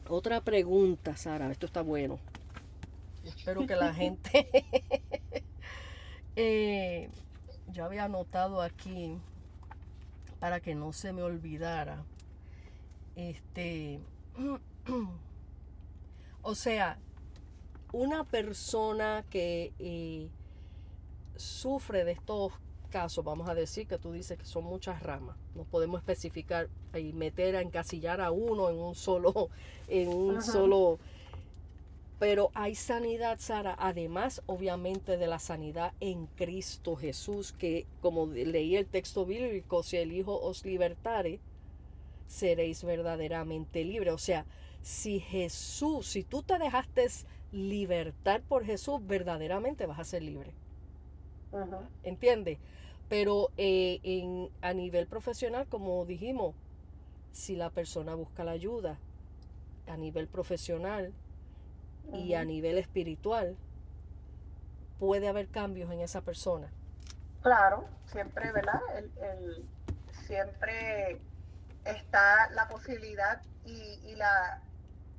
otra 0.07 0.39
pregunta, 0.39 1.17
Sara, 1.17 1.51
esto 1.51 1.65
está 1.65 1.81
bueno. 1.81 2.19
Espero 3.23 3.65
que 3.65 3.75
la 3.75 3.93
gente... 3.93 4.47
Eh, 6.37 7.09
yo 7.71 7.85
había 7.85 8.03
anotado 8.03 8.61
aquí 8.61 9.17
para 10.41 10.59
que 10.59 10.75
no 10.75 10.91
se 10.91 11.13
me 11.13 11.23
olvidara. 11.23 12.03
Este, 13.15 14.01
o 16.41 16.55
sea, 16.55 16.99
una 17.93 18.25
persona 18.25 19.23
que 19.29 19.71
eh, 19.79 20.29
sufre 21.37 22.03
de 22.03 22.11
estos 22.11 22.51
casos, 22.87 23.23
vamos 23.23 23.49
a 23.49 23.55
decir 23.55 23.87
que 23.87 23.97
tú 23.97 24.11
dices 24.11 24.37
que 24.37 24.45
son 24.45 24.63
muchas 24.63 25.01
ramas, 25.01 25.35
no 25.55 25.63
podemos 25.63 25.99
especificar 25.99 26.69
y 26.97 27.13
meter 27.13 27.55
a 27.55 27.61
encasillar 27.61 28.21
a 28.21 28.31
uno 28.31 28.69
en 28.69 28.77
un 28.77 28.95
solo, 28.95 29.49
en 29.87 30.09
un 30.09 30.41
solo 30.41 30.99
pero 32.19 32.49
hay 32.53 32.75
sanidad, 32.75 33.39
Sara, 33.39 33.75
además 33.77 34.41
obviamente 34.45 35.17
de 35.17 35.27
la 35.27 35.39
sanidad 35.39 35.93
en 35.99 36.27
Cristo 36.27 36.95
Jesús, 36.95 37.51
que 37.51 37.85
como 38.01 38.27
leí 38.27 38.77
el 38.77 38.85
texto 38.85 39.25
bíblico, 39.25 39.83
si 39.83 39.97
el 39.97 40.13
Hijo 40.13 40.39
os 40.39 40.63
libertare, 40.63 41.39
seréis 42.27 42.83
verdaderamente 42.83 43.83
libres. 43.83 44.13
O 44.13 44.17
sea, 44.17 44.45
si 44.81 45.19
Jesús, 45.19 46.07
si 46.07 46.23
tú 46.23 46.41
te 46.41 46.57
dejaste 46.57 47.07
libertar 47.51 48.41
por 48.41 48.65
Jesús, 48.65 49.05
verdaderamente 49.05 49.85
vas 49.85 49.99
a 49.99 50.05
ser 50.05 50.23
libre. 50.23 50.53
¿Entiendes? 52.03 52.59
Pero 53.09 53.51
eh, 53.57 53.99
en, 54.03 54.49
a 54.61 54.73
nivel 54.73 55.07
profesional, 55.07 55.67
como 55.67 56.05
dijimos, 56.05 56.55
si 57.31 57.55
la 57.55 57.69
persona 57.69 58.15
busca 58.15 58.43
la 58.43 58.51
ayuda 58.51 58.97
a 59.87 59.97
nivel 59.97 60.27
profesional, 60.27 61.13
y 62.13 62.33
a 62.33 62.43
nivel 62.43 62.77
espiritual, 62.77 63.57
puede 64.99 65.27
haber 65.27 65.47
cambios 65.47 65.91
en 65.91 66.01
esa 66.01 66.21
persona. 66.21 66.71
Claro, 67.41 67.85
siempre, 68.05 68.51
¿verdad? 68.51 68.81
El, 68.95 69.65
siempre 70.25 71.21
está 71.83 72.49
la 72.51 72.67
posibilidad 72.67 73.41
y, 73.65 73.99
y, 74.05 74.15
la, 74.15 74.61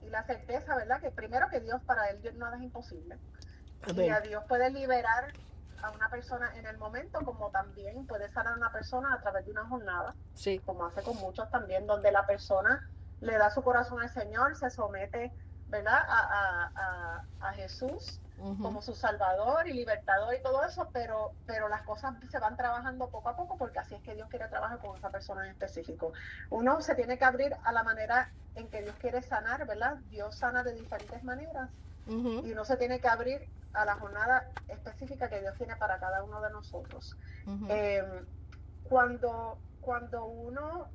y 0.05 0.11
la 0.11 0.25
certeza, 0.25 0.75
¿verdad? 0.77 1.01
Que 1.01 1.11
primero 1.11 1.49
que 1.49 1.61
Dios 1.61 1.81
para 1.83 2.09
él 2.11 2.21
nada 2.39 2.57
es 2.57 2.63
imposible. 2.63 3.17
Y 3.95 4.09
a 4.09 4.21
Dios 4.21 4.43
puede 4.49 4.71
liberar 4.71 5.33
a 5.83 5.91
una 5.91 6.09
persona 6.09 6.53
en 6.57 6.67
el 6.67 6.79
momento, 6.79 7.21
como 7.25 7.51
también 7.51 8.07
puede 8.07 8.29
sanar 8.31 8.55
a 8.55 8.57
una 8.57 8.73
persona 8.73 9.13
a 9.15 9.21
través 9.21 9.45
de 9.45 9.53
una 9.53 9.67
jornada, 9.67 10.15
sí. 10.35 10.59
como 10.61 10.87
hace 10.87 11.03
con 11.03 11.17
muchos 11.17 11.51
también, 11.51 11.87
donde 11.87 12.11
la 12.13 12.27
persona 12.27 12.89
le 13.21 13.37
da 13.39 13.51
su 13.51 13.63
corazón 13.63 14.01
al 14.01 14.11
Señor, 14.11 14.57
se 14.57 14.71
somete 14.71 15.33
¿verdad? 15.69 16.01
A, 16.09 17.23
a, 17.41 17.53
Jesús 17.55 18.21
como 18.61 18.83
su 18.83 18.95
salvador 18.95 19.67
y 19.67 19.73
libertador 19.73 20.35
y 20.35 20.43
todo 20.43 20.63
eso, 20.63 20.91
pero, 20.93 21.33
pero 21.47 21.69
las 21.69 21.83
cosas 21.83 22.15
se 22.31 22.39
van 22.39 22.55
trabajando 22.57 23.09
poco 23.09 23.31
a 23.31 23.37
poco 23.37 23.57
porque 23.57 23.79
así 23.79 23.95
es 23.95 24.03
que 24.03 24.15
Dios 24.15 24.29
quiere 24.29 24.47
trabajar 24.49 24.79
con 24.79 24.95
esa 24.97 25.11
persona 25.11 25.45
en 25.45 25.53
específico. 25.53 26.13
Uno 26.51 26.83
se 26.83 26.95
tiene 26.95 27.17
que 27.17 27.25
abrir 27.25 27.57
a 27.65 27.73
la 27.73 27.83
manera 27.83 28.31
en 28.55 28.69
que 28.69 28.83
Dios 28.83 28.95
quiere 29.01 29.23
sanar, 29.23 29.67
¿verdad? 29.67 29.97
Dios 30.11 30.37
sana 30.37 30.63
de 30.63 30.75
diferentes 30.75 31.25
maneras 31.25 31.71
y 32.09 32.53
uno 32.53 32.65
se 32.65 32.77
tiene 32.77 33.01
que 33.01 33.09
abrir 33.09 33.49
a 33.77 33.85
la 33.85 33.97
jornada 33.97 34.51
específica 34.69 35.29
que 35.29 35.41
Dios 35.41 35.55
tiene 35.57 35.77
para 35.77 35.99
cada 35.99 36.25
uno 36.25 36.41
de 36.41 36.51
nosotros. 36.51 37.17
Em, 37.69 38.27
cuando, 38.85 39.59
cuando 39.81 40.25
uno 40.25 40.89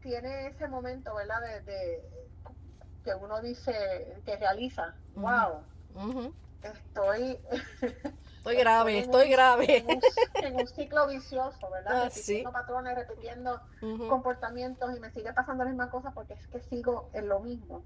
tiene 0.00 0.48
ese 0.48 0.68
momento, 0.68 1.14
¿verdad? 1.14 1.40
de 1.64 2.02
que 3.04 3.14
uno 3.14 3.40
dice, 3.40 4.20
que 4.24 4.36
realiza, 4.36 4.94
wow, 5.14 5.62
estoy... 6.62 7.38
Estoy 8.38 8.56
grave, 8.56 8.98
estoy, 9.00 9.28
grave. 9.28 9.84
En 10.42 10.56
un, 10.56 10.66
ciclo 10.68 11.06
vicioso, 11.06 11.68
¿verdad? 11.70 12.04
Ah, 12.04 12.04
repitiendo 12.04 12.52
patrones, 12.52 12.94
repitiendo 12.94 13.60
comportamientos 14.08 14.96
y 14.96 15.00
me 15.00 15.10
sigue 15.10 15.32
pasando 15.34 15.64
las 15.64 15.72
mismas 15.72 15.90
cosas 15.90 16.14
porque 16.14 16.32
es 16.34 16.46
que 16.46 16.60
sigo 16.60 17.10
en 17.12 17.28
lo 17.28 17.40
mismo. 17.40 17.82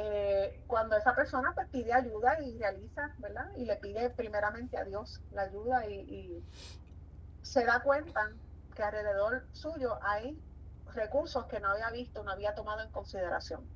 Eh, 0.00 0.62
cuando 0.68 0.96
esa 0.96 1.14
persona 1.14 1.52
pues, 1.54 1.66
pide 1.68 1.92
ayuda 1.92 2.40
y 2.40 2.56
realiza, 2.56 3.12
¿verdad? 3.18 3.48
Y 3.56 3.64
le 3.64 3.76
pide 3.76 4.10
primeramente 4.10 4.78
a 4.78 4.84
Dios 4.84 5.20
la 5.32 5.42
ayuda 5.42 5.86
y, 5.86 5.94
y 5.94 6.44
se 7.42 7.64
da 7.64 7.82
cuenta 7.82 8.30
que 8.76 8.82
alrededor 8.84 9.44
suyo 9.52 9.98
hay 10.02 10.40
recursos 10.94 11.46
que 11.46 11.60
no 11.60 11.68
había 11.68 11.90
visto, 11.90 12.22
no 12.22 12.30
había 12.30 12.54
tomado 12.54 12.82
en 12.82 12.90
consideración. 12.90 13.68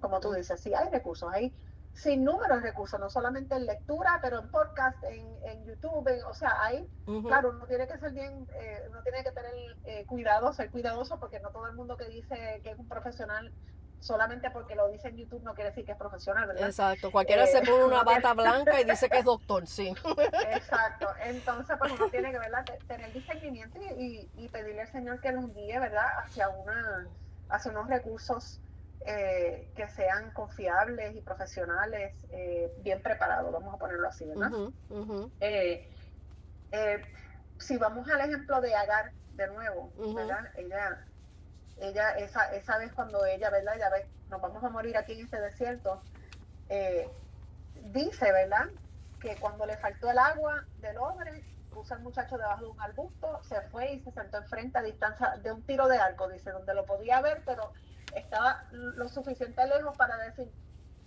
Como 0.00 0.20
tú 0.20 0.32
dices, 0.32 0.60
sí 0.60 0.74
hay 0.74 0.88
recursos, 0.90 1.30
hay 1.32 1.52
sin 1.92 2.24
número 2.24 2.56
de 2.56 2.60
recursos, 2.60 2.98
no 2.98 3.08
solamente 3.08 3.54
en 3.54 3.66
lectura, 3.66 4.18
pero 4.20 4.40
en 4.40 4.50
podcast, 4.50 5.02
en, 5.04 5.64
YouTube, 5.64 6.08
o 6.28 6.34
sea, 6.34 6.62
hay, 6.62 6.88
claro, 7.26 7.50
uno 7.50 7.66
tiene 7.66 7.86
que 7.86 7.96
ser 7.98 8.12
bien, 8.12 8.46
eh, 8.54 8.82
uno 8.90 9.00
tiene 9.02 9.22
que 9.22 9.30
tener 9.30 9.54
eh, 9.84 10.04
cuidado, 10.04 10.52
ser 10.52 10.70
cuidadoso, 10.70 11.18
porque 11.18 11.40
no 11.40 11.50
todo 11.50 11.66
el 11.66 11.74
mundo 11.74 11.96
que 11.96 12.06
dice 12.08 12.60
que 12.62 12.70
es 12.70 12.78
un 12.78 12.88
profesional 12.88 13.50
solamente 14.04 14.50
porque 14.50 14.74
lo 14.74 14.86
dice 14.88 15.08
en 15.08 15.16
YouTube 15.16 15.42
no 15.44 15.54
quiere 15.54 15.70
decir 15.70 15.86
que 15.86 15.92
es 15.92 15.98
profesional, 15.98 16.46
¿verdad? 16.46 16.66
Exacto, 16.66 17.10
cualquiera 17.10 17.46
se 17.46 17.62
pone 17.62 17.84
una 17.84 18.02
bata 18.02 18.34
blanca 18.34 18.78
y 18.78 18.84
dice 18.84 19.08
que 19.08 19.20
es 19.20 19.24
doctor, 19.24 19.66
sí. 19.66 19.94
Exacto, 20.52 21.08
entonces 21.22 21.74
pues 21.78 21.90
uno 21.92 22.10
tiene 22.10 22.30
que 22.30 22.38
¿verdad? 22.38 22.66
tener 22.86 23.10
discernimiento 23.14 23.78
y, 23.96 24.28
y, 24.36 24.48
pedirle 24.50 24.82
al 24.82 24.88
Señor 24.88 25.20
que 25.22 25.32
nos 25.32 25.54
guíe, 25.54 25.78
¿verdad? 25.80 26.04
Hacia, 26.22 26.50
una, 26.50 27.08
hacia 27.48 27.70
unos 27.70 27.88
recursos 27.88 28.60
eh, 29.06 29.70
que 29.74 29.88
sean 29.88 30.32
confiables 30.32 31.16
y 31.16 31.22
profesionales, 31.22 32.14
eh, 32.30 32.70
bien 32.82 33.00
preparados, 33.00 33.50
vamos 33.54 33.74
a 33.74 33.78
ponerlo 33.78 34.06
así, 34.06 34.26
¿verdad? 34.26 34.50
Eh, 35.40 35.88
si 37.56 37.78
vamos 37.78 38.06
al 38.10 38.20
ejemplo 38.20 38.60
de 38.60 38.74
Agar 38.74 39.12
de 39.32 39.46
nuevo, 39.46 39.90
¿verdad? 40.14 40.50
Ella 40.56 41.06
ella, 41.78 42.10
esa, 42.12 42.44
esa 42.54 42.78
vez 42.78 42.92
cuando 42.92 43.24
ella, 43.24 43.50
¿verdad? 43.50 43.74
Ya 43.78 43.90
ve, 43.90 44.06
nos 44.28 44.40
vamos 44.40 44.62
a 44.62 44.68
morir 44.68 44.96
aquí 44.96 45.12
en 45.12 45.24
este 45.24 45.40
desierto, 45.40 46.02
eh, 46.68 47.10
dice, 47.86 48.32
¿verdad? 48.32 48.66
Que 49.20 49.36
cuando 49.36 49.66
le 49.66 49.76
faltó 49.76 50.10
el 50.10 50.18
agua 50.18 50.64
del 50.80 50.98
hombre, 50.98 51.44
puso 51.70 51.94
al 51.94 52.02
muchacho 52.02 52.38
debajo 52.38 52.64
de 52.64 52.70
un 52.70 52.80
arbusto, 52.80 53.40
se 53.42 53.60
fue 53.62 53.92
y 53.92 54.00
se 54.00 54.12
sentó 54.12 54.38
enfrente 54.38 54.78
a 54.78 54.82
distancia 54.82 55.36
de 55.42 55.52
un 55.52 55.62
tiro 55.62 55.88
de 55.88 55.98
arco, 55.98 56.28
dice, 56.28 56.50
donde 56.50 56.74
lo 56.74 56.84
podía 56.86 57.20
ver, 57.20 57.42
pero 57.44 57.72
estaba 58.14 58.64
lo 58.70 59.08
suficiente 59.08 59.66
lejos 59.66 59.96
para 59.96 60.16
decir, 60.18 60.52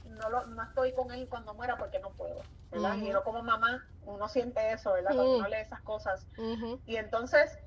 no, 0.06 0.30
lo, 0.30 0.46
no 0.48 0.64
estoy 0.64 0.94
con 0.94 1.12
él 1.12 1.28
cuando 1.30 1.54
muera 1.54 1.78
porque 1.78 2.00
no 2.00 2.12
puedo, 2.12 2.42
¿verdad? 2.72 2.98
Y 2.98 3.08
yo 3.12 3.24
como 3.24 3.42
mamá, 3.44 3.86
uno 4.04 4.28
siente 4.28 4.72
eso, 4.72 4.94
¿verdad? 4.94 5.12
Cuando 5.16 5.38
uno 5.38 5.48
lee 5.48 5.58
esas 5.58 5.82
cosas. 5.82 6.28
Y 6.86 6.98
entonces 6.98 7.58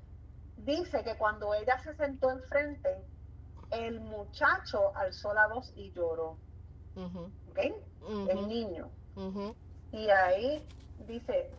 dice 0.65 1.03
que 1.03 1.15
cuando 1.17 1.53
ella 1.53 1.77
se 1.79 1.93
sentó 1.95 2.29
enfrente, 2.29 3.03
el 3.71 3.99
muchacho 3.99 4.95
alzó 4.95 5.33
la 5.33 5.47
voz 5.47 5.71
y 5.75 5.91
lloró. 5.91 6.37
El 7.57 8.47
niño. 8.47 8.89
Y 9.91 10.09
ahí 10.09 10.65
dice, 11.07 11.51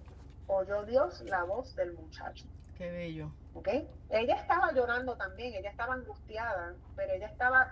oyó 0.47 0.85
Dios 0.85 1.23
la 1.23 1.45
voz 1.45 1.75
del 1.77 1.95
muchacho. 1.95 2.47
Qué 2.77 2.91
bello. 2.91 3.31
¿Okay? 3.55 3.89
Ella 4.11 4.37
estaba 4.37 4.73
llorando 4.73 5.17
también, 5.17 5.55
ella 5.55 5.71
estaba 5.71 5.95
angustiada, 5.95 6.75
pero 6.97 7.13
ella 7.13 7.27
estaba 7.27 7.71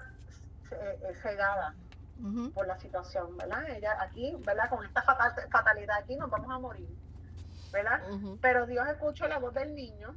eh, 0.70 1.14
cegada 1.22 1.74
por 2.54 2.66
la 2.66 2.78
situación, 2.78 3.34
¿verdad? 3.38 3.68
Ella 3.70 3.96
aquí, 4.00 4.36
¿verdad? 4.44 4.68
Con 4.68 4.84
esta 4.84 5.02
fatalidad 5.02 5.96
aquí 5.98 6.16
nos 6.16 6.28
vamos 6.28 6.50
a 6.50 6.58
morir, 6.58 6.88
¿verdad? 7.72 8.02
Pero 8.42 8.66
Dios 8.66 8.86
escuchó 8.88 9.26
la 9.26 9.38
voz 9.38 9.54
del 9.54 9.74
niño 9.74 10.14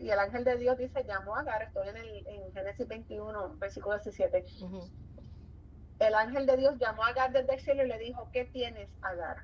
y 0.00 0.10
el 0.10 0.18
ángel 0.18 0.44
de 0.44 0.56
Dios 0.56 0.78
dice, 0.78 1.04
llamó 1.04 1.36
a 1.36 1.40
Agar, 1.40 1.62
estoy 1.62 1.88
en, 1.88 1.96
el, 1.96 2.26
en 2.26 2.52
Génesis 2.52 2.86
21, 2.86 3.56
versículo 3.58 3.96
17. 3.96 4.44
El 6.00 6.14
ángel 6.14 6.46
de 6.46 6.56
Dios 6.56 6.78
llamó 6.78 7.04
a 7.04 7.08
Agar 7.08 7.32
desde 7.32 7.54
el 7.54 7.60
cielo 7.60 7.84
y 7.84 7.88
le 7.88 7.98
dijo, 7.98 8.28
¿qué 8.32 8.44
tienes, 8.44 8.88
Agar? 9.02 9.38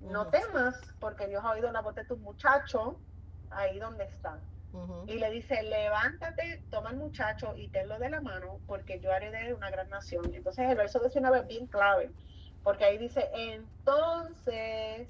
No 0.00 0.28
temas, 0.28 0.80
porque 0.98 1.26
Dios 1.26 1.44
ha 1.44 1.50
oído 1.50 1.70
la 1.72 1.82
voz 1.82 1.94
de 1.94 2.04
tu 2.04 2.16
muchacho 2.16 2.98
ahí 3.50 3.78
donde 3.78 4.04
está. 4.04 4.40
Y 5.06 5.14
le 5.18 5.30
dice, 5.30 5.62
levántate, 5.64 6.62
toma 6.70 6.90
el 6.90 6.96
muchacho 6.96 7.56
y 7.56 7.68
tenlo 7.68 7.98
de 7.98 8.08
la 8.08 8.20
mano, 8.20 8.60
porque 8.68 9.00
yo 9.00 9.12
haré 9.12 9.32
de 9.32 9.48
él 9.48 9.54
una 9.54 9.68
gran 9.68 9.88
nación. 9.90 10.32
Entonces 10.32 10.68
el 10.68 10.76
verso 10.76 11.00
19 11.00 11.40
es 11.40 11.46
bien 11.48 11.66
clave, 11.66 12.12
porque 12.62 12.84
ahí 12.84 12.96
dice, 12.96 13.28
entonces, 13.34 15.08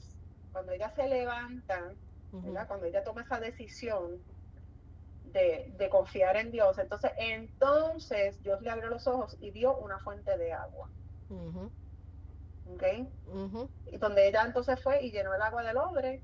cuando 0.52 0.72
ella 0.72 0.88
se 0.90 1.06
levanta, 1.06 1.92
cuando 2.66 2.86
ella 2.86 3.04
toma 3.04 3.20
esa 3.20 3.38
decisión 3.38 4.22
de, 5.32 5.72
de, 5.76 5.88
confiar 5.88 6.36
en 6.36 6.50
Dios, 6.50 6.78
entonces, 6.78 7.12
entonces 7.18 8.42
Dios 8.42 8.60
le 8.62 8.70
abrió 8.70 8.88
los 8.88 9.06
ojos 9.06 9.36
y 9.40 9.50
vio 9.50 9.76
una 9.76 9.98
fuente 9.98 10.36
de 10.36 10.52
agua. 10.52 10.88
¿Ok? 12.74 12.82
Y 13.92 13.96
donde 13.98 14.28
ella 14.28 14.42
entonces 14.44 14.80
fue 14.82 15.02
y 15.02 15.10
llenó 15.10 15.34
el 15.34 15.42
agua 15.42 15.62
del 15.62 15.76
hombre 15.76 16.22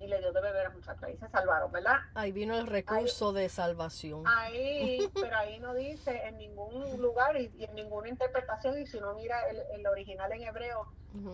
y 0.00 0.06
le 0.06 0.18
dio 0.18 0.32
de 0.32 0.40
beber 0.40 0.66
a 0.66 0.70
muchachos. 0.70 1.02
Ahí 1.02 1.16
se 1.16 1.28
salvaron, 1.28 1.72
¿verdad? 1.72 1.98
Ahí 2.14 2.32
vino 2.32 2.56
el 2.56 2.66
recurso 2.66 3.32
de 3.32 3.48
salvación. 3.48 4.24
Ahí, 4.26 5.10
pero 5.14 5.36
ahí 5.36 5.58
no 5.58 5.74
dice 5.74 6.22
en 6.24 6.38
ningún 6.38 7.00
lugar 7.00 7.36
y, 7.36 7.52
en 7.58 7.74
ninguna 7.74 8.08
interpretación, 8.08 8.78
y 8.78 8.86
si 8.86 8.98
uno 8.98 9.14
mira 9.14 9.40
el, 9.48 9.86
original 9.86 10.32
en 10.32 10.42
hebreo, 10.42 10.86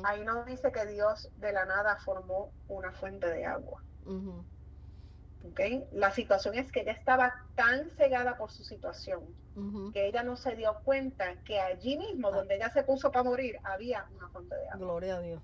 ahí 0.05 0.24
no 0.24 0.45
dice 0.45 0.72
que 0.72 0.87
Dios 0.87 1.28
de 1.37 1.53
la 1.53 1.64
nada 1.64 1.97
formó 1.97 2.53
una 2.68 2.93
fuente 2.93 3.28
de 3.28 3.45
agua. 3.45 3.82
¿Okay? 5.51 5.84
La 5.92 6.11
situación 6.11 6.55
es 6.55 6.70
que 6.72 6.80
ella 6.80 6.92
estaba 6.92 7.45
tan 7.55 7.90
cegada 7.90 8.36
por 8.36 8.51
su 8.51 8.64
situación 8.64 9.22
que 9.92 10.09
ella 10.09 10.24
no 10.24 10.36
se 10.36 10.57
dio 10.57 10.74
cuenta 10.84 11.36
que 11.45 11.61
allí 11.61 11.97
mismo, 11.97 12.28
ah. 12.28 12.36
donde 12.38 12.57
ella 12.57 12.70
se 12.70 12.82
puso 12.82 13.12
para 13.12 13.22
morir, 13.22 13.59
había 13.62 14.05
una 14.16 14.28
fuente 14.28 14.55
de 14.55 14.68
agua. 14.68 14.78
Gloria 14.78 15.16
a 15.16 15.20
Dios. 15.20 15.40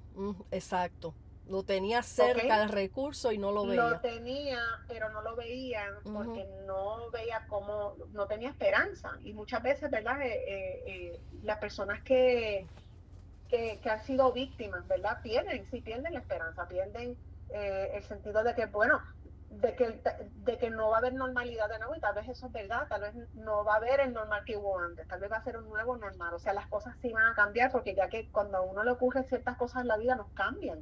Exacto. 0.50 1.14
Lo 1.46 1.64
tenía 1.64 2.02
cerca 2.02 2.62
el 2.62 2.68
recurso 2.68 3.32
y 3.32 3.38
no 3.38 3.50
lo 3.50 3.66
veía. 3.66 3.88
Lo 3.88 4.00
tenía, 4.00 4.60
pero 4.86 5.10
no 5.10 5.20
lo 5.22 5.34
veía 5.34 5.84
porque 6.04 6.46
no 6.64 7.10
veía 7.10 7.44
cómo, 7.48 7.96
no 8.12 8.26
tenía 8.26 8.50
esperanza. 8.50 9.12
Y 9.24 9.32
muchas 9.32 9.62
veces, 9.62 9.90
¿verdad? 9.90 10.22
Eh, 10.22 10.44
eh, 10.46 10.82
eh, 10.86 11.20
las 11.42 11.58
personas 11.58 12.02
que, 12.02 12.66
que, 13.48 13.80
que, 13.82 13.90
han 13.90 14.04
sido 14.04 14.32
víctimas, 14.32 14.86
¿verdad? 14.86 15.20
Pierden, 15.22 15.66
sí, 15.70 15.80
pierden 15.80 16.12
la 16.12 16.20
esperanza, 16.20 16.68
pierden 16.68 17.16
el 17.52 18.02
sentido 18.04 18.44
de 18.44 18.54
que, 18.54 18.66
bueno, 18.66 19.00
de 19.50 19.74
que, 19.74 20.00
de 20.44 20.58
que 20.58 20.70
no 20.70 20.90
va 20.90 20.96
a 20.96 20.98
haber 21.00 21.14
normalidad 21.14 21.68
de 21.68 21.78
nuevo 21.80 21.96
y 21.96 22.00
tal 22.00 22.14
vez 22.14 22.28
eso 22.28 22.46
es 22.46 22.52
verdad, 22.52 22.86
tal 22.88 23.00
vez 23.00 23.14
no 23.34 23.64
va 23.64 23.74
a 23.74 23.76
haber 23.76 23.98
el 23.98 24.12
normal 24.12 24.44
que 24.44 24.56
hubo 24.56 24.78
antes, 24.78 25.06
tal 25.08 25.18
vez 25.18 25.30
va 25.30 25.38
a 25.38 25.44
ser 25.44 25.56
un 25.56 25.68
nuevo 25.68 25.96
normal, 25.96 26.32
o 26.34 26.38
sea, 26.38 26.52
las 26.52 26.68
cosas 26.68 26.96
sí 27.02 27.12
van 27.12 27.26
a 27.26 27.34
cambiar 27.34 27.72
porque 27.72 27.94
ya 27.96 28.08
que 28.08 28.30
cuando 28.30 28.58
a 28.58 28.60
uno 28.60 28.84
le 28.84 28.92
ocurre 28.92 29.24
ciertas 29.24 29.56
cosas 29.56 29.82
en 29.82 29.88
la 29.88 29.96
vida 29.96 30.14
nos 30.14 30.28
cambian, 30.30 30.80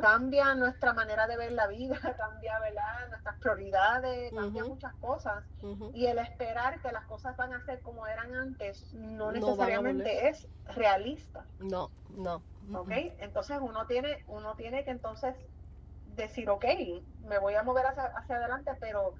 cambia 0.00 0.54
nuestra 0.54 0.92
manera 0.92 1.26
de 1.26 1.36
ver 1.36 1.52
la 1.52 1.66
vida, 1.66 1.98
cambia 2.16 2.60
¿verdad? 2.60 3.08
nuestras 3.10 3.38
prioridades, 3.40 4.32
cambia 4.32 4.64
muchas 4.64 4.94
cosas 4.94 5.44
y 5.94 6.06
el 6.06 6.18
esperar 6.18 6.80
que 6.80 6.92
las 6.92 7.06
cosas 7.06 7.36
van 7.36 7.52
a 7.54 7.64
ser 7.64 7.80
como 7.82 8.06
eran 8.06 8.34
antes 8.36 8.94
no 8.94 9.32
necesariamente 9.32 10.28
es 10.28 10.46
realista. 10.76 11.44
No, 11.58 11.90
no. 12.10 12.42
¿Ok? 12.72 12.90
Entonces 13.18 13.58
uno 13.60 13.86
tiene, 13.86 14.22
uno 14.28 14.54
tiene 14.54 14.84
que 14.84 14.90
entonces 14.90 15.34
decir, 16.22 16.48
ok, 16.50 16.64
me 17.24 17.38
voy 17.38 17.54
a 17.54 17.62
mover 17.62 17.86
hacia, 17.86 18.04
hacia 18.04 18.36
adelante, 18.36 18.72
pero 18.80 19.14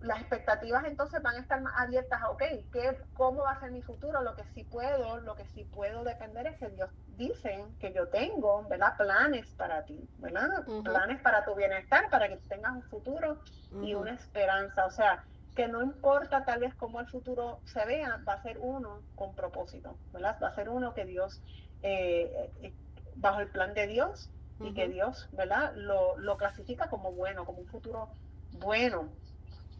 las 0.00 0.18
expectativas 0.20 0.84
entonces 0.84 1.20
van 1.22 1.36
a 1.36 1.40
estar 1.40 1.60
más 1.60 1.74
abiertas 1.76 2.22
a, 2.22 2.30
ok, 2.30 2.42
¿qué, 2.72 2.98
¿cómo 3.12 3.42
va 3.42 3.52
a 3.52 3.60
ser 3.60 3.70
mi 3.70 3.82
futuro? 3.82 4.22
Lo 4.22 4.34
que 4.34 4.44
sí 4.54 4.64
puedo, 4.64 5.18
lo 5.18 5.34
que 5.34 5.44
sí 5.46 5.64
puedo 5.64 6.04
depender 6.04 6.46
es 6.46 6.58
que 6.58 6.70
Dios 6.70 6.90
dice 7.06 7.66
que 7.78 7.92
yo 7.92 8.08
tengo, 8.08 8.64
¿verdad? 8.66 8.96
Planes 8.96 9.46
para 9.56 9.84
ti, 9.84 10.08
¿verdad? 10.16 10.48
Planes 10.82 11.20
para 11.20 11.44
tu 11.44 11.54
bienestar, 11.54 12.08
para 12.10 12.28
que 12.28 12.38
tengas 12.48 12.72
un 12.72 12.82
futuro 12.84 13.42
y 13.82 13.94
una 13.94 14.14
esperanza. 14.14 14.86
O 14.86 14.90
sea, 14.90 15.22
que 15.54 15.68
no 15.68 15.82
importa 15.82 16.44
tal 16.44 16.60
vez 16.60 16.74
cómo 16.76 17.00
el 17.00 17.06
futuro 17.08 17.60
se 17.66 17.84
vea, 17.84 18.22
va 18.26 18.34
a 18.34 18.42
ser 18.42 18.56
uno 18.58 19.02
con 19.14 19.34
propósito, 19.34 19.98
¿verdad? 20.12 20.38
Va 20.42 20.48
a 20.48 20.54
ser 20.54 20.70
uno 20.70 20.94
que 20.94 21.04
Dios, 21.04 21.42
eh, 21.82 22.50
eh, 22.62 22.74
bajo 23.16 23.40
el 23.40 23.50
plan 23.50 23.74
de 23.74 23.86
Dios, 23.86 24.30
y 24.60 24.74
que 24.74 24.88
Dios, 24.88 25.28
¿verdad? 25.32 25.72
Lo, 25.74 26.18
lo, 26.18 26.36
clasifica 26.36 26.88
como 26.88 27.12
bueno, 27.12 27.44
como 27.44 27.60
un 27.60 27.66
futuro 27.66 28.10
bueno. 28.58 29.08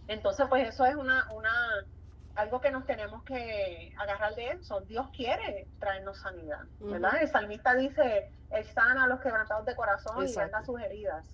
Entonces, 0.09 0.47
pues 0.49 0.68
eso 0.68 0.87
es 0.87 0.97
una, 0.97 1.31
una, 1.33 1.53
algo 2.35 2.61
que 2.61 2.70
nos 2.70 2.87
tenemos 2.87 3.22
que 3.24 3.93
agarrar 3.99 4.35
de 4.35 4.51
eso. 4.53 4.81
Dios 4.83 5.09
quiere 5.14 5.68
traernos 5.78 6.18
sanidad, 6.18 6.64
¿verdad? 6.81 7.22
El 7.22 7.28
salmista 7.28 7.74
dice, 7.74 8.33
Él 8.51 8.64
sana 8.64 9.05
a 9.05 9.07
los 9.07 9.20
quebrantados 9.20 9.66
de 9.66 9.76
corazón 9.76 10.26
y 10.26 10.35
venda 10.35 10.64
sus 10.64 10.81
heridas, 10.81 11.26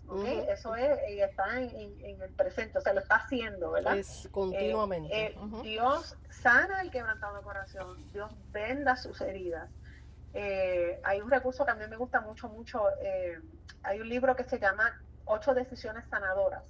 Eso 0.48 0.74
es, 0.74 0.98
y 1.10 1.20
está 1.20 1.60
en, 1.60 2.20
el 2.20 2.34
presente, 2.34 2.78
o 2.78 2.80
sea, 2.80 2.92
lo 2.92 3.00
está 3.00 3.16
haciendo, 3.16 3.70
¿verdad? 3.70 3.96
Es 3.96 4.28
continuamente. 4.32 5.26
Eh, 5.26 5.38
Dios 5.62 6.16
sana 6.30 6.80
al 6.80 6.90
quebrantado 6.90 7.36
de 7.36 7.42
corazón, 7.42 8.12
Dios 8.12 8.32
venda 8.52 8.96
sus 8.96 9.20
heridas. 9.20 9.70
Eh, 10.38 11.00
hay 11.02 11.22
un 11.22 11.30
recurso 11.30 11.64
que 11.64 11.70
a 11.70 11.74
mí 11.74 11.84
me 11.88 11.96
gusta 11.96 12.20
mucho, 12.20 12.50
mucho. 12.50 12.90
Eh, 13.00 13.40
hay 13.82 14.00
un 14.00 14.08
libro 14.08 14.36
que 14.36 14.44
se 14.44 14.58
llama 14.58 15.00
Ocho 15.24 15.54
Decisiones 15.54 16.04
Sanadoras. 16.10 16.62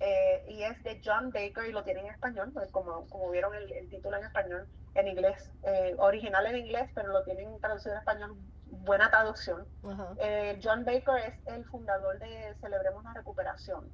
Eh, 0.00 0.44
y 0.48 0.62
es 0.62 0.82
de 0.84 1.00
John 1.02 1.30
Baker 1.30 1.64
y 1.66 1.72
lo 1.72 1.82
tiene 1.82 2.00
en 2.00 2.06
español, 2.08 2.50
pues, 2.52 2.70
como, 2.70 3.08
como 3.08 3.30
vieron 3.30 3.54
el, 3.54 3.88
título 3.88 4.18
en 4.18 4.24
español, 4.24 4.68
en 4.94 5.08
inglés, 5.08 5.50
original 5.96 6.46
en 6.46 6.56
inglés, 6.56 6.90
pero 6.94 7.08
lo 7.08 7.24
tienen 7.24 7.58
traducido 7.58 7.94
en 7.94 8.00
español, 8.00 8.36
buena 8.66 9.10
traducción. 9.10 9.66
John 10.62 10.84
Baker 10.84 11.16
es 11.26 11.46
el 11.46 11.64
fundador 11.64 12.18
de 12.18 12.54
Celebremos 12.60 13.02
la 13.02 13.14
Recuperación. 13.14 13.90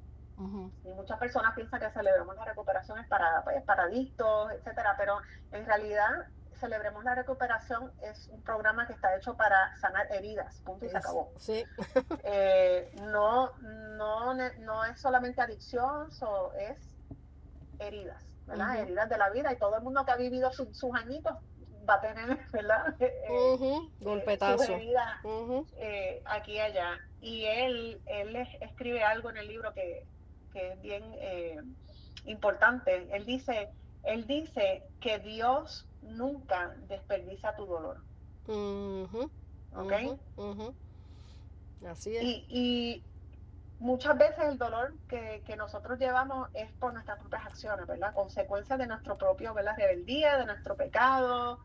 Y 0.83 0.89
muchas 0.89 1.17
personas 1.17 1.55
piensan 1.55 1.79
que 1.79 1.89
Celebremos 1.91 2.35
la 2.35 2.43
Recuperación 2.43 2.99
es 2.99 3.07
para, 3.07 3.41
pues, 3.45 3.63
para 3.63 3.83
adictos, 3.83 4.51
etcétera, 4.51 4.95
pero 4.97 5.19
en 5.53 5.65
realidad 5.65 6.27
Celebremos 6.59 7.03
la 7.03 7.15
Recuperación 7.15 7.91
es 8.01 8.27
un 8.29 8.41
programa 8.41 8.87
que 8.87 8.93
está 8.93 9.15
hecho 9.15 9.35
para 9.35 9.75
sanar 9.77 10.11
heridas, 10.11 10.61
punto 10.61 10.85
y 10.85 10.89
se 10.89 10.97
acabó. 10.97 11.31
Sí. 11.37 11.63
Eh, 12.23 12.91
no, 13.03 13.55
no, 13.57 14.33
no 14.33 14.85
es 14.85 14.99
solamente 14.99 15.41
adicción, 15.41 16.11
so, 16.11 16.53
es 16.53 16.77
heridas, 17.79 18.23
¿verdad? 18.47 18.79
Heridas 18.79 19.09
de 19.09 19.17
la 19.17 19.29
vida 19.29 19.53
y 19.53 19.57
todo 19.57 19.77
el 19.77 19.83
mundo 19.83 20.03
que 20.05 20.11
ha 20.11 20.15
vivido 20.15 20.51
sus 20.51 20.83
añitos 20.95 21.35
va 21.87 21.95
a 21.95 22.01
tener, 22.01 22.39
¿verdad? 22.51 22.95
Uh 23.29 23.89
Golpetazo. 23.99 24.73
aquí 26.25 26.53
y 26.53 26.59
allá. 26.59 26.99
Y 27.21 27.45
él, 27.45 28.01
él 28.05 28.35
escribe 28.61 29.03
algo 29.03 29.29
en 29.29 29.37
el 29.37 29.47
libro 29.47 29.73
que, 29.73 30.05
que 30.51 30.73
es 30.73 30.81
bien 30.81 31.03
importante. 32.25 33.07
Él 33.15 33.25
dice, 33.25 33.69
él 34.03 34.27
dice 34.27 34.83
que 34.99 35.19
Dios 35.19 35.87
nunca 36.05 36.75
desperdicia 36.87 37.55
tu 37.55 37.65
dolor. 37.65 38.01
¿Ok? 39.75 39.93
Así 41.89 42.15
es. 42.15 42.23
Y, 42.23 43.03
muchas 43.79 44.17
veces 44.17 44.39
el 44.45 44.57
dolor 44.57 44.93
que, 45.09 45.43
que, 45.45 45.57
nosotros 45.57 45.99
llevamos 45.99 46.49
es 46.53 46.71
por 46.73 46.93
nuestras 46.93 47.19
propias 47.19 47.45
acciones, 47.45 47.85
¿verdad? 47.85 48.13
Consecuencia 48.13 48.77
de 48.77 48.87
nuestro 48.87 49.17
propio, 49.17 49.53
¿verdad? 49.53 49.75
Rebeldía, 49.77 50.37
de 50.37 50.45
nuestro 50.45 50.75
pecado, 50.75 51.59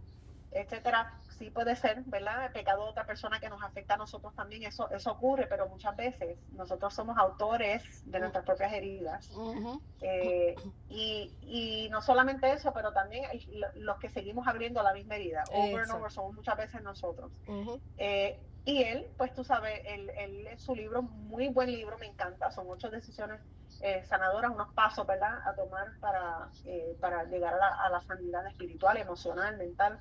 etcétera 0.51 1.15
sí 1.41 1.51
puede 1.51 1.75
ser, 1.75 2.03
¿verdad? 2.05 2.45
El 2.45 2.53
pecado 2.53 2.85
de 2.85 2.91
otra 2.91 3.07
persona 3.07 3.41
que 3.41 3.49
nos 3.49 3.63
afecta 3.63 3.95
a 3.95 3.97
nosotros 3.97 4.35
también, 4.35 4.63
eso, 4.65 4.91
eso 4.91 5.13
ocurre, 5.13 5.47
pero 5.49 5.69
muchas 5.69 5.97
veces 5.97 6.39
nosotros 6.53 6.93
somos 6.93 7.17
autores 7.17 7.83
de 8.05 8.21
nuestras 8.21 8.45
propias 8.45 8.75
heridas. 8.75 9.31
Eh, 10.03 10.55
y, 10.91 11.35
y, 11.41 11.89
no 11.89 12.03
solamente 12.03 12.53
eso, 12.53 12.75
pero 12.75 12.93
también 12.93 13.25
los 13.77 13.99
que 13.99 14.11
seguimos 14.11 14.47
abriendo 14.47 14.83
la 14.83 14.93
misma 14.93 15.17
herida, 15.17 15.43
over 15.51 15.81
and 15.81 15.93
over, 15.93 16.13
somos 16.13 16.35
muchas 16.35 16.59
veces 16.59 16.83
nosotros. 16.83 17.33
Eh, 17.97 18.39
y 18.67 18.83
él, 18.83 19.11
pues 19.17 19.33
tú 19.33 19.43
sabes, 19.43 19.81
él, 19.87 20.11
él, 20.19 20.47
su 20.59 20.75
libro, 20.75 21.01
muy 21.01 21.49
buen 21.49 21.73
libro, 21.73 21.97
me 21.97 22.07
encanta, 22.07 22.51
son 22.51 22.67
ocho 22.69 22.91
decisiones 22.91 23.41
eh, 23.81 24.05
sanadoras, 24.07 24.51
unos 24.51 24.75
pasos, 24.75 25.07
¿verdad?, 25.07 25.41
a 25.47 25.55
tomar 25.55 25.99
para, 26.01 26.51
para 27.01 27.25
llegar 27.25 27.55
a 27.55 27.57
la, 27.57 27.69
a 27.69 27.89
la 27.89 28.01
sanidad 28.03 28.47
espiritual, 28.47 28.99
emocional, 28.99 29.57
mental 29.57 29.99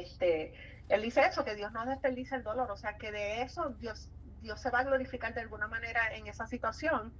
este, 0.00 0.52
él 0.88 1.02
dice 1.02 1.22
eso, 1.22 1.44
que 1.44 1.54
Dios 1.54 1.72
no 1.72 1.84
desperdicia 1.86 2.36
el 2.36 2.42
dolor, 2.42 2.70
o 2.70 2.76
sea 2.76 2.96
que 2.96 3.10
de 3.12 3.42
eso 3.42 3.70
Dios, 3.80 4.08
Dios 4.40 4.60
se 4.60 4.70
va 4.70 4.80
a 4.80 4.84
glorificar 4.84 5.34
de 5.34 5.40
alguna 5.40 5.68
manera 5.68 6.14
en 6.14 6.26
esa 6.26 6.46
situación, 6.46 7.12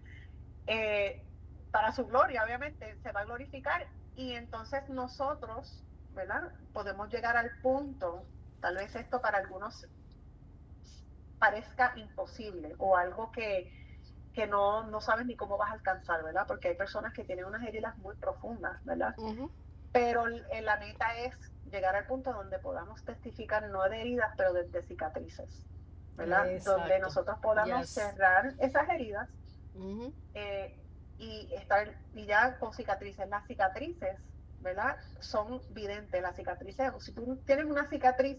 eh, 0.67 1.23
para 1.71 1.93
su 1.93 2.07
gloria, 2.07 2.45
obviamente, 2.45 2.97
se 3.03 3.13
va 3.13 3.21
a 3.21 3.25
glorificar 3.25 3.87
y 4.15 4.33
entonces 4.33 4.89
nosotros, 4.89 5.85
¿verdad? 6.15 6.43
Podemos 6.73 7.13
llegar 7.13 7.37
al 7.37 7.51
punto, 7.63 8.27
tal 8.61 8.77
vez 8.77 8.95
esto 8.97 9.21
para 9.21 9.39
algunos 9.39 9.87
parezca 11.39 11.93
imposible 11.97 12.75
o 12.79 12.97
algo 12.97 13.31
que, 13.31 13.71
que 14.33 14.47
no, 14.47 14.85
no 14.85 15.01
sabes 15.01 15.27
ni 15.27 15.37
cómo 15.37 15.59
vas 15.59 15.71
a 15.71 15.75
alcanzar, 15.75 16.23
¿verdad? 16.23 16.47
Porque 16.47 16.69
hay 16.69 16.77
personas 16.77 17.13
que 17.13 17.25
tienen 17.25 17.45
unas 17.45 17.63
heridas 17.67 17.97
muy 17.99 18.17
profundas, 18.17 18.83
¿verdad? 18.85 19.15
Pero 19.99 20.27
la 20.27 20.77
meta 20.79 21.17
es 21.19 21.35
llegar 21.71 21.97
al 21.97 22.07
punto 22.07 22.33
donde 22.33 22.59
podamos 22.59 23.05
testificar 23.05 23.69
no 23.71 23.83
de 23.89 24.01
heridas, 24.01 24.33
pero 24.37 24.53
de, 24.53 24.83
cicatrices, 24.83 25.67
¿verdad? 26.17 26.47
Donde 26.65 26.99
nosotros 26.99 27.39
podamos 27.41 27.89
cerrar 27.89 28.55
esas 28.59 28.89
heridas 28.89 29.29
eh, 30.35 30.79
y 31.19 31.53
estar 31.55 31.95
y 32.15 32.27
ya 32.27 32.59
con 32.59 32.73
cicatrices. 32.73 33.29
Las 33.29 33.47
cicatrices, 33.47 34.19
¿verdad? 34.61 34.97
Son 35.21 35.61
videntes 35.71 36.21
las 36.23 36.37
cicatrices. 36.37 36.93
Si 37.01 37.13
tú 37.13 37.37
tienes 37.45 37.65
una 37.65 37.87
cicatriz 37.89 38.39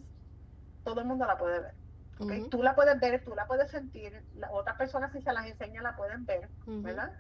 todo 0.88 1.02
el 1.02 1.08
mundo 1.08 1.26
la 1.26 1.38
puede 1.38 1.60
ver. 1.60 1.74
¿okay? 2.18 2.48
Tú 2.48 2.64
la 2.64 2.74
puedes 2.74 2.98
ver, 3.02 3.22
tú 3.26 3.36
la 3.36 3.46
puedes 3.46 3.70
sentir, 3.70 4.24
las 4.36 4.50
otras 4.54 4.78
personas 4.78 5.12
si 5.12 5.22
se 5.22 5.34
las 5.34 5.46
enseña 5.46 5.82
la 5.82 5.98
pueden 5.98 6.26
ver, 6.26 6.48
¿verdad? 6.66 7.12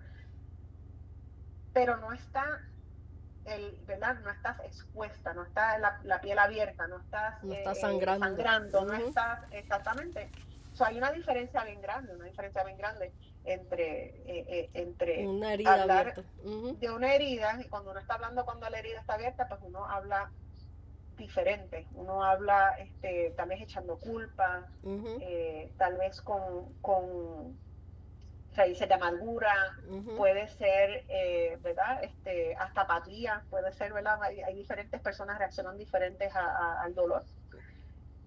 Pero 1.73 1.97
no 1.97 2.13
está 2.13 2.61
el, 3.47 3.77
¿verdad? 3.87 4.19
No 4.23 4.29
estás 4.29 4.59
expuesta, 4.59 5.33
no 5.33 5.43
está 5.43 5.77
la, 5.79 6.21
piel 6.21 6.37
abierta, 6.39 6.87
no 6.87 6.97
estás, 6.97 7.43
no 7.43 7.53
estás 7.53 7.77
eh, 7.77 7.81
sangrando, 7.81 8.25
sangrando 8.25 8.85
no 8.85 8.93
estás, 8.93 9.39
exactamente. 9.51 10.29
So, 10.73 10.85
hay 10.85 10.97
una 10.97 11.11
diferencia 11.11 11.63
bien 11.63 11.81
grande, 11.81 12.13
una 12.15 12.25
diferencia 12.25 12.63
bien 12.63 12.77
grande 12.77 13.11
entre, 13.45 14.09
eh, 14.27 14.45
eh, 14.47 14.69
entre 14.73 15.25
una 15.27 15.53
herida 15.53 15.81
hablar 15.81 16.23
de 16.45 16.91
una 16.91 17.15
herida, 17.15 17.57
y 17.59 17.67
cuando 17.69 17.91
uno 17.91 17.99
está 17.99 18.15
hablando 18.15 18.45
cuando 18.45 18.69
la 18.69 18.77
herida 18.77 18.99
está 18.99 19.13
abierta, 19.13 19.47
pues 19.47 19.61
uno 19.63 19.85
habla 19.85 20.29
diferente, 21.17 21.87
uno 21.95 22.23
habla 22.23 22.75
este, 22.77 23.33
tal 23.35 23.49
vez 23.49 23.61
echando 23.61 23.97
culpa, 23.97 24.67
tal 25.77 25.97
vez 25.97 26.21
con, 26.21 26.73
con 26.81 27.57
raíces 28.57 28.87
de 28.87 28.93
amargura, 28.95 29.77
puede 30.17 30.47
ser, 30.49 31.05
eh, 31.07 31.57
¿verdad? 31.61 32.03
Este, 32.03 32.55
hasta 32.55 32.81
apatía, 32.81 33.43
puede 33.49 33.71
ser, 33.71 33.93
¿verdad? 33.93 34.21
Hay, 34.23 34.55
diferentes 34.55 34.99
personas 34.99 35.37
reaccionan 35.37 35.77
diferentes 35.77 36.33
al 36.35 36.93
dolor. 36.93 37.23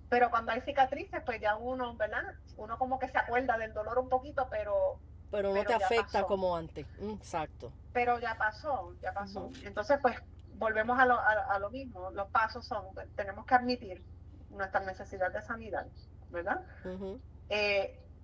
Pero 0.08 0.30
cuando 0.30 0.52
hay 0.52 0.60
cicatrices, 0.62 1.22
pues 1.24 1.40
ya 1.40 1.56
uno, 1.56 1.94
¿verdad? 1.96 2.22
Uno 2.56 2.78
como 2.78 2.98
que 2.98 3.08
se 3.08 3.18
acuerda 3.18 3.58
del 3.58 3.74
dolor 3.74 3.98
un 3.98 4.08
poquito, 4.08 4.48
pero... 4.50 4.98
Pero 5.30 5.54
no 5.54 5.64
te 5.64 5.74
afecta 5.74 6.24
como 6.24 6.56
antes, 6.56 6.86
mm, 6.98 7.10
exacto. 7.10 7.72
Pero 7.92 8.18
ya 8.18 8.36
pasó, 8.36 8.94
ya 9.00 9.12
pasó. 9.12 9.50
Entonces, 9.64 9.98
pues 10.02 10.16
volvemos 10.54 10.98
a 10.98 11.06
lo, 11.06 11.18
a, 11.20 11.58
lo 11.58 11.70
mismo. 11.70 12.10
Los 12.10 12.28
pasos 12.30 12.66
son, 12.66 12.84
tenemos 13.14 13.46
que 13.46 13.54
admitir 13.54 14.02
nuestra 14.50 14.80
necesidad 14.80 15.32
de 15.32 15.42
sanidad, 15.42 15.86
¿verdad? 16.30 16.64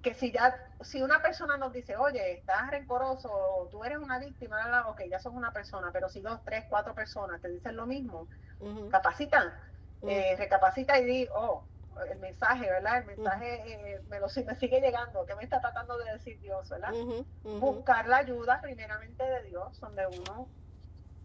Que 0.06 0.14
si 0.14 0.30
ya, 0.30 0.56
si 0.82 1.02
una 1.02 1.20
persona 1.20 1.56
nos 1.56 1.72
dice, 1.72 1.96
oye, 1.96 2.34
estás 2.34 2.70
rencoroso, 2.70 3.68
tú 3.72 3.82
eres 3.82 3.98
una 3.98 4.20
víctima, 4.20 4.86
ok, 4.86 5.02
ya 5.10 5.18
sos 5.18 5.32
una 5.34 5.52
persona, 5.52 5.90
pero 5.92 6.08
si 6.08 6.20
dos, 6.20 6.44
tres, 6.44 6.64
cuatro 6.68 6.94
personas 6.94 7.42
te 7.42 7.48
dicen 7.48 7.74
lo 7.74 7.86
mismo, 7.86 8.28
capacita, 8.88 9.58
eh, 10.02 10.36
recapacita 10.38 10.96
y 11.00 11.04
di, 11.04 11.28
oh, 11.34 11.64
el 12.08 12.20
mensaje, 12.20 12.70
¿verdad? 12.70 12.98
El 12.98 13.06
mensaje 13.06 13.64
eh, 13.66 14.00
me, 14.08 14.20
lo, 14.20 14.28
me 14.46 14.54
sigue 14.54 14.80
llegando, 14.80 15.26
¿qué 15.26 15.34
me 15.34 15.42
está 15.42 15.60
tratando 15.60 15.98
de 15.98 16.12
decir 16.12 16.38
Dios, 16.38 16.68
¿verdad? 16.68 16.92
Buscar 17.42 18.06
la 18.06 18.18
ayuda 18.18 18.60
primeramente 18.60 19.24
de 19.24 19.42
Dios, 19.42 19.80
donde 19.80 20.06
uno 20.06 20.48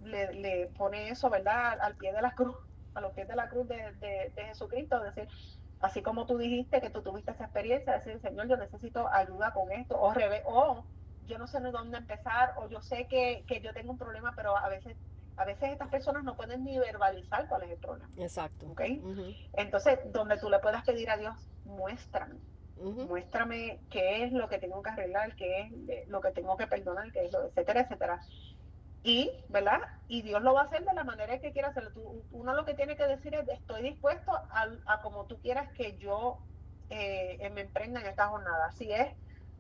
le, 0.01 0.71
pone 0.75 1.09
eso, 1.09 1.29
¿verdad? 1.29 1.77
Al, 1.79 1.97
pie 1.97 2.13
de 2.13 2.21
la 2.23 2.33
cruz, 2.33 2.57
a 2.95 3.01
los 3.01 3.13
pies 3.13 3.27
de 3.27 3.35
la 3.35 3.47
cruz 3.47 3.67
de, 3.67 3.91
de, 3.99 4.33
de 4.35 4.43
Jesucristo, 4.45 4.99
decir, 5.01 5.27
Así 5.81 6.01
como 6.01 6.25
tú 6.25 6.37
dijiste 6.37 6.79
que 6.79 6.89
tú 6.89 7.01
tuviste 7.01 7.31
esa 7.31 7.45
experiencia, 7.45 7.93
decir, 7.93 8.19
Señor, 8.21 8.47
yo 8.47 8.57
necesito 8.57 9.07
ayuda 9.11 9.51
con 9.51 9.71
esto, 9.71 9.99
o, 9.99 10.13
revés, 10.13 10.43
o 10.45 10.83
yo 11.27 11.37
no 11.37 11.47
sé 11.47 11.59
de 11.59 11.71
dónde 11.71 11.97
empezar, 11.97 12.53
o 12.57 12.69
yo 12.69 12.81
sé 12.81 13.07
que, 13.07 13.43
yo 13.63 13.73
tengo 13.73 13.91
un 13.91 13.97
problema, 13.97 14.33
pero 14.35 14.55
a 14.55 14.69
veces 14.69 14.95
a 15.37 15.45
veces 15.45 15.71
estas 15.71 15.87
personas 15.87 16.23
no 16.23 16.35
pueden 16.35 16.63
ni 16.63 16.77
verbalizar 16.77 17.47
cuál 17.47 17.63
es 17.63 17.71
el 17.71 17.77
problema. 17.77 18.11
Exacto. 18.17 18.67
¿okay? 18.69 19.01
Entonces, 19.53 19.97
donde 20.11 20.37
tú 20.37 20.49
le 20.49 20.59
puedas 20.59 20.83
pedir 20.83 21.09
a 21.09 21.17
Dios, 21.17 21.35
muéstrame. 21.65 22.35
Muéstrame 22.75 23.79
qué 23.89 24.23
es 24.23 24.33
lo 24.33 24.49
que 24.49 24.59
tengo 24.59 24.81
que 24.83 24.89
arreglar, 24.89 25.35
qué 25.35 25.71
es 25.87 26.07
lo 26.09 26.19
que 26.19 26.31
tengo 26.31 26.57
que 26.57 26.67
perdonar, 26.67 27.11
qué 27.11 27.25
es 27.25 27.31
lo, 27.31 27.45
etcétera, 27.45 27.81
etcétera. 27.81 28.21
Y, 29.03 29.31
¿verdad? 29.49 29.79
Y 30.07 30.21
Dios 30.21 30.41
lo 30.41 30.53
va 30.53 30.61
a 30.61 30.65
hacer 30.65 30.85
de 30.85 30.93
la 30.93 31.03
manera 31.03 31.39
que 31.39 31.51
quiera 31.51 31.69
hacerlo. 31.69 31.91
uno 32.31 32.53
lo 32.53 32.65
que 32.65 32.75
tiene 32.75 32.95
que 32.95 33.07
decir 33.07 33.33
es, 33.33 33.47
estoy 33.49 33.81
dispuesto 33.81 34.31
a, 34.31 35.01
como 35.01 35.25
tú 35.25 35.39
quieras 35.39 35.69
que 35.73 35.97
yo 35.97 36.39
eh, 36.89 37.49
me 37.53 37.61
emprenda 37.61 38.01
en 38.01 38.07
esta 38.07 38.27
jornada. 38.27 38.71
Si 38.73 38.91
es 38.91 39.07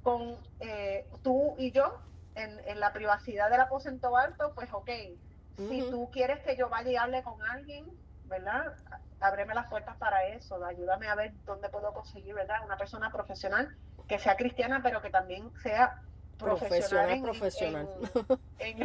con 0.03 0.37
eh, 0.59 1.07
tú 1.23 1.55
y 1.57 1.71
yo 1.71 2.01
en, 2.35 2.59
en, 2.65 2.79
la 2.79 2.93
privacidad 2.93 3.49
del 3.49 3.61
aposento 3.61 4.15
alto, 4.15 4.53
pues 4.53 4.71
ok. 4.71 4.89
Si 5.57 5.91
tú 5.91 6.09
quieres 6.11 6.39
que 6.39 6.55
yo 6.55 6.69
vaya 6.69 6.91
y 6.91 6.95
hable 6.95 7.23
con 7.23 7.41
alguien, 7.43 7.85
¿verdad? 8.25 8.73
Ábreme 9.19 9.53
las 9.53 9.67
puertas 9.67 9.95
para 9.97 10.25
eso, 10.25 10.63
ayúdame 10.65 11.07
a 11.07 11.15
ver 11.15 11.33
dónde 11.45 11.69
puedo 11.69 11.93
conseguir, 11.93 12.33
¿verdad? 12.33 12.63
Una 12.65 12.77
persona 12.77 13.11
profesional 13.11 13.75
que 14.07 14.17
sea 14.17 14.35
cristiana, 14.37 14.81
pero 14.81 15.01
que 15.01 15.09
también 15.09 15.51
sea 15.61 16.01
profesional, 16.41 17.21
profesional. 17.21 17.87
En, 18.59 18.77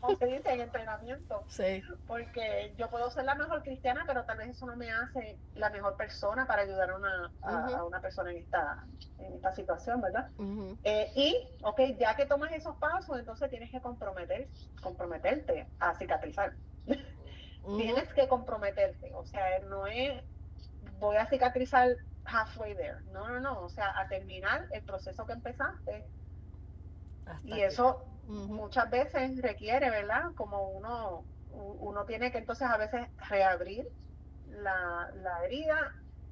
¿cómo 0.00 0.16
se 0.16 0.26
dice? 0.26 0.52
En 0.52 0.60
entrenamiento. 0.60 1.44
Sí. 1.48 1.82
Porque 2.06 2.74
yo 2.78 2.88
puedo 2.88 3.10
ser 3.10 3.24
la 3.24 3.34
mejor 3.34 3.62
cristiana, 3.62 4.04
pero 4.06 4.24
tal 4.24 4.38
vez 4.38 4.48
eso 4.48 4.66
no 4.66 4.76
me 4.76 4.90
hace 4.90 5.36
la 5.54 5.70
mejor 5.70 5.96
persona 5.96 6.46
para 6.46 6.62
ayudar 6.62 6.90
a 6.90 6.96
una, 6.96 7.30
a, 7.42 7.84
una 7.84 8.00
persona 8.00 8.30
en 8.30 8.38
esta, 8.38 8.84
en 9.18 9.34
esta 9.34 9.52
situación, 9.52 10.00
¿verdad? 10.00 10.30
Eh, 10.84 11.10
y, 11.14 11.48
ok, 11.62 11.80
ya 11.98 12.16
que 12.16 12.26
tomas 12.26 12.52
esos 12.52 12.76
pasos, 12.76 13.18
entonces 13.18 13.50
tienes 13.50 13.70
que 13.70 13.80
comprometer, 13.80 14.48
comprometerte 14.82 15.66
a 15.80 15.94
cicatrizar. 15.96 16.54
tienes 17.76 18.12
que 18.14 18.28
comprometerte, 18.28 19.12
o 19.14 19.24
sea, 19.26 19.58
no 19.68 19.86
es 19.86 20.22
voy 20.98 21.16
a 21.16 21.26
cicatrizar 21.26 21.96
halfway 22.24 22.74
there, 22.74 23.00
no, 23.12 23.28
no, 23.28 23.40
no, 23.40 23.60
o 23.60 23.68
sea, 23.68 23.98
a 23.98 24.08
terminar 24.08 24.66
el 24.70 24.82
proceso 24.82 25.26
que 25.26 25.32
empezaste 25.32 26.04
y 27.42 27.60
eso 27.60 28.06
muchas 28.24 28.90
veces 28.90 29.40
requiere, 29.42 29.90
¿verdad? 29.90 30.22
Como 30.36 30.70
uno, 30.70 31.28
uno 31.48 32.04
tiene 32.06 32.32
que 32.32 32.38
entonces 32.38 32.68
a 32.68 32.76
veces 32.78 33.08
reabrir 33.28 33.86
la, 34.44 35.10
la 35.14 35.44
herida, 35.44 35.76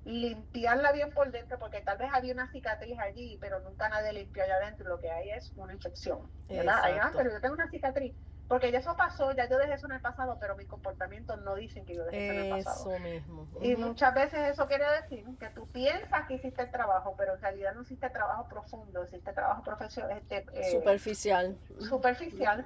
limpiarla 0.05 0.93
bien 0.93 1.12
por 1.12 1.30
dentro, 1.30 1.59
porque 1.59 1.82
tal 1.82 1.99
vez 1.99 2.11
había 2.12 2.32
una 2.34 2.51
cicatriz 2.51 2.99
allí, 2.99 3.38
pero 3.40 3.61
nunca 3.61 3.88
nadie 3.88 4.12
limpió 4.12 4.43
allá 4.45 4.57
adentro, 4.57 4.88
lo 4.88 4.99
que 5.01 5.11
hay 5.11 5.30
es 5.30 5.53
una 5.57 5.74
infección, 5.74 6.32
¿verdad? 6.49 6.80
ah, 7.01 7.14
pero 7.16 7.30
yo 7.30 7.40
tengo 7.40 7.55
una 7.55 7.68
cicatriz 7.68 8.16
porque 8.49 8.70
ya 8.70 8.78
eso 8.78 8.97
pasó, 8.97 9.32
ya 9.32 9.49
yo 9.49 9.59
dejé 9.59 9.74
eso 9.74 9.86
en 9.86 9.93
el 9.93 10.01
pasado, 10.01 10.36
pero 10.40 10.57
mis 10.57 10.66
comportamientos 10.66 11.40
no 11.43 11.55
dicen 11.55 11.84
que 11.86 11.95
yo 11.95 12.05
dejé 12.05 12.28
eso 12.28 12.34
en 12.34 12.45
el 12.45 12.64
pasado. 12.64 12.95
Eso 12.95 13.03
mismo. 13.03 13.49
Y 13.61 13.76
muchas 13.76 14.14
veces 14.14 14.40
eso 14.53 14.66
quiere 14.66 14.84
decir 15.01 15.24
que 15.38 15.49
tú 15.51 15.66
piensas 15.68 16.26
que 16.26 16.34
hiciste 16.34 16.62
el 16.62 16.70
trabajo, 16.70 17.14
pero 17.16 17.34
en 17.34 17.40
realidad 17.40 17.74
no 17.74 17.82
hiciste 17.82 18.11
trabajo 18.11 18.47
profundo, 18.49 19.05
hiciste 19.05 19.32
trabajo 19.32 19.62
profesional. 19.62 20.18
Este, 20.18 20.45
eh, 20.53 20.70
superficial. 20.70 21.57
Superficial. 21.80 22.64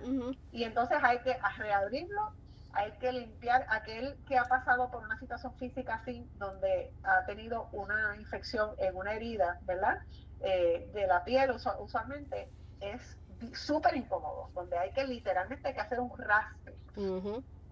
Y 0.51 0.65
entonces 0.65 0.99
hay 1.03 1.21
que 1.21 1.37
reabrirlo, 1.57 2.33
hay 2.73 2.93
que 2.93 3.13
limpiar 3.13 3.67
aquel 3.71 4.17
que 4.27 4.39
ha 4.39 4.45
pasado 4.45 4.91
por 4.91 5.03
una 5.05 5.19
situación 5.19 5.55
física 5.55 5.95
así, 5.95 6.29
donde 6.39 6.93
ha 7.05 7.25
tenido 7.27 7.69
una 7.73 8.17
infección 8.17 8.71
en 8.79 8.97
una 8.97 9.15
herida, 9.15 9.61
¿verdad? 9.63 9.99
Eh, 10.41 10.91
de 10.93 11.07
la 11.07 11.25
piel 11.25 11.53
usualmente, 11.53 12.51
es 12.81 13.17
súper 13.53 13.97
incómodo, 13.97 14.51
donde 14.55 14.79
hay 14.79 14.93
que 14.93 15.05
literalmente 15.05 15.73
que 15.73 15.81
hacer 15.81 16.01
un 16.01 16.17
raspe. 16.17 16.75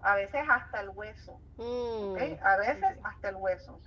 A 0.01 0.15
veces 0.15 0.41
hasta 0.47 0.81
el 0.81 0.89
hueso. 0.89 1.39
Mm. 1.57 2.15
A 2.43 2.57
veces 2.57 2.83
hasta 3.03 3.29
el 3.29 3.35
hueso. 3.35 3.79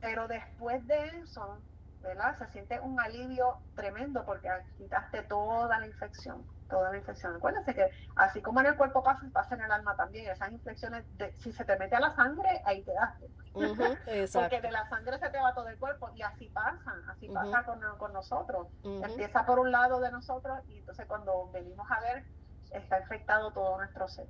Pero 0.00 0.26
después 0.26 0.84
de 0.86 1.06
eso, 1.22 1.58
¿verdad? 2.04 2.36
Se 2.38 2.46
siente 2.48 2.78
un 2.80 3.00
alivio 3.00 3.58
tremendo 3.74 4.24
porque 4.24 4.48
quitaste 4.76 5.22
toda 5.22 5.78
la 5.78 5.86
infección 5.86 6.46
toda 6.68 6.90
la 6.90 6.96
infección. 6.96 7.36
Acuérdense 7.36 7.74
que 7.74 7.90
así 8.16 8.42
como 8.42 8.60
en 8.60 8.66
el 8.66 8.76
cuerpo 8.76 9.02
pasa, 9.02 9.26
pasa 9.32 9.54
en 9.54 9.62
el 9.62 9.70
alma 9.70 9.96
también. 9.96 10.30
Esas 10.30 10.50
infecciones, 10.52 11.04
de, 11.16 11.32
si 11.38 11.52
se 11.52 11.64
te 11.64 11.78
mete 11.78 11.96
a 11.96 12.00
la 12.00 12.14
sangre, 12.14 12.62
ahí 12.64 12.82
te 12.82 12.92
das. 12.92 13.14
Porque 14.32 14.60
de 14.60 14.70
la 14.70 14.88
sangre 14.88 15.18
se 15.18 15.30
te 15.30 15.38
va 15.38 15.54
todo 15.54 15.68
el 15.68 15.78
cuerpo 15.78 16.10
y 16.14 16.22
así 16.22 16.48
pasa, 16.48 16.94
así 17.08 17.28
pasa 17.28 17.64
con, 17.64 17.80
con 17.98 18.12
nosotros. 18.12 18.68
Empieza 18.82 19.46
por 19.46 19.58
un 19.58 19.70
lado 19.70 20.00
de 20.00 20.10
nosotros 20.10 20.58
y 20.66 20.78
entonces 20.78 21.06
cuando 21.06 21.50
venimos 21.52 21.86
a 21.90 22.00
ver, 22.00 22.24
está 22.70 23.00
infectado 23.00 23.52
todo 23.52 23.76
nuestro 23.76 24.08
ser. 24.08 24.26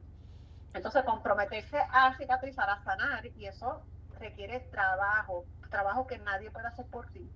Entonces 0.74 1.04
comprometerse 1.04 1.78
a 1.90 2.14
cicatrizar, 2.16 2.68
a 2.68 2.82
sanar 2.82 3.24
y 3.26 3.46
eso 3.46 3.82
requiere 4.18 4.60
trabajo, 4.70 5.44
trabajo 5.70 6.06
que 6.06 6.18
nadie 6.18 6.50
puede 6.50 6.66
hacer 6.66 6.86
por 6.86 7.10
ti. 7.12 7.30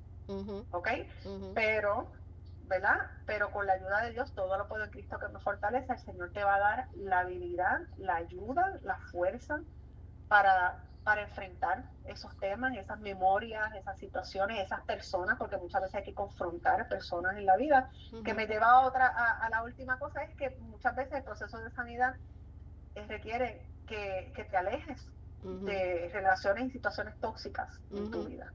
¿Ok? 0.71 0.89
Pero 1.55 2.11
¿verdad? 2.69 2.99
Pero 3.27 3.51
con 3.51 3.67
la 3.67 3.75
ayuda 3.75 4.03
de 4.03 4.13
Dios, 4.13 4.33
todo 4.35 4.57
lo 4.57 4.69
puedo 4.69 4.85
en 4.85 4.91
Cristo 4.91 5.19
que 5.19 5.29
me 5.29 5.41
fortalece. 5.41 5.93
El 5.93 5.99
Señor 5.99 6.33
te 6.33 6.45
va 6.45 6.57
a 6.57 6.61
dar 6.61 6.89
la 6.97 7.21
habilidad, 7.21 7.81
la 7.97 8.17
ayuda, 8.17 8.79
la 8.83 8.99
fuerza 9.11 9.61
para, 10.29 10.85
para 11.03 11.23
enfrentar 11.23 11.91
esos 12.05 12.37
temas, 12.39 12.77
esas 12.77 13.01
memorias, 13.01 13.75
esas 13.75 13.99
situaciones, 13.99 14.61
esas 14.61 14.83
personas, 14.83 15.39
porque 15.39 15.57
muchas 15.57 15.81
veces 15.81 15.97
hay 15.97 16.05
que 16.05 16.15
confrontar 16.15 16.89
personas 16.89 17.37
en 17.37 17.47
la 17.47 17.57
vida. 17.57 17.91
Que 18.25 18.35
me 18.35 18.47
lleva 18.47 18.67
a 18.67 18.81
otra, 18.87 19.07
a, 19.07 19.49
la 19.49 19.63
última 19.63 19.99
cosa, 19.99 20.23
es 20.23 20.37
que 20.37 20.51
muchas 20.61 20.95
veces 20.95 21.15
el 21.15 21.25
proceso 21.25 21.59
de 21.59 21.71
sanidad 21.71 22.15
eh, 22.95 23.07
requiere 23.09 23.67
que, 23.87 24.33
te 24.35 24.57
alejes 24.57 25.11
de 25.43 26.11
relaciones 26.13 26.67
y 26.67 26.71
situaciones 26.73 27.19
tóxicas 27.21 27.81
en 27.91 28.11
tu 28.11 28.25
vida. 28.25 28.53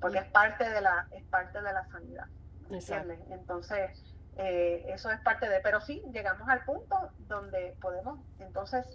Porque 0.00 0.18
es 0.18 0.26
parte 0.26 0.68
de 0.68 0.80
la, 0.80 1.08
es 1.12 1.24
parte 1.24 1.60
de 1.60 1.72
la 1.72 1.86
sanidad. 1.88 2.26
Entonces, 3.30 4.14
eh, 4.36 4.84
eso 4.88 5.10
es 5.10 5.20
parte 5.20 5.48
de, 5.48 5.60
pero 5.60 5.80
sí, 5.80 6.02
llegamos 6.12 6.48
al 6.48 6.64
punto 6.64 7.10
donde 7.26 7.76
podemos 7.80 8.20
entonces 8.38 8.86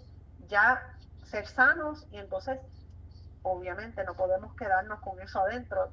ya 0.48 0.82
ser 1.24 1.46
sanos 1.46 2.06
y 2.10 2.18
entonces 2.18 2.58
obviamente 3.42 4.02
no 4.04 4.14
podemos 4.14 4.54
quedarnos 4.56 5.00
con 5.00 5.20
eso 5.20 5.40
adentro. 5.40 5.92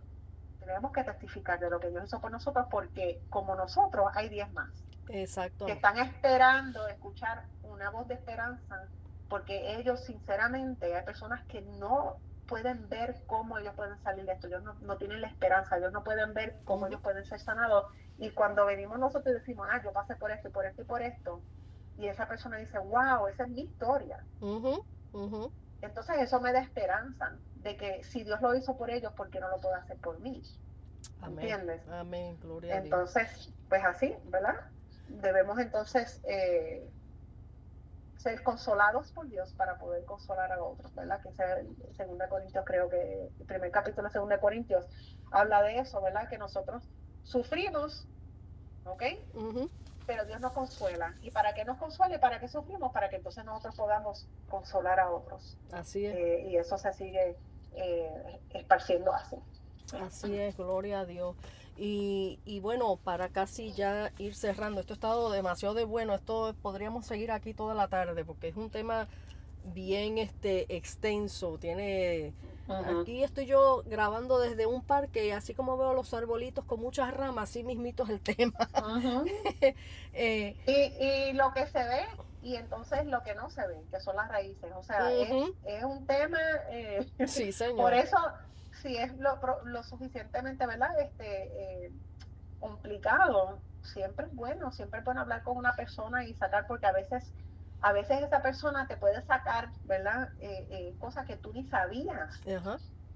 Tenemos 0.59 0.93
que 0.93 1.03
testificar 1.03 1.59
de 1.59 1.69
lo 1.69 1.79
que 1.79 1.89
Dios 1.89 2.05
hizo 2.05 2.21
por 2.21 2.31
nosotros 2.31 2.67
porque 2.71 3.21
como 3.29 3.55
nosotros 3.55 4.07
hay 4.15 4.29
diez 4.29 4.51
más. 4.53 4.69
Exacto. 5.09 5.65
Que 5.65 5.73
están 5.73 5.97
esperando 5.97 6.87
escuchar 6.87 7.45
una 7.63 7.89
voz 7.89 8.07
de 8.07 8.13
esperanza 8.13 8.87
porque 9.29 9.75
ellos 9.75 10.03
sinceramente 10.05 10.95
hay 10.95 11.03
personas 11.03 11.43
que 11.45 11.61
no 11.61 12.17
pueden 12.47 12.89
ver 12.89 13.15
cómo 13.27 13.57
ellos 13.57 13.73
pueden 13.75 13.97
salir 14.03 14.25
de 14.25 14.33
esto, 14.33 14.47
ellos 14.47 14.63
no, 14.81 14.97
tienen 14.97 15.21
la 15.21 15.27
esperanza, 15.27 15.77
ellos 15.77 15.91
no 15.91 16.03
pueden 16.03 16.33
ver 16.33 16.57
cómo 16.65 16.87
ellos 16.87 17.01
pueden 17.01 17.25
ser 17.25 17.39
sanados. 17.39 17.85
Y 18.17 18.31
cuando 18.31 18.65
venimos 18.65 18.99
nosotros 18.99 19.35
y 19.35 19.39
decimos, 19.39 19.67
ah, 19.71 19.81
yo 19.83 19.91
pasé 19.91 20.15
por 20.15 20.31
esto 20.31 20.49
y 20.49 20.51
por 20.51 20.65
esto 20.65 20.81
y 20.81 20.85
por 20.85 21.01
esto, 21.01 21.41
y 21.97 22.07
esa 22.07 22.27
persona 22.27 22.57
dice, 22.57 22.77
wow, 22.79 23.27
esa 23.27 23.43
es 23.43 23.49
mi 23.49 23.61
historia. 23.61 24.23
Entonces 25.81 26.15
eso 26.19 26.39
me 26.39 26.53
da 26.53 26.59
esperanza 26.59 27.37
de 27.55 27.77
que 27.77 28.03
si 28.03 28.23
Dios 28.23 28.41
lo 28.41 28.55
hizo 28.55 28.77
por 28.77 28.89
ellos, 28.89 29.13
¿por 29.13 29.29
qué 29.29 29.39
no 29.39 29.49
lo 29.49 29.59
puede 29.59 29.75
hacer 29.75 29.97
por 29.97 30.19
mí? 30.19 30.41
¿Entiendes? 31.25 31.87
Amén, 31.89 32.37
gloria 32.41 32.77
Entonces, 32.77 33.51
pues 33.69 33.83
así, 33.83 34.15
¿verdad? 34.25 34.55
Debemos 35.07 35.59
entonces 35.59 36.21
eh, 36.25 36.89
ser 38.23 38.41
consolados 38.41 39.11
por 39.11 39.27
Dios 39.27 39.53
para 39.53 39.77
poder 39.77 40.05
consolar 40.05 40.51
a 40.53 40.63
otros, 40.63 40.95
¿verdad? 40.95 41.21
Que 41.21 41.31
sea 41.33 41.57
el 41.57 41.75
2 42.17 42.29
Corintios, 42.29 42.65
creo 42.65 42.89
que 42.89 43.29
el 43.39 43.45
primer 43.45 43.69
capítulo 43.69 44.09
de 44.09 44.17
2 44.17 44.39
Corintios 44.39 44.85
habla 45.31 45.61
de 45.61 45.79
eso, 45.79 46.01
¿verdad? 46.01 46.29
Que 46.29 46.37
nosotros 46.37 46.83
sufrimos, 47.23 48.07
¿ok? 48.85 49.03
Pero 50.07 50.25
Dios 50.25 50.39
nos 50.39 50.53
consuela. 50.53 51.15
¿Y 51.21 51.31
para 51.31 51.53
qué 51.53 51.65
nos 51.65 51.77
consuele? 51.77 52.17
¿Para 52.17 52.39
qué 52.39 52.47
sufrimos? 52.47 52.91
Para 52.93 53.09
que 53.09 53.17
entonces 53.17 53.43
nosotros 53.43 53.75
podamos 53.75 54.27
consolar 54.49 54.99
a 54.99 55.11
otros. 55.11 55.57
Así 55.71 56.05
es. 56.05 56.15
Eh, 56.15 56.45
y 56.47 56.57
eso 56.57 56.77
se 56.77 56.93
sigue 56.93 57.37
eh, 57.75 58.39
esparciendo 58.53 59.13
así. 59.13 59.37
Así 60.01 60.39
es, 60.39 60.55
gloria 60.55 61.01
a 61.01 61.05
Dios. 61.05 61.35
Y, 61.75 62.39
y, 62.45 62.59
bueno, 62.59 62.97
para 62.97 63.29
casi 63.29 63.73
ya 63.73 64.11
ir 64.19 64.35
cerrando, 64.35 64.81
esto 64.81 64.93
ha 64.93 64.95
estado 64.95 65.31
demasiado 65.31 65.73
de 65.73 65.85
bueno, 65.85 66.13
esto 66.13 66.55
podríamos 66.61 67.05
seguir 67.05 67.31
aquí 67.31 67.53
toda 67.53 67.73
la 67.73 67.87
tarde 67.87 68.23
porque 68.23 68.49
es 68.49 68.55
un 68.55 68.69
tema 68.69 69.07
bien 69.73 70.17
este 70.17 70.75
extenso, 70.75 71.57
tiene 71.57 72.33
aquí 72.67 73.23
estoy 73.23 73.45
yo 73.45 73.83
grabando 73.85 74.39
desde 74.39 74.65
un 74.65 74.83
parque, 74.83 75.33
así 75.33 75.53
como 75.53 75.77
veo 75.77 75.93
los 75.93 76.13
arbolitos 76.13 76.65
con 76.65 76.79
muchas 76.79 77.13
ramas, 77.13 77.49
así 77.49 77.63
mismitos 77.63 78.09
el 78.09 78.21
tema. 78.21 78.69
Eh, 80.15 80.55
y, 80.67 81.03
y 81.03 81.33
lo 81.33 81.51
que 81.53 81.65
se 81.65 81.79
ve 81.79 82.05
y 82.43 82.55
entonces 82.55 83.07
lo 83.07 83.23
que 83.23 83.33
no 83.33 83.49
se 83.49 83.65
ve, 83.65 83.81
que 83.89 83.99
son 83.99 84.15
las 84.15 84.29
raíces, 84.29 84.71
o 84.75 84.83
sea, 84.83 85.11
es, 85.11 85.27
es, 85.65 85.83
un 85.83 86.05
tema, 86.05 86.37
eh, 86.69 87.09
sí, 87.25 87.51
señor. 87.51 87.77
por 87.77 87.93
eso 87.95 88.17
si 88.83 88.97
es 88.97 89.17
lo, 89.17 89.39
lo 89.63 89.83
suficientemente, 89.83 90.67
¿verdad? 90.67 90.99
Este, 90.99 91.85
eh, 91.85 91.91
complicado, 92.59 93.59
siempre 93.81 94.27
es 94.27 94.35
bueno, 94.35 94.71
siempre 94.71 94.99
es 94.99 95.05
bueno 95.05 95.21
hablar 95.21 95.41
con 95.43 95.57
una 95.57 95.73
persona 95.73 96.25
y 96.25 96.33
sacar, 96.35 96.67
porque 96.67 96.85
a 96.85 96.91
veces, 96.91 97.33
a 97.81 97.93
veces 97.93 98.21
esa 98.21 98.41
persona 98.41 98.85
te 98.87 98.97
puede 98.97 99.21
sacar, 99.23 99.69
¿verdad? 99.85 100.29
Eh, 100.39 100.67
eh, 100.69 100.95
cosas 100.99 101.25
que 101.25 101.37
tú 101.37 101.51
ni 101.53 101.63
sabías 101.63 102.39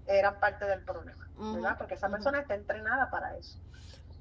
eran 0.07 0.39
parte 0.39 0.65
del 0.65 0.83
problema, 0.83 1.29
¿verdad? 1.37 1.77
Porque 1.77 1.95
esa 1.95 2.09
persona 2.09 2.39
está 2.39 2.55
entrenada 2.55 3.09
para 3.11 3.35
eso. 3.35 3.59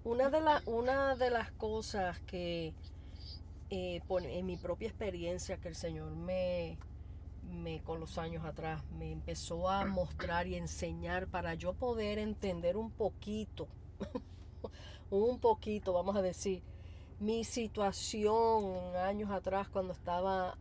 Una 0.03 0.29
de, 0.29 0.41
la, 0.41 0.63
una 0.67 1.15
de 1.15 1.31
las 1.31 1.53
cosas 1.53 2.21
que 2.21 2.75
en 3.71 4.47
mi 4.47 4.57
propia 4.57 4.89
experiencia 4.89 5.59
que 5.59 5.69
el 5.69 5.75
Señor 5.77 6.11
me, 6.15 6.79
me, 7.51 7.83
con 7.83 8.01
los 8.01 8.19
años 8.19 8.45
atrás 8.45 8.83
me 8.99 9.11
empezó 9.11 9.69
a 9.69 9.85
mostrar 9.85 10.47
y 10.47 10.57
enseñar 10.57 11.27
para 11.29 11.55
yo 11.55 11.75
poder 11.75 12.19
entender 12.19 12.77
un 12.77 12.91
poquito, 12.91 13.69
un 15.11 15.39
poquito, 15.39 15.93
vamos 15.93 16.17
a 16.17 16.23
decir, 16.23 16.63
mi 17.19 17.45
situación 17.45 18.97
años 18.97 19.31
atrás 19.31 19.69
cuando 19.69 19.93
estaba 19.93 20.59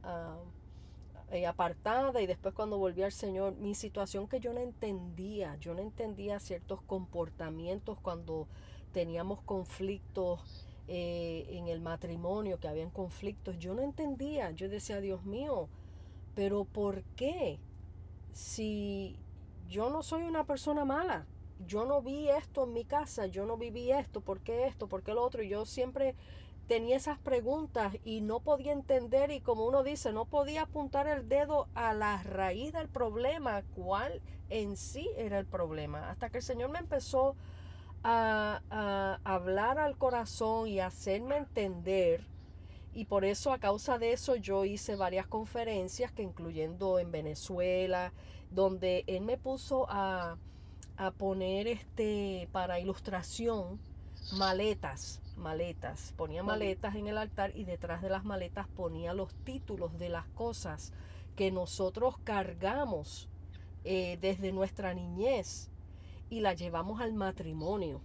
eh, 1.32 1.46
apartada 1.46 2.22
y 2.22 2.28
después 2.28 2.54
cuando 2.54 2.78
volví 2.78 3.04
al 3.04 3.12
Señor, 3.12 3.56
mi 3.56 3.76
situación 3.76 4.28
que 4.28 4.40
yo 4.40 4.54
no 4.54 4.60
entendía, 4.60 5.58
yo 5.60 5.74
no 5.74 5.82
entendía 5.82 6.40
ciertos 6.40 6.82
comportamientos 6.82 8.00
cuando 8.00 8.48
teníamos 8.94 9.42
conflictos 9.42 10.66
eh, 10.88 11.48
en 11.50 11.68
el 11.68 11.82
matrimonio, 11.82 12.60
que 12.60 12.68
habían 12.68 12.92
conflictos, 12.92 13.58
yo 13.58 13.74
no 13.74 13.82
entendía, 13.82 14.52
yo 14.52 14.70
decía, 14.70 15.02
Dios 15.02 15.26
mío, 15.26 15.68
pero 16.36 16.66
¿por 16.66 17.04
qué? 17.16 17.60
Si 18.32 19.18
yo 19.68 19.90
no 19.90 20.04
soy 20.04 20.24
una 20.24 20.46
persona 20.46 20.86
mala, 20.86 21.26
yo 21.66 21.86
no 21.86 22.02
vi 22.02 22.30
esto 22.30 22.66
en 22.66 22.74
mi 22.74 22.86
casa, 22.86 23.28
yo 23.28 23.46
no 23.46 23.58
viví 23.58 23.92
esto, 23.92 24.22
¿por 24.22 24.42
qué 24.42 24.68
esto? 24.68 24.88
¿Por 24.88 25.04
qué 25.04 25.14
lo 25.14 25.24
otro? 25.24 25.42
Y 25.42 25.50
yo 25.50 25.66
siempre 25.66 26.16
tenía 26.68 26.98
esas 26.98 27.18
preguntas 27.20 27.96
y 28.04 28.22
no 28.22 28.40
podía 28.40 28.74
entender 28.74 29.32
y 29.32 29.40
como 29.40 29.66
uno 29.66 29.84
dice, 29.84 30.12
no 30.12 30.26
podía 30.26 30.64
apuntar 30.64 31.08
el 31.08 31.30
dedo 31.30 31.68
a 31.76 31.94
la 31.94 32.22
raíz 32.24 32.74
del 32.74 32.90
problema, 32.90 33.64
cuál 33.76 34.22
en 34.50 34.76
sí 34.76 35.10
era 35.16 35.40
el 35.40 35.46
problema. 35.46 36.10
Hasta 36.10 36.30
que 36.30 36.40
el 36.40 36.44
Señor 36.44 36.70
me 36.70 36.80
empezó 36.80 37.36
a, 38.04 38.62
a 38.70 39.20
hablar 39.24 39.80
al 39.80 39.98
corazón 39.98 40.68
y 40.68 40.80
hacerme 40.80 41.38
entender 41.38 42.28
y 42.96 43.06
por 43.06 43.26
eso, 43.26 43.52
a 43.52 43.60
causa 43.60 43.98
de 43.98 44.14
eso, 44.14 44.38
yo 44.38 44.64
hice 44.64 44.96
varias 44.96 45.28
conferencias, 45.28 46.14
que 46.14 46.24
incluyendo 46.24 46.98
en 46.98 47.12
Venezuela, 47.12 48.14
donde 48.52 49.04
él 49.08 49.22
me 49.22 49.38
puso 49.38 49.86
a, 49.90 50.38
poner 51.18 51.68
este 51.68 52.48
para 52.54 52.80
ilustración 52.80 53.82
maletas, 54.38 55.22
maletas. 55.36 56.14
Ponía 56.16 56.42
maletas 56.42 56.96
en 56.96 57.08
el 57.08 57.18
altar 57.18 57.52
y 57.54 57.66
detrás 57.66 58.02
de 58.02 58.10
las 58.10 58.24
maletas 58.24 58.70
ponía 58.70 59.14
los 59.14 59.36
títulos 59.44 60.00
de 60.00 60.08
las 60.08 60.26
cosas 60.30 60.94
que 61.36 61.52
nosotros 61.52 62.16
cargamos 62.24 63.28
eh, 63.84 64.18
desde 64.22 64.54
nuestra 64.54 64.94
niñez 64.94 65.70
y 66.30 66.40
la 66.40 66.54
llevamos 66.54 67.02
al 67.02 67.12
matrimonio. 67.12 68.00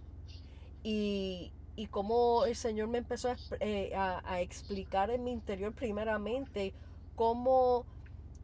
Y, 0.83 1.53
y 1.81 1.87
cómo 1.87 2.45
el 2.45 2.55
Señor 2.55 2.89
me 2.89 2.99
empezó 2.99 3.29
eh, 3.59 3.91
a, 3.95 4.39
explicar 4.39 5.09
en 5.09 5.23
mi 5.23 5.31
interior 5.31 5.73
primeramente 5.73 6.75
cómo 7.15 7.87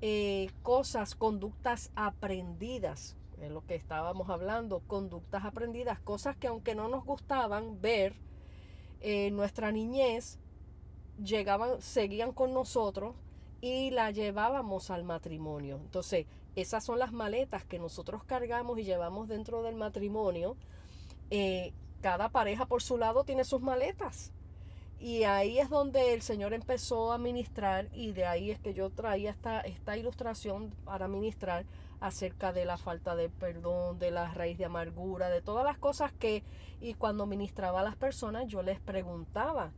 eh, 0.02 0.50
cosas, 0.64 1.14
conductas 1.14 1.92
aprendidas, 1.96 3.16
es 3.40 3.52
lo 3.52 3.64
que 3.64 3.76
estábamos 3.76 4.32
hablando, 4.32 4.80
conductas 4.88 5.46
aprendidas, 5.46 6.00
cosas 6.00 6.36
que 6.36 6.48
aunque 6.48 6.74
no 6.74 6.88
nos 6.88 7.06
gustaban 7.06 7.80
ver 7.80 8.16
en 9.02 9.36
nuestra 9.36 9.72
niñez, 9.72 10.40
llegaban, 11.24 11.80
seguían 11.80 12.32
con 12.32 12.56
nosotros 12.56 13.14
y 13.62 13.92
la 13.92 14.10
llevábamos 14.10 14.90
al 14.90 15.04
matrimonio. 15.04 15.76
Entonces, 15.76 16.26
esas 16.56 16.84
son 16.84 16.98
las 16.98 17.12
maletas 17.12 17.66
que 17.66 17.78
nosotros 17.78 18.24
cargamos 18.24 18.80
y 18.80 18.84
llevamos 18.84 19.28
dentro 19.28 19.62
del 19.62 19.76
matrimonio. 19.76 20.58
Eh, 21.30 21.72
cada 22.02 22.30
pareja 22.30 22.66
por 22.66 22.82
su 22.82 22.98
lado 22.98 23.24
tiene 23.24 23.44
sus 23.44 23.62
maletas. 23.62 24.32
Y 25.00 25.24
ahí 25.24 25.60
es 25.60 25.70
donde 25.70 26.14
el 26.14 26.22
Señor 26.24 26.54
empezó 26.54 27.12
a 27.12 27.20
ministrar 27.20 27.88
y 27.94 28.14
de 28.14 28.26
ahí 28.26 28.50
es 28.50 28.60
que 28.60 28.74
yo 28.74 28.90
traía 28.90 29.30
esta, 29.30 29.62
esta 29.62 29.96
ilustración 29.96 30.74
para 30.86 31.08
ministrar 31.08 31.66
acerca 32.00 32.52
de 32.52 32.66
la 32.66 32.78
falta 32.78 33.16
de 33.16 33.30
perdón, 33.30 34.00
de 34.00 34.10
la 34.10 34.34
raíz 34.34 34.58
de 34.58 34.66
amargura, 34.66 35.30
de 35.30 35.42
todas 35.42 35.64
las 35.64 35.78
cosas 35.78 36.12
que, 36.14 36.44
y 36.82 36.96
cuando 36.96 37.28
ministraba 37.28 37.82
a 37.82 37.84
las 37.84 37.96
personas 37.96 38.48
yo 38.48 38.64
les 38.64 38.80
preguntaba, 38.80 39.72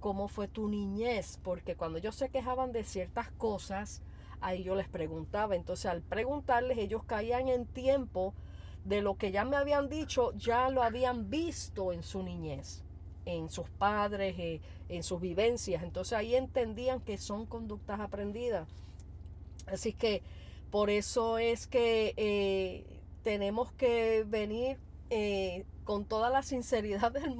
¿cómo 0.00 0.28
fue 0.28 0.48
tu 0.48 0.68
niñez? 0.68 1.38
Porque 1.42 1.76
cuando 1.76 1.98
ellos 1.98 2.14
se 2.14 2.28
quejaban 2.28 2.72
de 2.72 2.84
ciertas 2.84 3.30
cosas, 3.32 4.02
ahí 4.42 4.62
yo 4.62 4.74
les 4.74 4.88
preguntaba. 4.88 5.56
Entonces 5.56 5.86
al 5.86 6.02
preguntarles 6.02 6.76
ellos 6.76 7.04
caían 7.04 7.48
en 7.48 7.66
tiempo 7.66 8.34
de 8.84 9.02
lo 9.02 9.16
que 9.16 9.30
ya 9.30 9.44
me 9.44 9.56
habían 9.56 9.88
dicho, 9.88 10.32
ya 10.36 10.70
lo 10.70 10.82
habían 10.82 11.30
visto 11.30 11.92
en 11.92 12.02
su 12.02 12.22
niñez, 12.22 12.82
en 13.24 13.50
sus 13.50 13.68
padres, 13.68 14.34
eh, 14.38 14.60
en 14.88 15.02
sus 15.02 15.20
vivencias. 15.20 15.82
Entonces 15.82 16.14
ahí 16.14 16.34
entendían 16.34 17.00
que 17.00 17.18
son 17.18 17.46
conductas 17.46 18.00
aprendidas. 18.00 18.68
Así 19.66 19.92
que 19.92 20.22
por 20.70 20.90
eso 20.90 21.38
es 21.38 21.66
que 21.66 22.14
eh, 22.16 22.84
tenemos 23.22 23.72
que 23.72 24.24
venir 24.26 24.78
eh, 25.10 25.64
con 25.84 26.04
toda 26.04 26.30
la 26.30 26.42
sinceridad 26.42 27.12
del, 27.12 27.36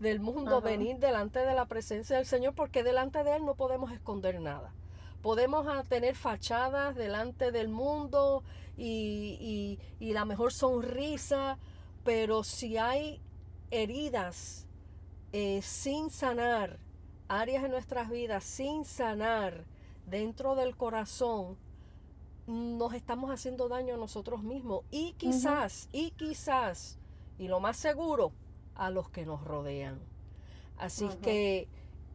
del 0.00 0.20
mundo, 0.20 0.60
venir 0.60 0.98
delante 0.98 1.40
de 1.40 1.54
la 1.54 1.66
presencia 1.66 2.16
del 2.16 2.26
Señor, 2.26 2.54
porque 2.54 2.82
delante 2.82 3.22
de 3.24 3.36
Él 3.36 3.44
no 3.44 3.54
podemos 3.54 3.92
esconder 3.92 4.40
nada. 4.40 4.72
Podemos 5.24 5.66
ah, 5.66 5.82
tener 5.88 6.16
fachadas 6.16 6.94
delante 6.94 7.50
del 7.50 7.68
mundo 7.68 8.42
y, 8.76 9.78
la 9.98 10.26
mejor 10.26 10.52
sonrisa, 10.52 11.56
pero 12.04 12.44
si 12.44 12.76
hay 12.76 13.22
heridas 13.70 14.66
eh, 15.32 15.62
sin 15.62 16.10
sanar, 16.10 16.78
áreas 17.26 17.64
en 17.64 17.70
nuestras 17.70 18.10
vidas 18.10 18.44
sin 18.44 18.84
sanar 18.84 19.64
dentro 20.04 20.56
del 20.56 20.76
corazón, 20.76 21.56
nos 22.46 22.92
estamos 22.92 23.30
haciendo 23.30 23.70
daño 23.70 23.94
a 23.94 23.96
nosotros 23.96 24.42
mismos 24.42 24.84
y 24.90 25.14
quizás, 25.14 25.88
y 25.90 26.10
quizás, 26.10 26.98
y 27.38 27.48
lo 27.48 27.60
más 27.60 27.78
seguro, 27.78 28.32
a 28.74 28.90
los 28.90 29.08
que 29.08 29.24
nos 29.24 29.42
rodean. 29.42 30.00
Así 30.76 31.08
que 31.22 31.66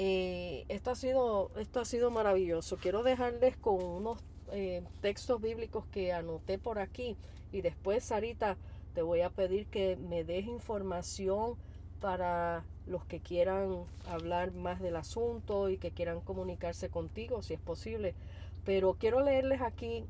eh, 0.02 0.64
esto, 0.70 0.92
ha 0.92 0.96
sido, 0.96 1.52
esto 1.58 1.82
ha 1.82 1.86
sido 1.86 2.10
maravilloso. 2.10 2.78
Quiero 2.78 3.04
dejarles 3.04 3.58
con 3.58 3.84
unos 3.84 4.24
eh, 4.54 4.82
textos 5.02 5.42
bíblicos 5.42 5.86
que 5.88 6.14
anoté 6.14 6.58
por 6.58 6.80
aquí 6.80 7.18
y 7.52 7.60
después, 7.60 8.06
Sarita, 8.06 8.56
te 8.94 9.02
voy 9.02 9.20
a 9.20 9.30
pedir 9.30 9.68
que 9.68 9.98
me 9.98 10.24
des 10.24 10.46
información 10.46 11.58
para 12.00 12.64
los 12.88 13.04
que 13.04 13.20
quieran 13.20 13.84
hablar 14.08 14.54
más 14.54 14.80
del 14.80 14.96
asunto 14.96 15.68
y 15.68 15.78
que 15.78 15.92
quieran 15.92 16.22
comunicarse 16.22 16.90
contigo, 16.90 17.42
si 17.42 17.56
es 17.56 17.60
posible. 17.60 18.16
Pero 18.64 18.94
quiero 18.94 19.20
leerles 19.20 19.60
aquí, 19.60 20.06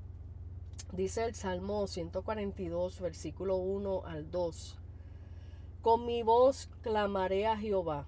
dice 0.93 1.25
el 1.25 1.33
Salmo 1.33 1.87
142, 1.87 3.01
versículo 3.01 3.55
1 3.55 4.03
al 4.05 4.29
2. 4.29 4.77
Con 5.81 6.05
mi 6.05 6.21
voz 6.21 6.69
clamaré 6.83 7.47
a 7.47 7.57
Jehová, 7.57 8.05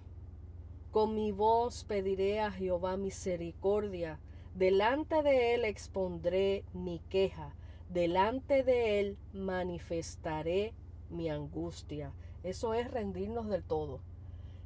con 0.91 1.15
mi 1.15 1.31
voz 1.31 1.85
pediré 1.85 2.41
a 2.41 2.51
Jehová 2.51 2.97
misericordia, 2.97 4.19
delante 4.55 5.23
de 5.23 5.53
él 5.53 5.63
expondré 5.63 6.65
mi 6.73 6.99
queja, 7.09 7.55
delante 7.89 8.63
de 8.63 8.99
él 8.99 9.17
manifestaré 9.33 10.73
mi 11.09 11.29
angustia. 11.29 12.13
Eso 12.43 12.73
es 12.73 12.91
rendirnos 12.91 13.47
del 13.47 13.63
todo 13.63 14.01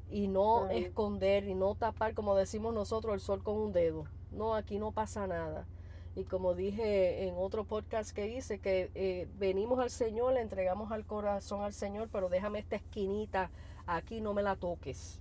y 0.10 0.28
no 0.28 0.70
esconder 0.70 1.48
y 1.48 1.56
no 1.56 1.76
tapar, 1.76 2.14
como 2.14 2.36
decimos 2.36 2.74
nosotros, 2.74 3.14
el 3.14 3.20
sol 3.20 3.44
con 3.44 3.58
un 3.58 3.72
dedo. 3.72 4.06
No, 4.32 4.56
aquí 4.56 4.80
no 4.80 4.92
pasa 4.92 5.28
nada. 5.28 5.68
Y 6.16 6.24
como 6.24 6.54
dije 6.54 7.28
en 7.28 7.36
otro 7.38 7.66
podcast 7.66 8.12
que 8.16 8.28
hice, 8.28 8.60
que 8.60 8.90
eh, 8.96 9.28
venimos 9.38 9.80
al 9.80 9.90
Señor, 9.90 10.34
le 10.34 10.42
entregamos 10.42 10.92
al 10.92 11.06
corazón 11.06 11.62
al 11.62 11.74
Señor, 11.74 12.10
pero 12.12 12.30
déjame 12.30 12.60
esta 12.60 12.78
esquinita, 12.78 13.52
aquí 13.86 14.22
no 14.22 14.34
me 14.34 14.42
la 14.42 14.56
toques. 14.56 15.20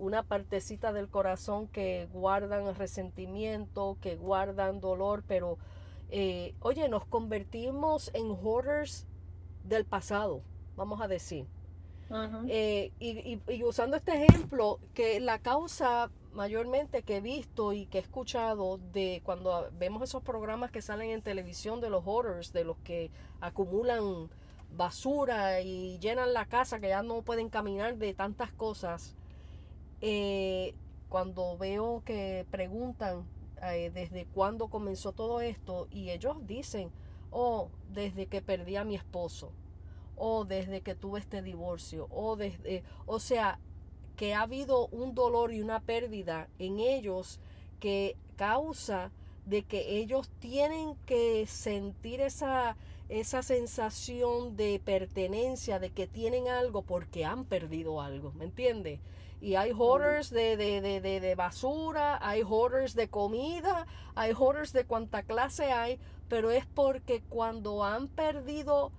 Una 0.00 0.22
partecita 0.22 0.92
del 0.92 1.08
corazón 1.08 1.68
que 1.68 2.08
guardan 2.12 2.74
resentimiento, 2.74 3.98
que 4.00 4.16
guardan 4.16 4.80
dolor, 4.80 5.22
pero 5.26 5.58
eh, 6.08 6.54
oye, 6.60 6.88
nos 6.88 7.04
convertimos 7.04 8.10
en 8.14 8.30
hoarders 8.30 9.06
del 9.64 9.84
pasado, 9.84 10.42
vamos 10.74 11.00
a 11.00 11.08
decir. 11.08 11.46
Eh, 12.48 12.90
y, 12.98 13.62
usando 13.62 13.96
este 13.96 14.24
ejemplo, 14.24 14.80
que 14.94 15.20
la 15.20 15.38
causa 15.38 16.10
mayormente 16.32 17.02
que 17.02 17.18
he 17.18 17.20
visto 17.20 17.72
y 17.72 17.86
que 17.86 17.98
he 17.98 18.00
escuchado 18.00 18.78
de 18.92 19.20
cuando 19.24 19.70
vemos 19.78 20.02
esos 20.02 20.22
programas 20.22 20.72
que 20.72 20.82
salen 20.82 21.10
en 21.10 21.22
televisión 21.22 21.80
de 21.80 21.90
los 21.90 22.02
hoarders, 22.04 22.52
de 22.52 22.64
los 22.64 22.78
que 22.78 23.10
acumulan 23.40 24.28
basura 24.76 25.60
y 25.60 25.98
llenan 25.98 26.32
la 26.32 26.46
casa 26.46 26.80
que 26.80 26.88
ya 26.88 27.02
no 27.02 27.22
pueden 27.22 27.48
caminar 27.48 27.96
de 27.96 28.14
tantas 28.14 28.52
cosas, 28.52 29.14
eh, 30.00 30.74
cuando 31.08 31.56
veo 31.58 32.02
que 32.04 32.46
preguntan 32.50 33.26
eh, 33.62 33.90
desde 33.92 34.26
cuándo 34.26 34.68
comenzó 34.68 35.12
todo 35.12 35.40
esto 35.40 35.88
y 35.90 36.10
ellos 36.10 36.36
dicen, 36.46 36.90
oh, 37.30 37.68
desde 37.92 38.26
que 38.26 38.40
perdí 38.40 38.76
a 38.76 38.84
mi 38.84 38.94
esposo, 38.94 39.52
o 40.16 40.44
desde 40.44 40.82
que 40.82 40.94
tuve 40.94 41.20
este 41.20 41.42
divorcio, 41.42 42.06
o 42.10 42.36
desde, 42.36 42.84
o 43.06 43.18
sea, 43.18 43.58
que 44.16 44.34
ha 44.34 44.42
habido 44.42 44.86
un 44.88 45.14
dolor 45.14 45.52
y 45.52 45.62
una 45.62 45.80
pérdida 45.80 46.48
en 46.58 46.78
ellos 46.78 47.40
que 47.80 48.16
causa 48.36 49.10
de 49.46 49.62
que 49.62 49.98
ellos 49.98 50.30
tienen 50.38 50.94
que 51.06 51.46
sentir 51.46 52.20
esa, 52.20 52.76
esa 53.08 53.42
sensación 53.42 54.56
de 54.56 54.80
pertenencia, 54.84 55.78
de 55.78 55.90
que 55.90 56.06
tienen 56.06 56.48
algo 56.48 56.82
porque 56.82 57.24
han 57.24 57.44
perdido 57.44 58.00
algo, 58.00 58.32
¿me 58.32 58.44
entiendes? 58.44 59.00
Y 59.40 59.54
hay 59.54 59.72
hoarders 59.72 60.30
de, 60.30 60.56
de, 60.56 60.80
de, 60.80 61.20
de, 61.20 61.34
basura, 61.34 62.18
hay 62.20 62.42
hoarders 62.42 62.94
de 62.94 63.08
comida, 63.08 63.86
hay 64.14 64.32
hoarders 64.32 64.72
de 64.72 64.84
cuanta 64.84 65.22
clase 65.22 65.72
hay, 65.72 65.98
pero 66.28 66.50
es 66.50 66.66
porque 66.66 67.22
cuando 67.28 67.84
han 67.84 68.08
perdido 68.08 68.92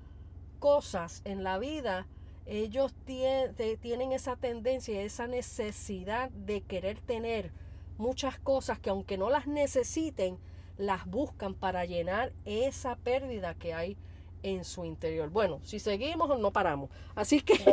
cosas 0.59 1.21
en 1.25 1.43
la 1.43 1.59
vida, 1.59 2.07
ellos 2.45 2.93
tienen 3.05 4.11
esa 4.11 4.35
tendencia, 4.35 5.01
esa 5.01 5.27
necesidad 5.27 6.31
de 6.31 6.61
querer 6.61 6.99
tener 6.99 7.51
muchas 7.97 8.39
cosas 8.39 8.79
que 8.79 8.89
aunque 8.89 9.17
no 9.17 9.29
las 9.29 9.47
necesiten, 9.47 10.39
las 10.77 11.05
buscan 11.05 11.53
para 11.53 11.85
llenar 11.85 12.33
esa 12.45 12.95
pérdida 12.95 13.53
que 13.53 13.73
hay 13.73 13.97
en 14.43 14.63
su 14.63 14.85
interior. 14.85 15.29
Bueno, 15.29 15.59
si 15.63 15.79
seguimos 15.79 16.37
no 16.39 16.51
paramos. 16.51 16.89
Así 17.15 17.41
que, 17.41 17.53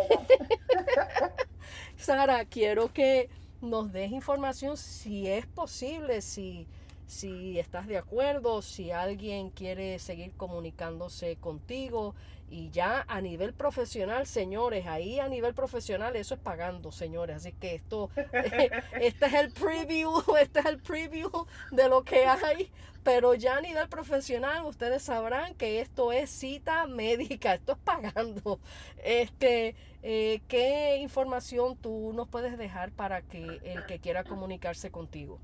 Sara, 1.96 2.44
quiero 2.44 2.92
que 2.92 3.28
nos 3.60 3.92
des 3.92 4.12
información 4.12 4.76
si 4.76 5.26
es 5.26 5.46
posible, 5.46 6.20
si 6.22 6.66
si 7.09 7.59
estás 7.59 7.86
de 7.86 7.96
acuerdo, 7.96 8.61
si 8.61 8.90
alguien 8.90 9.48
quiere 9.48 9.98
seguir 9.98 10.34
comunicándose 10.36 11.36
contigo 11.36 12.14
y 12.50 12.68
ya 12.68 13.04
a 13.09 13.22
nivel 13.22 13.54
profesional, 13.54 14.26
señores, 14.26 14.86
ahí 14.86 15.18
a 15.18 15.26
nivel 15.26 15.54
profesional 15.54 16.16
eso 16.16 16.34
es 16.34 16.40
pagando, 16.40 16.92
señores, 16.92 17.36
así 17.36 17.52
que 17.52 17.74
esto 17.74 18.11
este 19.00 19.26
es 19.26 19.34
el 19.34 19.50
preview, 19.52 20.22
este 20.40 20.61
es 20.61 20.66
el 20.66 20.78
preview 20.78 21.30
de 21.70 21.88
lo 21.88 22.04
que 22.04 22.26
hay, 22.26 22.70
pero 23.02 23.32
ya 23.32 23.56
a 23.56 23.61
nivel 23.62 23.88
profesional 23.88 24.66
ustedes 24.66 25.02
sabrán 25.02 25.54
que 25.54 25.80
esto 25.80 26.12
es 26.12 26.28
cita 26.28 26.86
médica, 26.86 27.54
esto 27.54 27.72
es 27.72 27.78
pagando. 27.78 28.61
Este, 29.02 29.74
eh, 30.02 30.42
¿qué 30.46 30.98
información 30.98 31.74
tú 31.78 32.12
nos 32.14 32.28
puedes 32.28 32.59
dejar 32.59 32.90
para 32.92 33.22
que 33.22 33.61
el 33.64 33.86
que 33.86 33.98
quiera 33.98 34.24
comunicarse 34.24 34.90
contigo? 34.90 35.38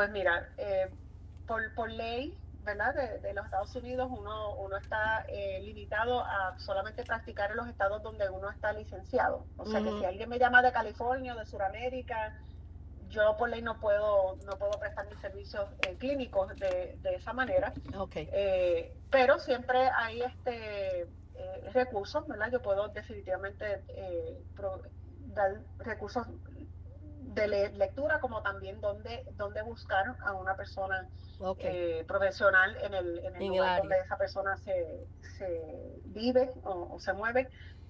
Pues 0.00 0.12
mira, 0.12 0.48
eh, 0.56 0.88
por, 1.46 1.74
por 1.74 1.90
ley, 1.90 2.34
¿verdad? 2.64 2.94
De, 3.20 3.34
los 3.34 3.44
Estados 3.44 3.76
Unidos, 3.76 4.08
uno, 4.10 4.54
uno 4.54 4.78
está 4.78 5.26
eh, 5.28 5.60
limitado 5.62 6.24
a 6.24 6.58
solamente 6.58 7.04
practicar 7.04 7.50
en 7.50 7.58
los 7.58 7.68
estados 7.68 8.02
donde 8.02 8.26
uno 8.30 8.48
está 8.48 8.72
licenciado. 8.72 9.44
O 9.58 9.66
sea 9.66 9.82
que 9.82 9.90
si 9.98 10.04
alguien 10.06 10.30
me 10.30 10.38
llama 10.38 10.62
de 10.62 10.72
California 10.72 11.34
o 11.34 11.38
de 11.38 11.44
Sudamérica, 11.44 12.34
yo 13.10 13.36
por 13.36 13.50
ley 13.50 13.60
no 13.60 13.78
puedo, 13.78 14.36
no 14.46 14.52
puedo 14.52 14.80
prestar 14.80 15.06
mis 15.06 15.20
servicios 15.20 15.68
eh, 15.86 15.94
clínicos 15.98 16.56
de, 16.56 16.96
de, 17.02 17.16
esa 17.16 17.34
manera. 17.34 17.74
Okay. 17.94 18.26
pero 19.10 19.38
siempre 19.38 19.90
hay 19.94 20.22
este 20.22 21.08
recursos, 21.74 22.26
¿verdad? 22.26 22.50
Yo 22.50 22.62
puedo 22.62 22.88
definitivamente 22.88 23.84
dar 25.34 25.60
recursos 25.78 26.26
de 27.34 27.70
lectura 27.70 28.20
como 28.20 28.42
también 28.42 28.80
donde, 28.80 29.24
donde 29.36 29.62
buscar 29.62 30.16
a 30.20 30.32
una 30.34 30.56
persona 30.56 31.08
eh, 31.58 32.04
profesional 32.06 32.76
en 32.82 32.94
el, 32.94 33.18
en 33.20 33.36
el 33.36 33.48
lugar 33.48 33.80
donde 33.80 33.98
esa 34.00 34.16
persona 34.16 34.56
se, 34.58 35.06
se 35.38 36.00
vive 36.06 36.50
o, 36.64 36.98
se 36.98 37.12
mueve 37.12 37.48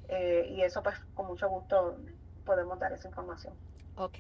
eh, 0.09 0.47
y 0.51 0.63
eso 0.63 0.83
pues 0.83 0.97
con 1.15 1.27
mucho 1.27 1.49
gusto 1.49 1.97
podemos 2.45 2.79
dar 2.79 2.93
esa 2.93 3.09
información. 3.09 3.55
Ok, 3.97 4.19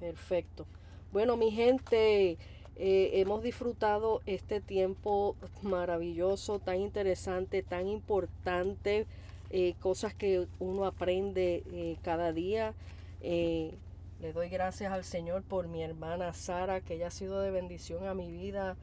perfecto. 0.00 0.66
Bueno, 1.14 1.36
mi 1.36 1.52
gente, 1.52 2.38
eh, 2.74 3.10
hemos 3.12 3.44
disfrutado 3.44 4.20
este 4.26 4.60
tiempo 4.60 5.36
maravilloso, 5.62 6.58
tan 6.58 6.80
interesante, 6.80 7.62
tan 7.62 7.86
importante, 7.86 9.06
eh, 9.50 9.74
cosas 9.78 10.12
que 10.12 10.48
uno 10.58 10.86
aprende 10.86 11.62
eh, 11.70 11.98
cada 12.02 12.32
día. 12.32 12.74
le 13.22 14.32
doy 14.34 14.48
gracias 14.48 14.92
al 14.92 15.04
Señor 15.04 15.44
por 15.44 15.68
mi 15.68 15.84
hermana 15.84 16.32
Sara, 16.32 16.80
que 16.80 16.94
ella 16.94 17.06
ha 17.06 17.12
sido 17.12 17.40
de 17.40 17.52
bendición 17.52 18.08
a 18.08 18.14
mi 18.14 18.32
vida 18.32 18.76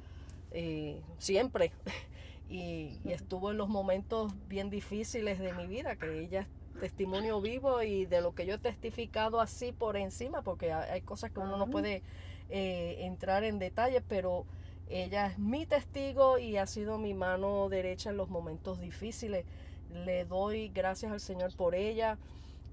siempre. 1.17 1.73
y, 2.49 2.97
estuvo 3.03 3.51
en 3.51 3.57
los 3.57 3.67
momentos 3.67 4.31
bien 4.47 4.69
difíciles 4.69 5.37
de 5.37 5.51
mi 5.51 5.67
vida, 5.67 5.97
que 5.97 6.21
ella 6.21 6.47
testimonio 6.79 7.41
vivo 7.41 7.81
y 7.81 8.05
de 8.05 8.21
lo 8.21 8.33
que 8.33 8.45
yo 8.45 8.55
he 8.55 8.57
testificado 8.57 9.39
así 9.39 9.71
por 9.71 9.97
encima, 9.97 10.41
porque 10.41 10.71
hay 10.71 11.01
cosas 11.01 11.31
que 11.31 11.39
uno 11.39 11.57
no 11.57 11.67
puede 11.67 12.01
eh, 12.49 12.97
entrar 12.99 13.43
en 13.43 13.59
detalles, 13.59 14.03
pero 14.07 14.45
ella 14.89 15.27
es 15.27 15.39
mi 15.39 15.65
testigo 15.65 16.37
y 16.37 16.57
ha 16.57 16.65
sido 16.67 16.97
mi 16.97 17.13
mano 17.13 17.69
derecha 17.69 18.09
en 18.09 18.17
los 18.17 18.29
momentos 18.29 18.79
difíciles. 18.79 19.45
Le 19.93 20.25
doy 20.25 20.69
gracias 20.69 21.11
al 21.11 21.19
Señor 21.19 21.55
por 21.55 21.75
ella 21.75 22.17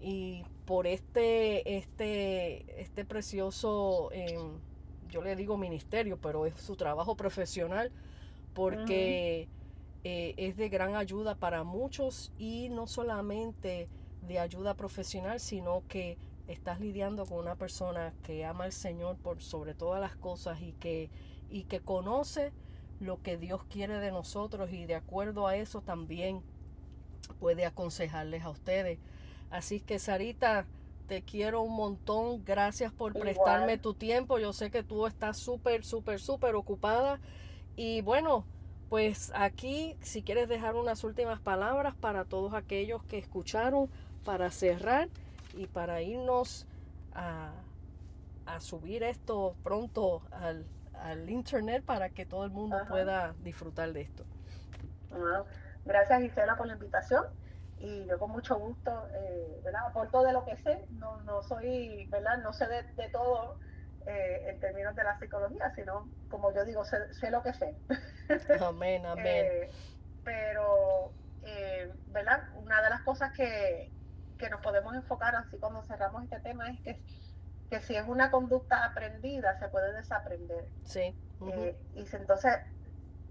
y 0.01 0.45
por 0.65 0.87
este, 0.87 1.77
este, 1.77 2.81
este 2.81 3.05
precioso, 3.05 4.11
em, 4.13 4.59
yo 5.09 5.23
le 5.23 5.37
digo 5.37 5.57
ministerio, 5.57 6.19
pero 6.21 6.47
es 6.47 6.55
su 6.61 6.77
trabajo 6.77 7.17
profesional, 7.17 7.91
porque 8.55 9.49
eh, 10.05 10.35
es 10.37 10.57
de 10.57 10.69
gran 10.69 10.95
ayuda 10.95 11.35
para 11.35 11.65
muchos 11.65 12.33
y 12.39 12.69
no 12.69 12.87
solamente 12.87 13.89
de 14.23 14.39
ayuda 14.39 14.75
profesional, 14.75 15.41
sino 15.41 15.83
que 15.89 16.19
estás 16.47 16.81
lidiando 16.81 17.27
con 17.27 17.39
una 17.39 17.57
persona 17.57 18.15
que 18.23 18.45
ama 18.45 18.65
al 18.65 18.73
Señor 18.73 19.17
por 19.17 19.43
sobre 19.43 19.75
todas 19.75 20.01
las 20.01 20.17
cosas 20.17 20.61
y 20.63 20.73
que, 20.73 21.11
y 21.51 21.65
que 21.65 21.81
conoce 21.81 22.53
lo 23.01 23.23
que 23.23 23.37
Dios 23.37 23.65
quiere 23.65 23.99
de 23.99 24.11
nosotros 24.11 24.73
y 24.73 24.87
de 24.87 24.95
acuerdo 24.95 25.47
a 25.47 25.57
eso 25.57 25.83
también 25.83 26.43
puede 27.39 27.67
aconsejarles 27.67 28.45
a 28.45 28.51
ustedes. 28.51 28.99
Así 29.51 29.81
que 29.81 29.99
Sarita, 29.99 30.67
te 31.07 31.23
quiero 31.23 31.63
un 31.63 31.75
montón. 31.75 32.45
Gracias 32.45 32.93
por 32.93 33.15
prestarme 33.15 33.79
tu 33.79 33.95
tiempo. 33.95 34.39
Yo 34.39 34.53
sé 34.53 34.71
que 34.71 34.83
tú 34.83 35.07
estás 35.07 35.39
súper, 35.39 35.85
súper, 35.85 36.21
súper 36.21 36.55
ocupada. 36.55 37.21
Y 37.77 38.03
bueno, 38.03 38.45
pues 38.89 39.33
aquí, 39.35 39.97
si 40.01 40.23
quieres 40.23 40.49
dejar 40.49 40.75
unas 40.75 41.05
últimas 41.05 41.41
palabras 41.41 41.95
para 41.95 42.25
todos 42.25 42.55
aquellos 42.55 43.03
que 43.05 43.19
escucharon, 43.19 43.91
para 44.25 44.51
cerrar 44.51 45.09
y 45.55 45.67
para 45.67 46.03
irnos 46.03 46.67
a, 47.15 47.53
subir 48.61 49.03
esto 49.03 49.55
pronto 49.63 50.23
al, 50.31 50.65
internet 51.29 51.85
para 51.85 52.09
que 52.09 52.27
todo 52.27 52.45
el 52.45 52.51
mundo 52.51 52.77
pueda 52.89 53.35
disfrutar 53.45 53.93
de 53.93 54.01
esto. 54.01 54.25
gracias 55.85 56.23
Gisela 56.23 56.57
por 56.57 56.67
la 56.67 56.73
invitación 56.73 57.25
y 57.79 58.05
yo 58.07 58.19
con 58.19 58.33
mucho 58.33 58.59
gusto, 58.59 59.07
eh, 59.13 59.61
¿verdad? 59.65 59.87
Aporto 59.87 60.23
de 60.25 60.33
lo 60.33 60.45
que 60.45 60.57
sé, 60.57 60.85
no, 60.91 61.21
no 61.23 61.43
soy, 61.43 62.07
¿verdad? 62.07 62.39
No 62.43 62.53
sé 62.53 62.67
de 62.67 63.09
todo 63.11 63.59
eh, 64.07 64.51
en 64.51 64.61
términos 64.61 64.95
de 64.97 65.05
la 65.05 65.19
psicología, 65.19 65.71
sino, 65.75 66.09
como 66.29 66.53
yo 66.55 66.65
digo, 66.65 66.85
sé, 66.85 67.31
lo 67.31 67.43
que 67.43 67.53
sé. 67.53 67.77
Amén, 68.61 69.05
amén. 69.05 69.27
Eh, 69.27 69.71
pero, 70.25 71.13
eh, 71.43 71.93
¿verdad? 72.09 72.49
Una 72.55 72.83
de 72.83 72.91
las 72.91 73.03
cosas 73.03 73.33
que, 73.33 73.93
nos 74.51 74.61
podemos 74.63 74.95
enfocar 74.95 75.35
así 75.35 75.59
cuando 75.59 75.83
cerramos 75.83 76.23
este 76.23 76.39
tema 76.41 76.71
es 76.71 76.81
que, 76.81 77.03
que 77.69 77.81
si 77.81 77.97
es 77.97 78.07
una 78.07 78.31
conducta 78.31 78.85
aprendida, 78.85 79.59
se 79.59 79.69
puede 79.69 79.93
desaprender. 79.93 80.69
Sí. 80.85 81.15
y 81.95 82.17
entonces, 82.17 82.53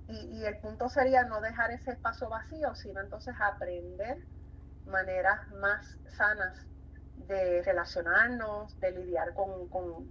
y, 0.10 0.40
y, 0.40 0.46
el 0.46 0.58
punto 0.60 0.90
sería 0.90 1.24
no 1.24 1.42
dejar 1.42 1.72
ese 1.72 1.92
espacio 1.92 2.30
vacío, 2.30 2.76
sino 2.76 3.02
entonces 3.02 3.34
aprender 3.40 4.18
maneras 4.86 5.50
más 5.52 5.98
sanas 6.18 6.68
de 7.28 7.62
relacionarnos, 7.64 8.80
de 8.80 8.92
lidiar 8.92 9.34
con, 9.34 9.68
con 9.70 10.08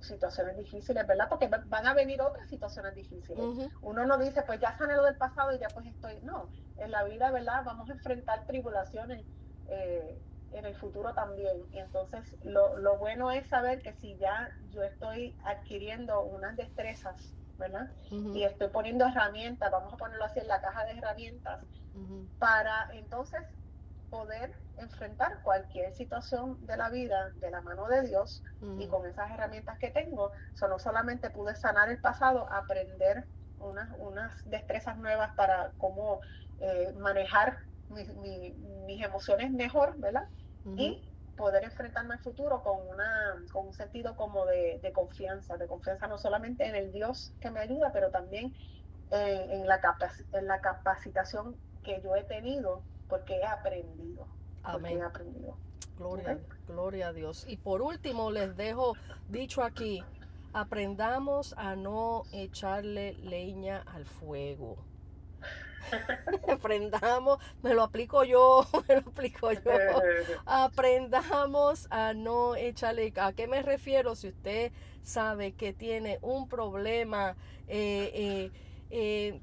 situaciones 0.00 0.56
difíciles, 0.56 1.06
¿verdad? 1.06 1.28
Porque 1.28 1.48
van 1.48 1.86
a 1.86 1.94
venir 1.94 2.20
otras 2.20 2.48
situaciones 2.48 2.94
difíciles. 2.94 3.44
Uno 3.82 4.04
no 4.06 4.18
dice, 4.18 4.42
pues 4.42 4.60
ya 4.60 4.76
sané 4.76 4.94
lo 4.94 5.04
del 5.04 5.16
pasado 5.16 5.52
y 5.52 5.58
ya 5.58 5.68
pues 5.68 5.86
estoy. 5.86 6.20
No, 6.22 6.48
en 6.76 6.90
la 6.90 7.04
vida, 7.04 7.30
¿verdad? 7.30 7.62
Vamos 7.64 7.88
a 7.88 7.92
enfrentar 7.92 8.46
tribulaciones 8.46 9.24
eh, 9.68 10.18
en 10.52 10.64
el 10.64 10.74
futuro 10.76 11.14
también. 11.14 11.66
Y 11.72 11.78
entonces 11.78 12.36
lo, 12.42 12.76
lo 12.78 12.98
bueno 12.98 13.30
es 13.30 13.48
saber 13.48 13.82
que 13.82 13.92
si 13.94 14.16
ya 14.18 14.50
yo 14.70 14.82
estoy 14.82 15.36
adquiriendo 15.44 16.22
unas 16.22 16.56
destrezas, 16.56 17.34
¿verdad? 17.58 17.88
Y 18.10 18.44
estoy 18.44 18.68
poniendo 18.68 19.06
herramientas, 19.06 19.70
vamos 19.70 19.92
a 19.92 19.96
ponerlo 19.96 20.24
así 20.24 20.40
en 20.40 20.48
la 20.48 20.60
caja 20.60 20.84
de 20.84 20.98
herramientas, 20.98 21.60
para 22.38 22.88
entonces 22.92 23.40
poder 24.14 24.52
enfrentar 24.76 25.42
cualquier 25.42 25.92
situación 25.92 26.64
de 26.66 26.76
la 26.76 26.88
vida 26.88 27.30
de 27.40 27.50
la 27.50 27.60
mano 27.62 27.88
de 27.88 28.02
Dios 28.02 28.44
y 28.78 28.86
con 28.86 29.04
esas 29.06 29.28
herramientas 29.32 29.76
que 29.80 29.90
tengo, 29.90 30.30
no 30.68 30.78
solamente 30.78 31.30
pude 31.30 31.56
sanar 31.56 31.88
el 31.88 31.98
pasado, 31.98 32.46
aprender 32.52 33.24
unas, 33.58 33.88
unas 33.98 34.48
destrezas 34.48 34.96
nuevas 34.98 35.32
para 35.34 35.72
cómo 35.78 36.20
eh, 36.60 36.94
manejar 36.96 37.58
mis 37.88 39.02
emociones 39.02 39.50
mejor, 39.50 39.98
¿verdad? 39.98 40.28
Y 40.76 41.02
poder 41.36 41.64
enfrentarme 41.64 42.14
al 42.14 42.20
futuro 42.20 42.62
con, 42.62 42.86
una, 42.88 43.34
con 43.52 43.66
un 43.66 43.74
sentido 43.74 44.14
como 44.14 44.46
de, 44.46 44.92
confianza, 44.94 45.56
de 45.56 45.66
confianza 45.66 46.06
no 46.06 46.18
solamente 46.18 46.66
en 46.66 46.76
el 46.76 46.92
Dios 46.92 47.32
que 47.40 47.50
me 47.50 47.58
ayuda, 47.58 47.90
pero 47.92 48.12
también 48.12 48.54
en, 49.10 49.66
la, 49.66 49.80
en 50.32 50.46
la 50.46 50.60
capacitación 50.60 51.56
que 51.82 52.00
yo 52.00 52.14
he 52.14 52.22
tenido 52.22 52.84
porque 53.08 53.36
he 53.36 53.44
aprendido. 53.44 54.26
Amén. 54.62 54.98
he 54.98 55.02
aprendido. 55.02 55.56
Gloria, 55.96 56.40
gloria 56.66 57.08
a 57.08 57.12
Dios. 57.12 57.44
Y 57.48 57.56
por 57.56 57.80
último, 57.80 58.30
les 58.30 58.56
dejo 58.56 58.94
dicho 59.28 59.62
aquí, 59.62 60.02
aprendamos 60.52 61.54
a 61.56 61.76
no 61.76 62.24
echarle 62.32 63.14
leña 63.14 63.82
al 63.86 64.04
fuego. 64.04 64.76
aprendamos, 66.48 67.38
me 67.62 67.74
lo 67.74 67.82
aplico 67.82 68.24
yo, 68.24 68.66
me 68.88 69.00
lo 69.00 69.08
aplico 69.08 69.52
yo. 69.52 69.70
Aprendamos 70.46 71.86
a 71.90 72.14
no 72.14 72.56
echarle. 72.56 73.12
¿A 73.16 73.32
qué 73.32 73.46
me 73.46 73.62
refiero? 73.62 74.16
Si 74.16 74.28
usted 74.28 74.72
sabe 75.02 75.52
que 75.52 75.72
tiene 75.72 76.18
un 76.22 76.48
problema, 76.48 77.36
eh, 77.68 78.10
eh, 78.14 78.50
eh 78.90 79.40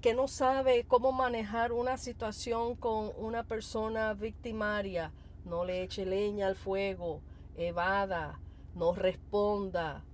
que 0.00 0.14
no 0.14 0.28
sabe 0.28 0.84
cómo 0.86 1.12
manejar 1.12 1.72
una 1.72 1.96
situación 1.98 2.76
con 2.76 3.12
una 3.16 3.44
persona 3.44 4.14
victimaria, 4.14 5.12
no 5.44 5.64
le 5.64 5.82
eche 5.82 6.06
leña 6.06 6.46
al 6.46 6.56
fuego, 6.56 7.20
evada, 7.56 8.40
no 8.74 8.94
responda, 8.94 10.04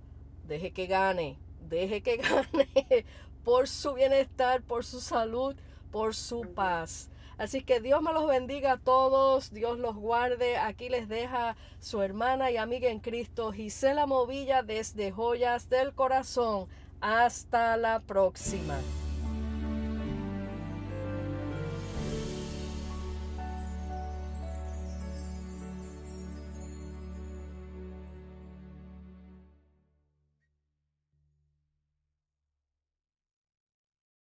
deje 0.45 0.71
que 0.71 0.87
gane, 0.87 1.39
deje 1.67 2.01
que 2.01 2.17
gane 2.17 3.05
por 3.43 3.67
su 3.67 3.93
bienestar, 3.93 4.61
por 4.61 4.85
su 4.85 4.99
salud, 4.99 5.55
por 5.91 6.15
su 6.15 6.41
paz. 6.53 7.09
Así 7.37 7.63
que 7.63 7.79
Dios 7.79 8.03
me 8.03 8.13
los 8.13 8.27
bendiga 8.27 8.73
a 8.73 8.77
todos, 8.77 9.51
Dios 9.51 9.79
los 9.79 9.95
guarde. 9.95 10.57
Aquí 10.57 10.89
les 10.89 11.09
deja 11.09 11.55
su 11.79 12.03
hermana 12.03 12.51
y 12.51 12.57
amiga 12.57 12.89
en 12.89 12.99
Cristo, 12.99 13.51
Gisela 13.51 14.05
Movilla, 14.05 14.61
desde 14.61 15.11
Joyas 15.11 15.67
del 15.67 15.93
Corazón. 15.93 16.67
Hasta 16.99 17.77
la 17.77 17.99
próxima. 17.99 18.77